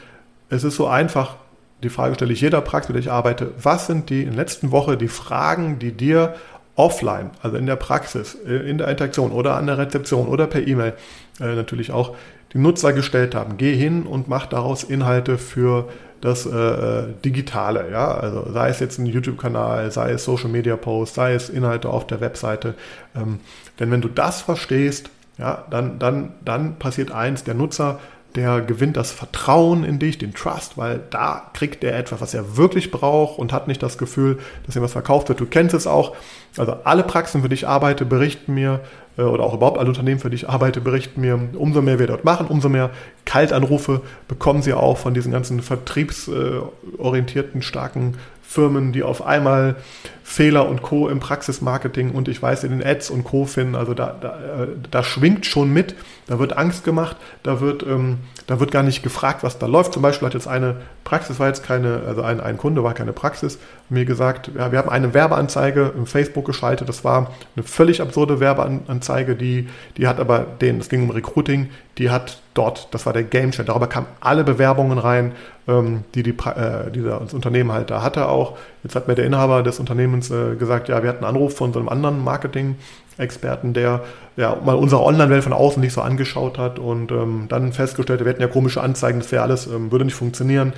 es 0.49 0.63
ist 0.63 0.75
so 0.75 0.87
einfach, 0.87 1.35
die 1.83 1.89
Frage 1.89 2.15
stelle 2.15 2.33
ich 2.33 2.41
jeder 2.41 2.61
Praxis, 2.61 2.89
mit 2.89 2.95
der 2.95 3.03
ich 3.03 3.11
arbeite, 3.11 3.51
was 3.61 3.87
sind 3.87 4.09
die 4.09 4.21
in 4.21 4.29
der 4.29 4.37
letzten 4.37 4.71
Woche 4.71 4.97
die 4.97 5.07
Fragen, 5.07 5.79
die 5.79 5.91
dir 5.91 6.35
offline, 6.75 7.31
also 7.41 7.57
in 7.57 7.65
der 7.65 7.75
Praxis, 7.75 8.35
äh, 8.47 8.69
in 8.69 8.77
der 8.77 8.87
Interaktion 8.87 9.31
oder 9.31 9.55
an 9.57 9.67
der 9.67 9.77
Rezeption 9.77 10.27
oder 10.27 10.47
per 10.47 10.65
E-Mail 10.65 10.93
äh, 11.39 11.55
natürlich 11.55 11.91
auch 11.91 12.15
die 12.53 12.57
Nutzer 12.57 12.93
gestellt 12.93 13.35
haben. 13.35 13.57
Geh 13.57 13.75
hin 13.75 14.03
und 14.03 14.27
mach 14.27 14.45
daraus 14.47 14.83
Inhalte 14.83 15.37
für 15.37 15.89
das 16.21 16.45
äh, 16.45 16.49
äh 16.49 17.03
Digitale, 17.25 17.91
ja, 17.91 18.09
also 18.11 18.51
sei 18.51 18.69
es 18.69 18.79
jetzt 18.79 18.97
ein 18.97 19.05
YouTube-Kanal, 19.05 19.91
sei 19.91 20.11
es 20.11 20.23
Social 20.23 20.49
Media 20.49 20.77
Posts, 20.77 21.15
sei 21.15 21.33
es 21.33 21.49
Inhalte 21.49 21.89
auf 21.89 22.07
der 22.07 22.21
Webseite. 22.21 22.75
Ähm, 23.15 23.39
denn 23.79 23.91
wenn 23.91 24.01
du 24.01 24.07
das 24.07 24.41
verstehst, 24.41 25.09
ja, 25.37 25.65
dann, 25.69 25.99
dann, 25.99 26.33
dann 26.45 26.77
passiert 26.77 27.11
eins, 27.11 27.43
der 27.43 27.55
Nutzer 27.55 27.99
der 28.35 28.61
gewinnt 28.61 28.97
das 28.97 29.11
Vertrauen 29.11 29.83
in 29.83 29.99
dich, 29.99 30.17
den 30.17 30.33
Trust, 30.33 30.77
weil 30.77 31.01
da 31.09 31.49
kriegt 31.53 31.83
er 31.83 31.97
etwas, 31.97 32.21
was 32.21 32.33
er 32.33 32.57
wirklich 32.57 32.91
braucht 32.91 33.39
und 33.39 33.53
hat 33.53 33.67
nicht 33.67 33.83
das 33.83 33.97
Gefühl, 33.97 34.39
dass 34.65 34.75
ihm 34.75 34.81
was 34.81 34.93
verkauft 34.93 35.29
wird. 35.29 35.39
Du 35.39 35.45
kennst 35.45 35.75
es 35.75 35.87
auch. 35.87 36.15
Also 36.57 36.73
alle 36.83 37.03
Praxen, 37.03 37.41
für 37.41 37.49
die 37.49 37.55
ich 37.55 37.67
arbeite, 37.67 38.05
berichten 38.05 38.53
mir, 38.53 38.81
äh, 39.17 39.21
oder 39.21 39.43
auch 39.43 39.53
überhaupt 39.53 39.77
alle 39.77 39.89
Unternehmen, 39.89 40.19
für 40.19 40.29
die 40.29 40.35
ich 40.35 40.49
arbeite, 40.49 40.81
berichten 40.81 41.21
mir, 41.21 41.39
umso 41.53 41.81
mehr 41.81 41.99
wir 41.99 42.07
dort 42.07 42.25
machen, 42.25 42.47
umso 42.47 42.67
mehr 42.69 42.89
Kaltanrufe 43.25 44.01
bekommen 44.27 44.61
sie 44.61 44.73
auch 44.73 44.97
von 44.97 45.13
diesen 45.13 45.31
ganzen 45.31 45.61
vertriebsorientierten, 45.61 47.61
starken 47.61 48.17
Firmen, 48.41 48.91
die 48.93 49.03
auf 49.03 49.25
einmal 49.25 49.75
Fehler 50.23 50.67
und 50.69 50.81
Co. 50.81 51.09
im 51.09 51.19
Praxismarketing 51.19 52.11
und 52.11 52.29
ich 52.29 52.41
weiß 52.41 52.63
in 52.63 52.71
den 52.71 52.83
Ads 52.85 53.09
und 53.09 53.25
Co. 53.25 53.45
finden. 53.45 53.75
Also 53.75 53.93
da, 53.93 54.15
da, 54.19 54.63
äh, 54.63 54.67
da 54.89 55.03
schwingt 55.03 55.45
schon 55.45 55.71
mit, 55.71 55.95
da 56.27 56.39
wird 56.39 56.57
Angst 56.57 56.85
gemacht, 56.85 57.17
da 57.43 57.59
wird, 57.59 57.83
ähm, 57.83 58.19
da 58.47 58.59
wird 58.59 58.71
gar 58.71 58.83
nicht 58.83 59.03
gefragt, 59.03 59.43
was 59.43 59.59
da 59.59 59.65
läuft. 59.65 59.93
Zum 59.93 60.01
Beispiel 60.01 60.25
hat 60.25 60.33
jetzt 60.33 60.47
eine 60.47 60.77
Praxis, 61.03 61.39
war 61.39 61.47
jetzt 61.47 61.63
keine, 61.63 62.03
also 62.07 62.21
ein, 62.21 62.39
ein 62.39 62.57
Kunde 62.57 62.83
war 62.83 62.93
keine 62.93 63.11
Praxis, 63.11 63.59
mir 63.89 64.05
gesagt, 64.05 64.51
ja, 64.57 64.71
wir 64.71 64.79
haben 64.79 64.89
eine 64.89 65.13
Werbeanzeige 65.13 65.93
im 65.95 66.05
Facebook 66.05 66.45
geschaltet, 66.45 66.87
das 66.87 67.03
war 67.03 67.31
eine 67.55 67.63
völlig 67.63 68.01
absurde 68.01 68.39
Werbeanzeige, 68.39 69.35
die, 69.35 69.67
die 69.97 70.07
hat 70.07 70.19
aber 70.19 70.39
den, 70.61 70.79
es 70.79 70.89
ging 70.89 71.03
um 71.03 71.09
Recruiting, 71.09 71.69
die 71.97 72.09
hat 72.09 72.41
dort, 72.53 72.87
das 72.91 73.05
war 73.05 73.13
der 73.13 73.23
Gamechanger, 73.23 73.67
darüber 73.67 73.87
kamen 73.87 74.07
alle 74.19 74.43
Bewerbungen 74.43 74.97
rein, 74.97 75.33
ähm, 75.67 76.03
die, 76.15 76.23
die, 76.23 76.31
äh, 76.31 76.91
die 76.91 77.01
das 77.01 77.33
Unternehmen 77.33 77.71
halt 77.71 77.89
da 77.89 78.01
hatte 78.01 78.27
auch. 78.27 78.57
Jetzt 78.83 78.95
hat 78.95 79.07
mir 79.07 79.15
der 79.15 79.25
Inhaber 79.25 79.63
des 79.63 79.79
Unternehmens 79.79 80.12
äh, 80.21 80.55
gesagt, 80.55 80.89
ja, 80.89 81.01
wir 81.01 81.09
hatten 81.09 81.23
einen 81.23 81.35
Anruf 81.35 81.55
von 81.55 81.73
so 81.73 81.79
einem 81.79 81.89
anderen 81.89 82.23
Marketing 82.23 82.75
Experten, 83.17 83.73
der 83.73 84.03
ja 84.37 84.57
mal 84.63 84.75
unsere 84.75 85.03
Online-Welt 85.03 85.43
von 85.43 85.53
außen 85.53 85.81
nicht 85.81 85.93
so 85.93 86.01
angeschaut 86.01 86.57
hat 86.57 86.79
und 86.79 87.11
ähm, 87.11 87.45
dann 87.47 87.71
festgestellt, 87.71 88.19
wir 88.21 88.27
hätten 88.27 88.41
ja 88.41 88.47
komische 88.47 88.81
Anzeigen, 88.81 89.19
das 89.19 89.31
wäre 89.31 89.43
alles, 89.43 89.67
ähm, 89.67 89.91
würde 89.91 90.05
nicht 90.05 90.15
funktionieren, 90.15 90.73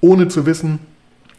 ohne 0.00 0.28
zu 0.28 0.44
wissen, 0.44 0.80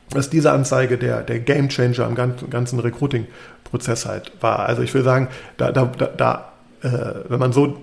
dass 0.09 0.29
diese 0.29 0.51
Anzeige 0.51 0.97
der, 0.97 1.21
der 1.21 1.39
Game 1.39 1.69
Changer 1.69 2.07
im 2.07 2.15
ganzen, 2.15 2.79
Recruiting-Prozess 2.79 4.07
halt 4.07 4.31
war. 4.41 4.59
Also 4.59 4.81
ich 4.81 4.93
will 4.93 5.03
sagen, 5.03 5.27
da, 5.57 5.71
da, 5.71 5.85
da 5.85 6.48
wenn 6.81 7.39
man 7.39 7.53
so 7.53 7.77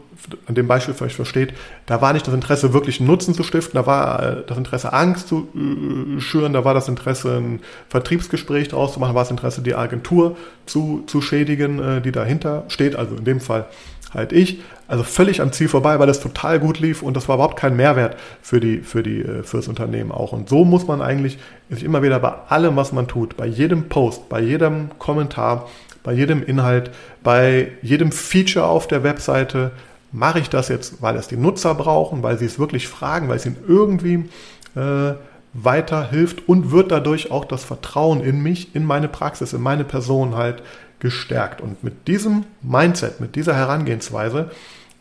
an 0.47 0.55
dem 0.55 0.67
Beispiel 0.67 0.95
vielleicht 0.95 1.17
versteht, 1.17 1.53
da 1.87 2.01
war 2.01 2.13
nicht 2.13 2.27
das 2.27 2.35
Interesse, 2.35 2.73
wirklich 2.73 3.01
einen 3.01 3.09
Nutzen 3.09 3.35
zu 3.35 3.43
stiften, 3.43 3.75
da 3.75 3.87
war 3.87 4.23
äh, 4.23 4.43
das 4.47 4.57
Interesse, 4.57 4.93
Angst 4.93 5.29
zu 5.29 5.49
äh, 5.55 6.21
schüren, 6.21 6.53
da 6.53 6.65
war 6.65 6.75
das 6.75 6.89
Interesse, 6.89 7.37
ein 7.37 7.61
Vertriebsgespräch 7.89 8.69
daraus 8.69 8.95
zu 8.95 9.01
machen, 9.01 9.15
war 9.15 9.23
das 9.23 9.31
Interesse, 9.31 9.63
die 9.63 9.75
Agentur 9.75 10.37
zu, 10.65 11.05
zu 11.07 11.21
schädigen, 11.21 11.79
äh, 11.81 12.01
die 12.01 12.13
dahinter 12.13 12.65
steht, 12.69 12.97
also 12.97 13.17
in 13.17 13.25
dem 13.25 13.41
Fall 13.41 13.67
halt 14.13 14.33
ich. 14.33 14.61
Also 14.89 15.03
völlig 15.03 15.41
am 15.41 15.53
Ziel 15.53 15.69
vorbei, 15.69 15.99
weil 15.99 16.07
das 16.07 16.21
total 16.21 16.61
gut 16.61 16.79
lief 16.79 17.03
und 17.03 17.17
das 17.17 17.29
war 17.29 17.37
überhaupt 17.37 17.59
kein 17.59 17.75
Mehrwert 17.75 18.17
für 18.41 18.61
die, 18.61 18.79
für 18.79 19.03
die, 19.03 19.21
äh, 19.21 19.43
fürs 19.43 19.69
Unternehmen 19.69 20.13
auch. 20.13 20.33
Und 20.33 20.49
so 20.49 20.65
muss 20.65 20.87
man 20.87 21.03
eigentlich 21.03 21.39
sich 21.69 21.83
immer 21.83 22.03
wieder 22.03 22.21
bei 22.21 22.33
allem, 22.49 22.77
was 22.77 22.93
man 22.93 23.09
tut, 23.09 23.37
bei 23.37 23.47
jedem 23.47 23.89
Post, 23.89 24.29
bei 24.29 24.41
jedem 24.41 24.91
Kommentar, 24.99 25.69
bei 26.07 26.13
jedem 26.13 26.45
Inhalt, 26.45 26.93
bei 27.25 27.73
jedem 27.83 28.13
Feature 28.13 28.67
auf 28.67 28.87
der 28.87 29.03
Webseite, 29.03 29.73
mache 30.13 30.39
ich 30.39 30.49
das 30.49 30.69
jetzt, 30.69 31.03
weil 31.03 31.17
es 31.17 31.27
die 31.27 31.37
Nutzer 31.37 31.75
brauchen, 31.75 32.23
weil 32.23 32.39
sie 32.39 32.47
es 32.47 32.61
wirklich 32.61 32.87
fragen, 32.87 33.29
weil 33.29 33.39
es 33.39 33.45
ihnen 33.45 33.57
irgendwie 33.67 34.29
äh, 34.77 35.15
weiterhilft 35.53 36.49
und 36.49 36.71
wird 36.71 36.93
dadurch 36.93 37.33
auch 37.33 37.45
das 37.45 37.65
Vertrauen 37.65 38.21
in 38.21 38.41
mich, 38.41 38.77
in 38.77 38.85
meine 38.85 39.09
Praxis, 39.09 39.53
in 39.53 39.61
meine 39.61 39.83
Person 39.83 40.37
halt 40.37 40.63
gestärkt. 41.01 41.61
Und 41.61 41.83
mit 41.83 42.07
diesem 42.07 42.45
Mindset, 42.63 43.19
mit 43.19 43.35
dieser 43.35 43.57
Herangehensweise 43.57 44.51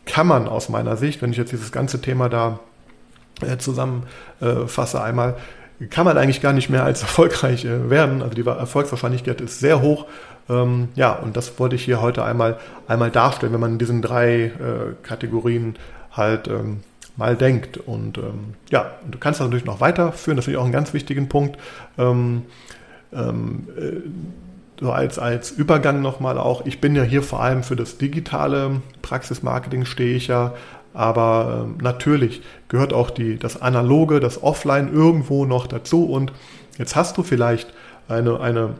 kann 0.06 0.26
man 0.26 0.48
aus 0.48 0.68
meiner 0.68 0.96
Sicht, 0.96 1.22
wenn 1.22 1.30
ich 1.30 1.38
jetzt 1.38 1.52
dieses 1.52 1.70
ganze 1.70 2.00
Thema 2.00 2.28
da 2.28 2.58
äh, 3.42 3.58
zusammenfasse 3.58 5.00
einmal, 5.00 5.36
kann 5.90 6.04
man 6.04 6.18
eigentlich 6.18 6.40
gar 6.40 6.52
nicht 6.52 6.68
mehr 6.68 6.82
als 6.82 7.02
erfolgreich 7.02 7.64
äh, 7.64 7.90
werden. 7.90 8.22
Also 8.22 8.34
die 8.34 8.44
Erfolgswahrscheinlichkeit 8.44 9.40
ist 9.40 9.60
sehr 9.60 9.80
hoch. 9.82 10.06
Ähm, 10.48 10.88
ja, 10.94 11.12
und 11.12 11.36
das 11.36 11.58
wollte 11.58 11.76
ich 11.76 11.84
hier 11.84 12.00
heute 12.00 12.24
einmal, 12.24 12.58
einmal 12.86 13.10
darstellen, 13.10 13.52
wenn 13.52 13.60
man 13.60 13.72
in 13.72 13.78
diesen 13.78 14.02
drei 14.02 14.44
äh, 14.44 14.52
Kategorien 15.02 15.76
halt 16.12 16.48
ähm, 16.48 16.80
mal 17.16 17.36
denkt. 17.36 17.78
Und 17.78 18.18
ähm, 18.18 18.54
ja, 18.70 18.92
und 19.04 19.14
du 19.14 19.18
kannst 19.18 19.40
das 19.40 19.46
natürlich 19.46 19.64
noch 19.64 19.80
weiterführen, 19.80 20.36
das 20.36 20.44
finde 20.44 20.56
ich 20.56 20.60
auch 20.60 20.64
einen 20.64 20.72
ganz 20.72 20.94
wichtigen 20.94 21.28
Punkt. 21.28 21.58
Ähm, 21.98 22.42
ähm, 23.12 23.68
äh, 23.76 24.00
so 24.78 24.92
als, 24.92 25.18
als 25.18 25.50
Übergang 25.50 26.02
nochmal 26.02 26.38
auch, 26.38 26.66
ich 26.66 26.80
bin 26.80 26.94
ja 26.94 27.02
hier 27.02 27.22
vor 27.22 27.40
allem 27.42 27.62
für 27.62 27.76
das 27.76 27.96
digitale 27.96 28.82
Praxismarketing 29.00 29.86
stehe 29.86 30.16
ich 30.16 30.26
ja, 30.26 30.52
aber 30.92 31.66
äh, 31.66 31.82
natürlich 31.82 32.42
gehört 32.68 32.92
auch 32.92 33.10
die, 33.10 33.38
das 33.38 33.60
Analoge, 33.60 34.20
das 34.20 34.42
Offline 34.42 34.92
irgendwo 34.92 35.44
noch 35.44 35.66
dazu. 35.66 36.04
Und 36.04 36.32
jetzt 36.78 36.96
hast 36.96 37.16
du 37.16 37.22
vielleicht 37.22 37.72
eine, 38.08 38.40
eine, 38.40 38.74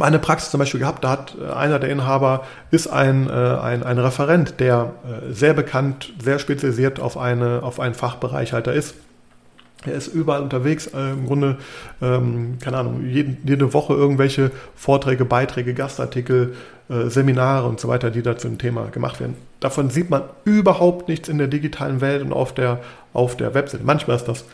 eine 0.00 0.18
Praxis 0.18 0.50
zum 0.50 0.58
Beispiel 0.58 0.80
gehabt, 0.80 1.04
da 1.04 1.10
hat 1.10 1.36
äh, 1.40 1.52
einer 1.52 1.78
der 1.78 1.90
Inhaber, 1.90 2.44
ist 2.70 2.86
ein, 2.86 3.28
äh, 3.28 3.32
ein, 3.32 3.82
ein 3.82 3.98
Referent, 3.98 4.58
der 4.60 4.92
äh, 5.04 5.32
sehr 5.32 5.54
bekannt, 5.54 6.12
sehr 6.22 6.38
spezialisiert 6.38 7.00
auf, 7.00 7.18
eine, 7.18 7.62
auf 7.62 7.80
einen 7.80 7.94
Fachbereich 7.94 8.52
halt 8.52 8.66
da 8.66 8.72
ist. 8.72 8.94
Er 9.84 9.94
ist 9.94 10.06
überall 10.08 10.42
unterwegs, 10.42 10.86
äh, 10.86 11.10
im 11.10 11.26
Grunde, 11.26 11.58
ähm, 12.00 12.58
keine 12.60 12.78
Ahnung, 12.78 13.04
jede, 13.04 13.36
jede 13.44 13.74
Woche 13.74 13.94
irgendwelche 13.94 14.52
Vorträge, 14.76 15.24
Beiträge, 15.24 15.74
Gastartikel, 15.74 16.54
äh, 16.88 17.08
Seminare 17.08 17.66
und 17.66 17.80
so 17.80 17.88
weiter, 17.88 18.10
die 18.10 18.22
da 18.22 18.36
zum 18.36 18.58
Thema 18.58 18.86
gemacht 18.92 19.20
werden. 19.20 19.36
Davon 19.60 19.90
sieht 19.90 20.08
man 20.08 20.22
überhaupt 20.44 21.08
nichts 21.08 21.28
in 21.28 21.38
der 21.38 21.48
digitalen 21.48 22.00
Welt 22.00 22.22
und 22.22 22.32
auf 22.32 22.54
der, 22.54 22.80
auf 23.12 23.36
der 23.36 23.54
Webseite. 23.54 23.84
Manchmal 23.84 24.16
ist 24.16 24.26
das 24.26 24.44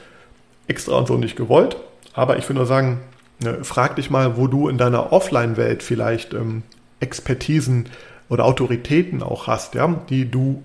extra 0.67 0.97
und 0.97 1.09
so 1.09 1.17
nicht 1.17 1.37
gewollt, 1.37 1.77
aber 2.15 2.39
ich 2.39 2.49
will 2.49 2.57
nur 2.57 2.67
sagen, 2.67 3.01
ne, 3.41 3.65
frag 3.65 3.97
dich 3.97 4.11
mal, 4.11 4.37
wo 4.37 4.47
du 4.47 4.69
in 4.69 4.79
deiner 4.79 5.13
Offline-Welt 5.13 5.83
vielleicht 5.83 6.35
ähm, 6.35 6.63
Expertisen 7.01 7.89
oder 8.29 8.45
Autoritäten 8.45 9.23
auch 9.23 9.47
hast, 9.47 9.75
ja, 9.75 10.01
die 10.09 10.31
du 10.31 10.63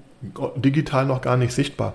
digital 0.55 1.05
noch 1.05 1.21
gar 1.21 1.38
nicht 1.38 1.53
sichtbar 1.53 1.93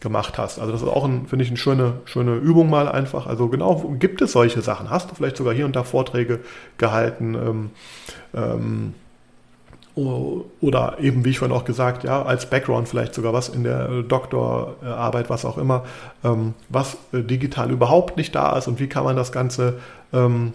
gemacht 0.00 0.38
hast. 0.38 0.58
Also 0.58 0.72
das 0.72 0.82
ist 0.82 0.88
auch, 0.88 1.08
finde 1.26 1.44
ich, 1.44 1.48
eine 1.48 1.56
schöne, 1.56 1.94
schöne 2.04 2.36
Übung 2.36 2.70
mal 2.70 2.88
einfach. 2.88 3.26
Also 3.26 3.48
genau, 3.48 3.94
gibt 3.98 4.22
es 4.22 4.32
solche 4.32 4.62
Sachen? 4.62 4.90
Hast 4.90 5.10
du 5.10 5.14
vielleicht 5.14 5.36
sogar 5.36 5.54
hier 5.54 5.64
und 5.64 5.74
da 5.74 5.82
Vorträge 5.82 6.40
gehalten? 6.76 7.34
Ähm, 7.34 7.70
ähm, 8.34 8.94
oder 10.60 10.96
eben, 11.00 11.24
wie 11.24 11.30
ich 11.30 11.38
vorhin 11.38 11.56
auch 11.56 11.64
gesagt, 11.64 12.04
ja, 12.04 12.22
als 12.22 12.46
Background 12.46 12.88
vielleicht 12.88 13.14
sogar 13.14 13.32
was 13.32 13.48
in 13.48 13.64
der 13.64 14.02
Doktorarbeit, 14.02 15.30
was 15.30 15.44
auch 15.44 15.58
immer, 15.58 15.84
ähm, 16.24 16.54
was 16.68 16.96
äh, 17.12 17.22
digital 17.22 17.70
überhaupt 17.70 18.16
nicht 18.16 18.34
da 18.34 18.56
ist 18.56 18.68
und 18.68 18.80
wie 18.80 18.88
kann 18.88 19.04
man 19.04 19.16
das 19.16 19.32
Ganze 19.32 19.78
ähm, 20.12 20.52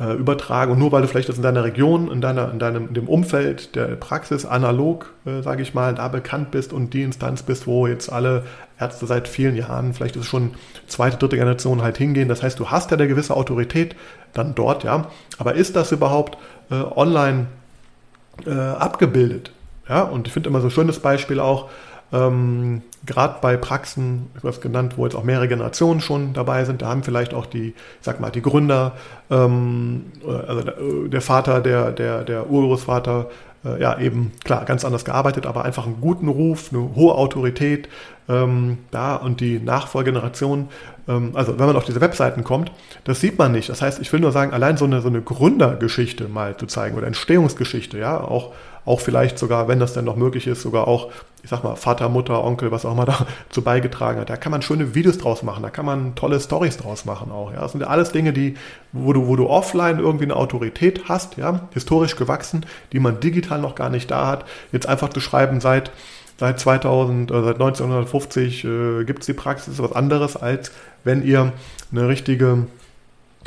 äh, 0.00 0.14
übertragen. 0.14 0.72
Und 0.72 0.78
nur 0.78 0.92
weil 0.92 1.02
du 1.02 1.08
vielleicht 1.08 1.28
das 1.28 1.36
in 1.36 1.42
deiner 1.42 1.62
Region, 1.62 2.10
in, 2.10 2.20
deiner, 2.20 2.50
in 2.50 2.58
deinem 2.58 2.88
in 2.88 2.94
dem 2.94 3.08
Umfeld 3.08 3.76
der 3.76 3.96
Praxis 3.96 4.44
analog, 4.44 5.12
äh, 5.26 5.42
sage 5.42 5.62
ich 5.62 5.74
mal, 5.74 5.94
da 5.94 6.08
bekannt 6.08 6.50
bist 6.50 6.72
und 6.72 6.94
die 6.94 7.02
Instanz 7.02 7.42
bist, 7.42 7.66
wo 7.66 7.86
jetzt 7.86 8.10
alle 8.10 8.44
Ärzte 8.78 9.06
seit 9.06 9.28
vielen 9.28 9.56
Jahren, 9.56 9.92
vielleicht 9.92 10.16
ist 10.16 10.22
es 10.22 10.28
schon 10.28 10.52
zweite, 10.86 11.18
dritte 11.18 11.36
Generation 11.36 11.82
halt 11.82 11.98
hingehen. 11.98 12.28
Das 12.28 12.42
heißt, 12.42 12.58
du 12.58 12.70
hast 12.70 12.90
ja 12.90 12.96
eine 12.96 13.08
gewisse 13.08 13.36
Autorität 13.36 13.94
dann 14.32 14.54
dort, 14.54 14.84
ja. 14.84 15.08
Aber 15.38 15.54
ist 15.54 15.76
das 15.76 15.92
überhaupt 15.92 16.38
äh, 16.70 16.74
online 16.74 17.48
äh, 18.46 18.50
abgebildet? 18.50 19.52
Ja, 19.88 20.02
und 20.02 20.26
ich 20.26 20.32
finde 20.32 20.48
immer 20.48 20.60
so 20.60 20.68
ein 20.68 20.70
schönes 20.70 21.00
Beispiel 21.00 21.40
auch, 21.40 21.68
ähm, 22.12 22.82
Gerade 23.06 23.36
bei 23.40 23.56
Praxen, 23.56 24.26
was 24.42 24.60
genannt, 24.60 24.98
wo 24.98 25.04
jetzt 25.06 25.14
auch 25.14 25.24
mehrere 25.24 25.48
Generationen 25.48 26.02
schon 26.02 26.34
dabei 26.34 26.66
sind, 26.66 26.82
da 26.82 26.88
haben 26.88 27.02
vielleicht 27.02 27.32
auch 27.32 27.46
die, 27.46 27.74
sag 28.02 28.20
mal, 28.20 28.28
die 28.28 28.42
Gründer, 28.42 28.92
ähm, 29.30 30.12
also 30.26 31.08
der 31.08 31.20
Vater, 31.22 31.62
der, 31.62 31.92
der, 31.92 32.24
der 32.24 32.50
Urgroßvater, 32.50 33.30
äh, 33.64 33.80
ja 33.80 33.98
eben 33.98 34.32
klar 34.44 34.66
ganz 34.66 34.84
anders 34.84 35.06
gearbeitet, 35.06 35.46
aber 35.46 35.64
einfach 35.64 35.86
einen 35.86 36.02
guten 36.02 36.28
Ruf, 36.28 36.70
eine 36.72 36.94
hohe 36.94 37.14
Autorität 37.14 37.88
ähm, 38.28 38.78
da 38.90 39.16
und 39.16 39.40
die 39.40 39.58
Nachfolgegeneration. 39.58 40.68
Ähm, 41.10 41.32
also 41.34 41.58
wenn 41.58 41.66
man 41.66 41.76
auf 41.76 41.84
diese 41.84 42.00
Webseiten 42.00 42.44
kommt, 42.44 42.72
das 43.04 43.20
sieht 43.20 43.38
man 43.38 43.52
nicht. 43.52 43.68
Das 43.68 43.82
heißt, 43.82 44.00
ich 44.00 44.12
will 44.12 44.20
nur 44.20 44.32
sagen, 44.32 44.52
allein 44.52 44.76
so 44.76 44.84
eine 44.84 45.00
so 45.02 45.08
eine 45.08 45.20
Gründergeschichte 45.20 46.28
mal 46.28 46.56
zu 46.56 46.66
zeigen 46.66 46.96
oder 46.96 47.06
Entstehungsgeschichte, 47.06 47.98
ja 47.98 48.20
auch 48.20 48.52
auch 48.84 49.00
vielleicht 49.00 49.38
sogar, 49.38 49.68
wenn 49.68 49.78
das 49.78 49.92
denn 49.92 50.04
noch 50.04 50.16
möglich 50.16 50.46
ist, 50.46 50.62
sogar 50.62 50.88
auch, 50.88 51.10
ich 51.42 51.50
sag 51.50 51.62
mal, 51.62 51.76
Vater, 51.76 52.08
Mutter, 52.08 52.42
Onkel, 52.42 52.70
was 52.70 52.84
auch 52.84 52.92
immer 52.92 53.04
dazu 53.48 53.62
beigetragen 53.62 54.20
hat. 54.20 54.30
Da 54.30 54.36
kann 54.36 54.52
man 54.52 54.62
schöne 54.62 54.94
Videos 54.94 55.18
draus 55.18 55.42
machen, 55.42 55.62
da 55.62 55.70
kann 55.70 55.86
man 55.86 56.14
tolle 56.14 56.40
Stories 56.40 56.76
draus 56.76 57.04
machen 57.04 57.30
auch. 57.30 57.52
Ja, 57.52 57.60
das 57.60 57.72
sind 57.72 57.84
alles 57.84 58.12
Dinge, 58.12 58.32
die, 58.32 58.54
wo 58.92 59.12
du, 59.12 59.26
wo 59.26 59.36
du 59.36 59.48
offline 59.48 59.98
irgendwie 59.98 60.24
eine 60.24 60.36
Autorität 60.36 61.08
hast, 61.08 61.36
ja, 61.36 61.68
historisch 61.72 62.16
gewachsen, 62.16 62.66
die 62.92 63.00
man 63.00 63.20
digital 63.20 63.60
noch 63.60 63.74
gar 63.74 63.90
nicht 63.90 64.10
da 64.10 64.26
hat. 64.26 64.44
Jetzt 64.72 64.88
einfach 64.88 65.10
zu 65.10 65.20
schreiben, 65.20 65.60
seit 65.60 65.90
seit 66.40 66.58
2000 66.58 67.30
oder 67.30 67.44
seit 67.44 67.56
1950 67.56 68.64
äh, 68.64 69.04
gibt 69.04 69.20
es 69.20 69.26
die 69.26 69.34
Praxis, 69.34 69.80
was 69.80 69.92
anderes, 69.92 70.38
als 70.38 70.72
wenn 71.04 71.22
ihr 71.22 71.52
eine 71.92 72.08
richtige 72.08 72.64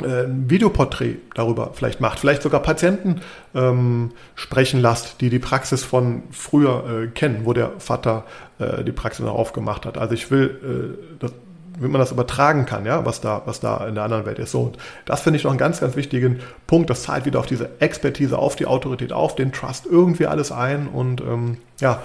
äh, 0.00 0.24
Videoporträt 0.28 1.16
darüber 1.34 1.72
vielleicht 1.74 2.00
macht, 2.00 2.20
vielleicht 2.20 2.42
sogar 2.42 2.62
Patienten 2.62 3.20
ähm, 3.52 4.12
sprechen 4.36 4.80
lasst, 4.80 5.20
die 5.20 5.28
die 5.28 5.40
Praxis 5.40 5.82
von 5.82 6.22
früher 6.30 6.84
äh, 6.88 7.06
kennen, 7.08 7.40
wo 7.42 7.52
der 7.52 7.72
Vater 7.78 8.26
äh, 8.60 8.84
die 8.84 8.92
Praxis 8.92 9.24
noch 9.24 9.34
aufgemacht 9.34 9.86
hat. 9.86 9.98
Also 9.98 10.14
ich 10.14 10.30
will, 10.30 10.96
äh, 11.02 11.18
dass, 11.18 11.32
wie 11.80 11.88
man 11.88 11.98
das 11.98 12.12
übertragen 12.12 12.64
kann, 12.64 12.86
ja, 12.86 13.04
was 13.04 13.20
da, 13.20 13.42
was 13.44 13.58
da 13.58 13.88
in 13.88 13.96
der 13.96 14.04
anderen 14.04 14.24
Welt 14.24 14.38
ist. 14.38 14.52
So, 14.52 14.60
und 14.60 14.78
das 15.04 15.20
finde 15.22 15.38
ich 15.38 15.42
noch 15.42 15.50
einen 15.50 15.58
ganz, 15.58 15.80
ganz 15.80 15.96
wichtigen 15.96 16.38
Punkt. 16.68 16.90
Das 16.90 17.02
zahlt 17.02 17.26
wieder 17.26 17.40
auf 17.40 17.46
diese 17.46 17.70
Expertise, 17.80 18.38
auf 18.38 18.54
die 18.54 18.66
Autorität, 18.66 19.12
auf 19.12 19.34
den 19.34 19.50
Trust 19.50 19.86
irgendwie 19.90 20.28
alles 20.28 20.52
ein 20.52 20.86
und 20.86 21.22
ähm, 21.22 21.56
ja. 21.80 22.00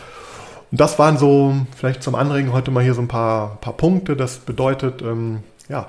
Und 0.71 0.79
das 0.79 0.99
waren 0.99 1.17
so 1.17 1.55
vielleicht 1.75 2.03
zum 2.03 2.15
Anregen 2.15 2.53
heute 2.53 2.71
mal 2.71 2.83
hier 2.83 2.93
so 2.93 3.01
ein 3.01 3.07
paar, 3.07 3.57
paar 3.61 3.73
Punkte. 3.73 4.15
Das 4.15 4.37
bedeutet, 4.37 5.01
ähm, 5.01 5.43
ja, 5.67 5.87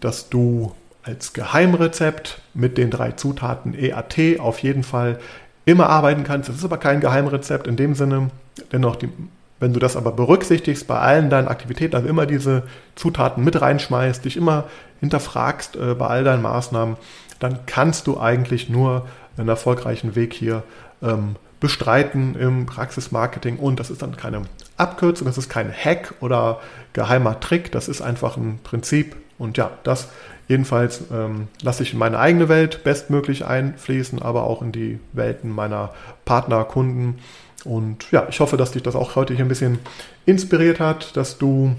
dass 0.00 0.30
du 0.30 0.72
als 1.02 1.32
Geheimrezept 1.32 2.40
mit 2.54 2.78
den 2.78 2.90
drei 2.90 3.12
Zutaten 3.12 3.74
EAT 3.74 4.40
auf 4.40 4.60
jeden 4.60 4.84
Fall 4.84 5.18
immer 5.64 5.88
arbeiten 5.88 6.24
kannst. 6.24 6.48
Das 6.48 6.56
ist 6.56 6.64
aber 6.64 6.78
kein 6.78 7.00
Geheimrezept 7.00 7.66
in 7.66 7.76
dem 7.76 7.94
Sinne, 7.94 8.30
dennoch 8.72 8.96
die, 8.96 9.08
wenn 9.60 9.72
du 9.72 9.80
das 9.80 9.96
aber 9.96 10.12
berücksichtigst 10.12 10.86
bei 10.86 10.98
allen 10.98 11.30
deinen 11.30 11.48
Aktivitäten, 11.48 11.94
also 11.96 12.08
immer 12.08 12.26
diese 12.26 12.64
Zutaten 12.94 13.44
mit 13.44 13.60
reinschmeißt, 13.60 14.24
dich 14.24 14.36
immer 14.36 14.64
hinterfragst 15.00 15.76
äh, 15.76 15.94
bei 15.94 16.06
all 16.06 16.24
deinen 16.24 16.42
Maßnahmen, 16.42 16.96
dann 17.38 17.60
kannst 17.66 18.06
du 18.06 18.18
eigentlich 18.18 18.68
nur 18.68 19.06
einen 19.36 19.48
erfolgreichen 19.48 20.14
Weg 20.14 20.34
hier 20.34 20.62
ähm, 21.02 21.36
bestreiten 21.62 22.34
im 22.34 22.66
Praxismarketing 22.66 23.56
und 23.56 23.80
das 23.80 23.88
ist 23.88 24.02
dann 24.02 24.16
keine 24.16 24.42
Abkürzung, 24.76 25.26
das 25.26 25.38
ist 25.38 25.48
kein 25.48 25.72
Hack 25.72 26.14
oder 26.20 26.60
geheimer 26.92 27.40
Trick, 27.40 27.72
das 27.72 27.88
ist 27.88 28.02
einfach 28.02 28.36
ein 28.36 28.60
Prinzip 28.62 29.16
und 29.38 29.56
ja, 29.56 29.70
das 29.84 30.08
Jedenfalls 30.48 31.04
ähm, 31.10 31.48
lasse 31.62 31.82
ich 31.82 31.94
in 31.94 31.98
meine 31.98 32.18
eigene 32.18 32.48
Welt 32.50 32.84
bestmöglich 32.84 33.46
einfließen, 33.46 34.20
aber 34.20 34.42
auch 34.42 34.60
in 34.60 34.70
die 34.70 34.98
Welten 35.14 35.50
meiner 35.50 35.94
Partner, 36.26 36.64
Kunden. 36.64 37.20
Und 37.64 38.10
ja, 38.10 38.26
ich 38.28 38.40
hoffe, 38.40 38.58
dass 38.58 38.72
dich 38.72 38.82
das 38.82 38.94
auch 38.94 39.16
heute 39.16 39.34
hier 39.34 39.46
ein 39.46 39.48
bisschen 39.48 39.78
inspiriert 40.26 40.78
hat, 40.78 41.16
dass 41.16 41.38
du 41.38 41.74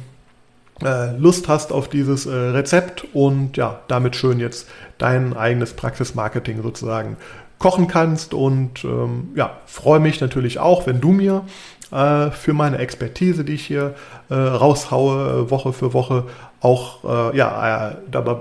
äh, 0.82 1.16
Lust 1.18 1.50
hast 1.50 1.72
auf 1.72 1.88
dieses 1.88 2.26
äh, 2.26 2.34
Rezept 2.34 3.06
und 3.14 3.58
ja, 3.58 3.82
damit 3.90 4.16
schön 4.16 4.40
jetzt 4.40 4.68
dein 4.98 5.36
eigenes 5.36 5.74
Praxismarketing 5.74 6.64
sozusagen 6.64 7.18
kochen 7.64 7.88
kannst. 7.88 8.34
Und 8.34 8.84
ähm, 8.84 9.30
ja, 9.36 9.58
freue 9.66 10.02
mich 10.02 10.20
natürlich 10.20 10.60
auch, 10.60 10.86
wenn 10.86 11.00
du 11.00 11.14
mir 11.14 11.46
äh, 11.92 12.30
für 12.30 12.52
meine 12.52 12.78
Expertise, 12.78 13.46
die 13.46 13.54
ich 13.54 13.66
hier 13.66 13.96
äh, 14.30 14.34
raushaue, 14.36 15.50
Woche 15.50 15.72
für 15.72 15.94
Woche, 15.94 16.26
auch 16.60 17.32
äh, 17.32 17.38
ja, 17.38 17.92
äh, 17.92 17.96
dabei, 18.12 18.34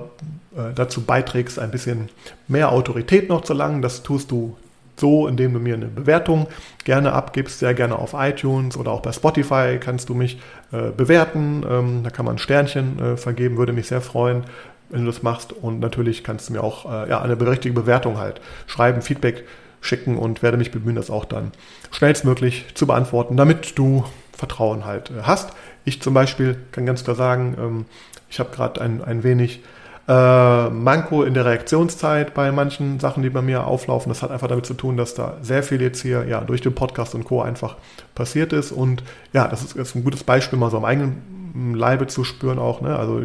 äh, 0.57 0.75
dazu 0.75 1.03
beiträgst, 1.03 1.61
ein 1.61 1.71
bisschen 1.71 2.09
mehr 2.49 2.73
Autorität 2.73 3.29
noch 3.29 3.43
zu 3.43 3.55
langen. 3.55 3.81
Das 3.81 4.03
tust 4.03 4.33
du 4.33 4.57
so, 4.97 5.29
indem 5.29 5.53
du 5.53 5.61
mir 5.61 5.75
eine 5.75 5.87
Bewertung 5.87 6.49
gerne 6.85 7.13
abgibst, 7.13 7.61
sehr 7.61 7.75
gerne 7.75 7.99
auf 7.99 8.15
iTunes 8.19 8.77
oder 8.77 8.91
auch 8.91 9.03
bei 9.03 9.13
Spotify 9.13 9.79
kannst 9.81 10.09
du 10.09 10.15
mich 10.15 10.39
äh, 10.73 10.91
bewerten. 10.91 11.65
Ähm, 11.69 12.01
da 12.03 12.11
kann 12.11 12.27
man 12.27 12.39
Sternchen 12.39 12.99
äh, 12.99 13.17
vergeben, 13.17 13.57
würde 13.57 13.73
mich 13.73 13.87
sehr 13.87 14.01
freuen, 14.01 14.45
wenn 14.93 15.01
du 15.01 15.07
das 15.07 15.23
machst. 15.23 15.53
Und 15.53 15.81
natürlich 15.81 16.23
kannst 16.23 16.49
du 16.49 16.53
mir 16.53 16.63
auch 16.63 16.85
äh, 16.85 17.09
ja, 17.11 17.21
eine 17.21 17.41
richtige 17.41 17.75
Bewertung 17.75 18.19
halt 18.19 18.41
schreiben, 18.67 19.03
Feedback 19.03 19.45
schicken 19.81 20.17
und 20.17 20.43
werde 20.43 20.57
mich 20.57 20.71
bemühen, 20.71 20.95
das 20.95 21.11
auch 21.11 21.25
dann 21.25 21.51
schnellstmöglich 21.91 22.67
zu 22.75 22.87
beantworten, 22.87 23.37
damit 23.37 23.77
du 23.79 24.05
Vertrauen 24.33 24.85
halt 24.85 25.11
äh, 25.11 25.23
hast. 25.25 25.51
Ich 25.85 26.01
zum 26.01 26.15
Beispiel 26.15 26.57
kann 26.71 26.87
ganz 26.87 27.03
klar 27.03 27.17
sagen, 27.17 27.57
ähm, 27.59 27.85
ich 28.31 28.39
habe 28.39 28.55
gerade 28.55 28.81
ein, 28.81 29.03
ein 29.03 29.25
wenig 29.25 29.61
äh, 30.09 30.71
Manko 30.71 31.23
in 31.23 31.35
der 31.35 31.45
Reaktionszeit 31.45 32.35
bei 32.35 32.51
manchen 32.51 32.99
Sachen, 32.99 33.23
die 33.23 33.31
bei 33.31 33.43
mir 33.43 33.67
auflaufen. 33.67 34.11
Das 34.11 34.23
hat 34.23 34.31
einfach 34.31 34.49
damit 34.49 34.67
zu 34.67 34.75
tun, 34.75 34.97
dass 34.97 35.15
da 35.15 35.37
sehr 35.43 35.63
viel 35.63 35.81
jetzt 35.81 36.03
hier 36.03 36.25
ja 36.27 36.41
durch 36.41 36.61
den 36.61 36.75
Podcast 36.75 37.15
und 37.15 37.25
Co. 37.25 37.43
einfach 37.43 37.77
passiert 38.15 38.53
ist. 38.53 38.73
Und 38.73 39.03
ja, 39.33 39.47
das 39.49 39.63
ist, 39.63 39.77
ist 39.77 39.95
ein 39.95 40.05
gutes 40.05 40.25
Beispiel, 40.25 40.59
mal 40.59 40.71
so 40.71 40.77
am 40.77 40.85
eigenen 40.85 41.75
Leibe 41.75 42.07
zu 42.07 42.25
spüren 42.25 42.59
auch. 42.59 42.81
Ne? 42.81 42.97
Also 42.97 43.21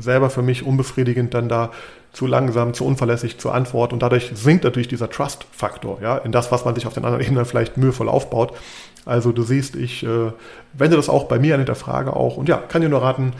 selber 0.00 0.30
für 0.30 0.42
mich 0.42 0.64
unbefriedigend 0.64 1.34
dann 1.34 1.48
da 1.48 1.70
zu 2.12 2.26
langsam, 2.26 2.74
zu 2.74 2.84
unverlässig 2.86 3.38
zur 3.38 3.54
Antwort 3.54 3.92
und 3.92 4.02
dadurch 4.02 4.32
sinkt 4.34 4.64
natürlich 4.64 4.88
dieser 4.88 5.10
Trust-Faktor, 5.10 6.00
ja, 6.00 6.16
in 6.18 6.32
das, 6.32 6.52
was 6.52 6.64
man 6.64 6.74
sich 6.74 6.86
auf 6.86 6.94
den 6.94 7.04
anderen 7.04 7.24
Ebenen 7.24 7.44
vielleicht 7.44 7.76
mühevoll 7.76 8.08
aufbaut. 8.08 8.52
Also 9.04 9.32
du 9.32 9.42
siehst, 9.42 9.76
ich 9.76 10.04
äh, 10.04 10.32
wende 10.72 10.96
das 10.96 11.08
auch 11.08 11.24
bei 11.24 11.38
mir 11.38 11.54
an 11.54 11.66
der 11.66 11.74
Frage 11.74 12.14
auch 12.14 12.36
und 12.36 12.48
ja, 12.48 12.56
kann 12.56 12.82
dir 12.82 12.88
nur 12.88 13.02
raten, 13.02 13.32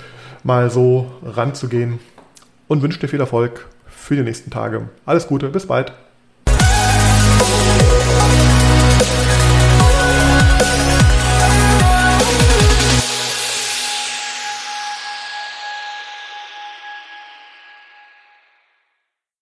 mal 0.42 0.70
so 0.70 1.07
ranzugehen 1.24 2.00
und 2.68 2.82
wünsche 2.82 2.98
dir 2.98 3.09
viel 3.09 3.20
Erfolg 3.20 3.66
für 3.86 4.16
die 4.16 4.22
nächsten 4.22 4.50
Tage. 4.50 4.88
Alles 5.07 5.26
Gute, 5.26 5.48
bis 5.48 5.66
bald. 5.66 5.92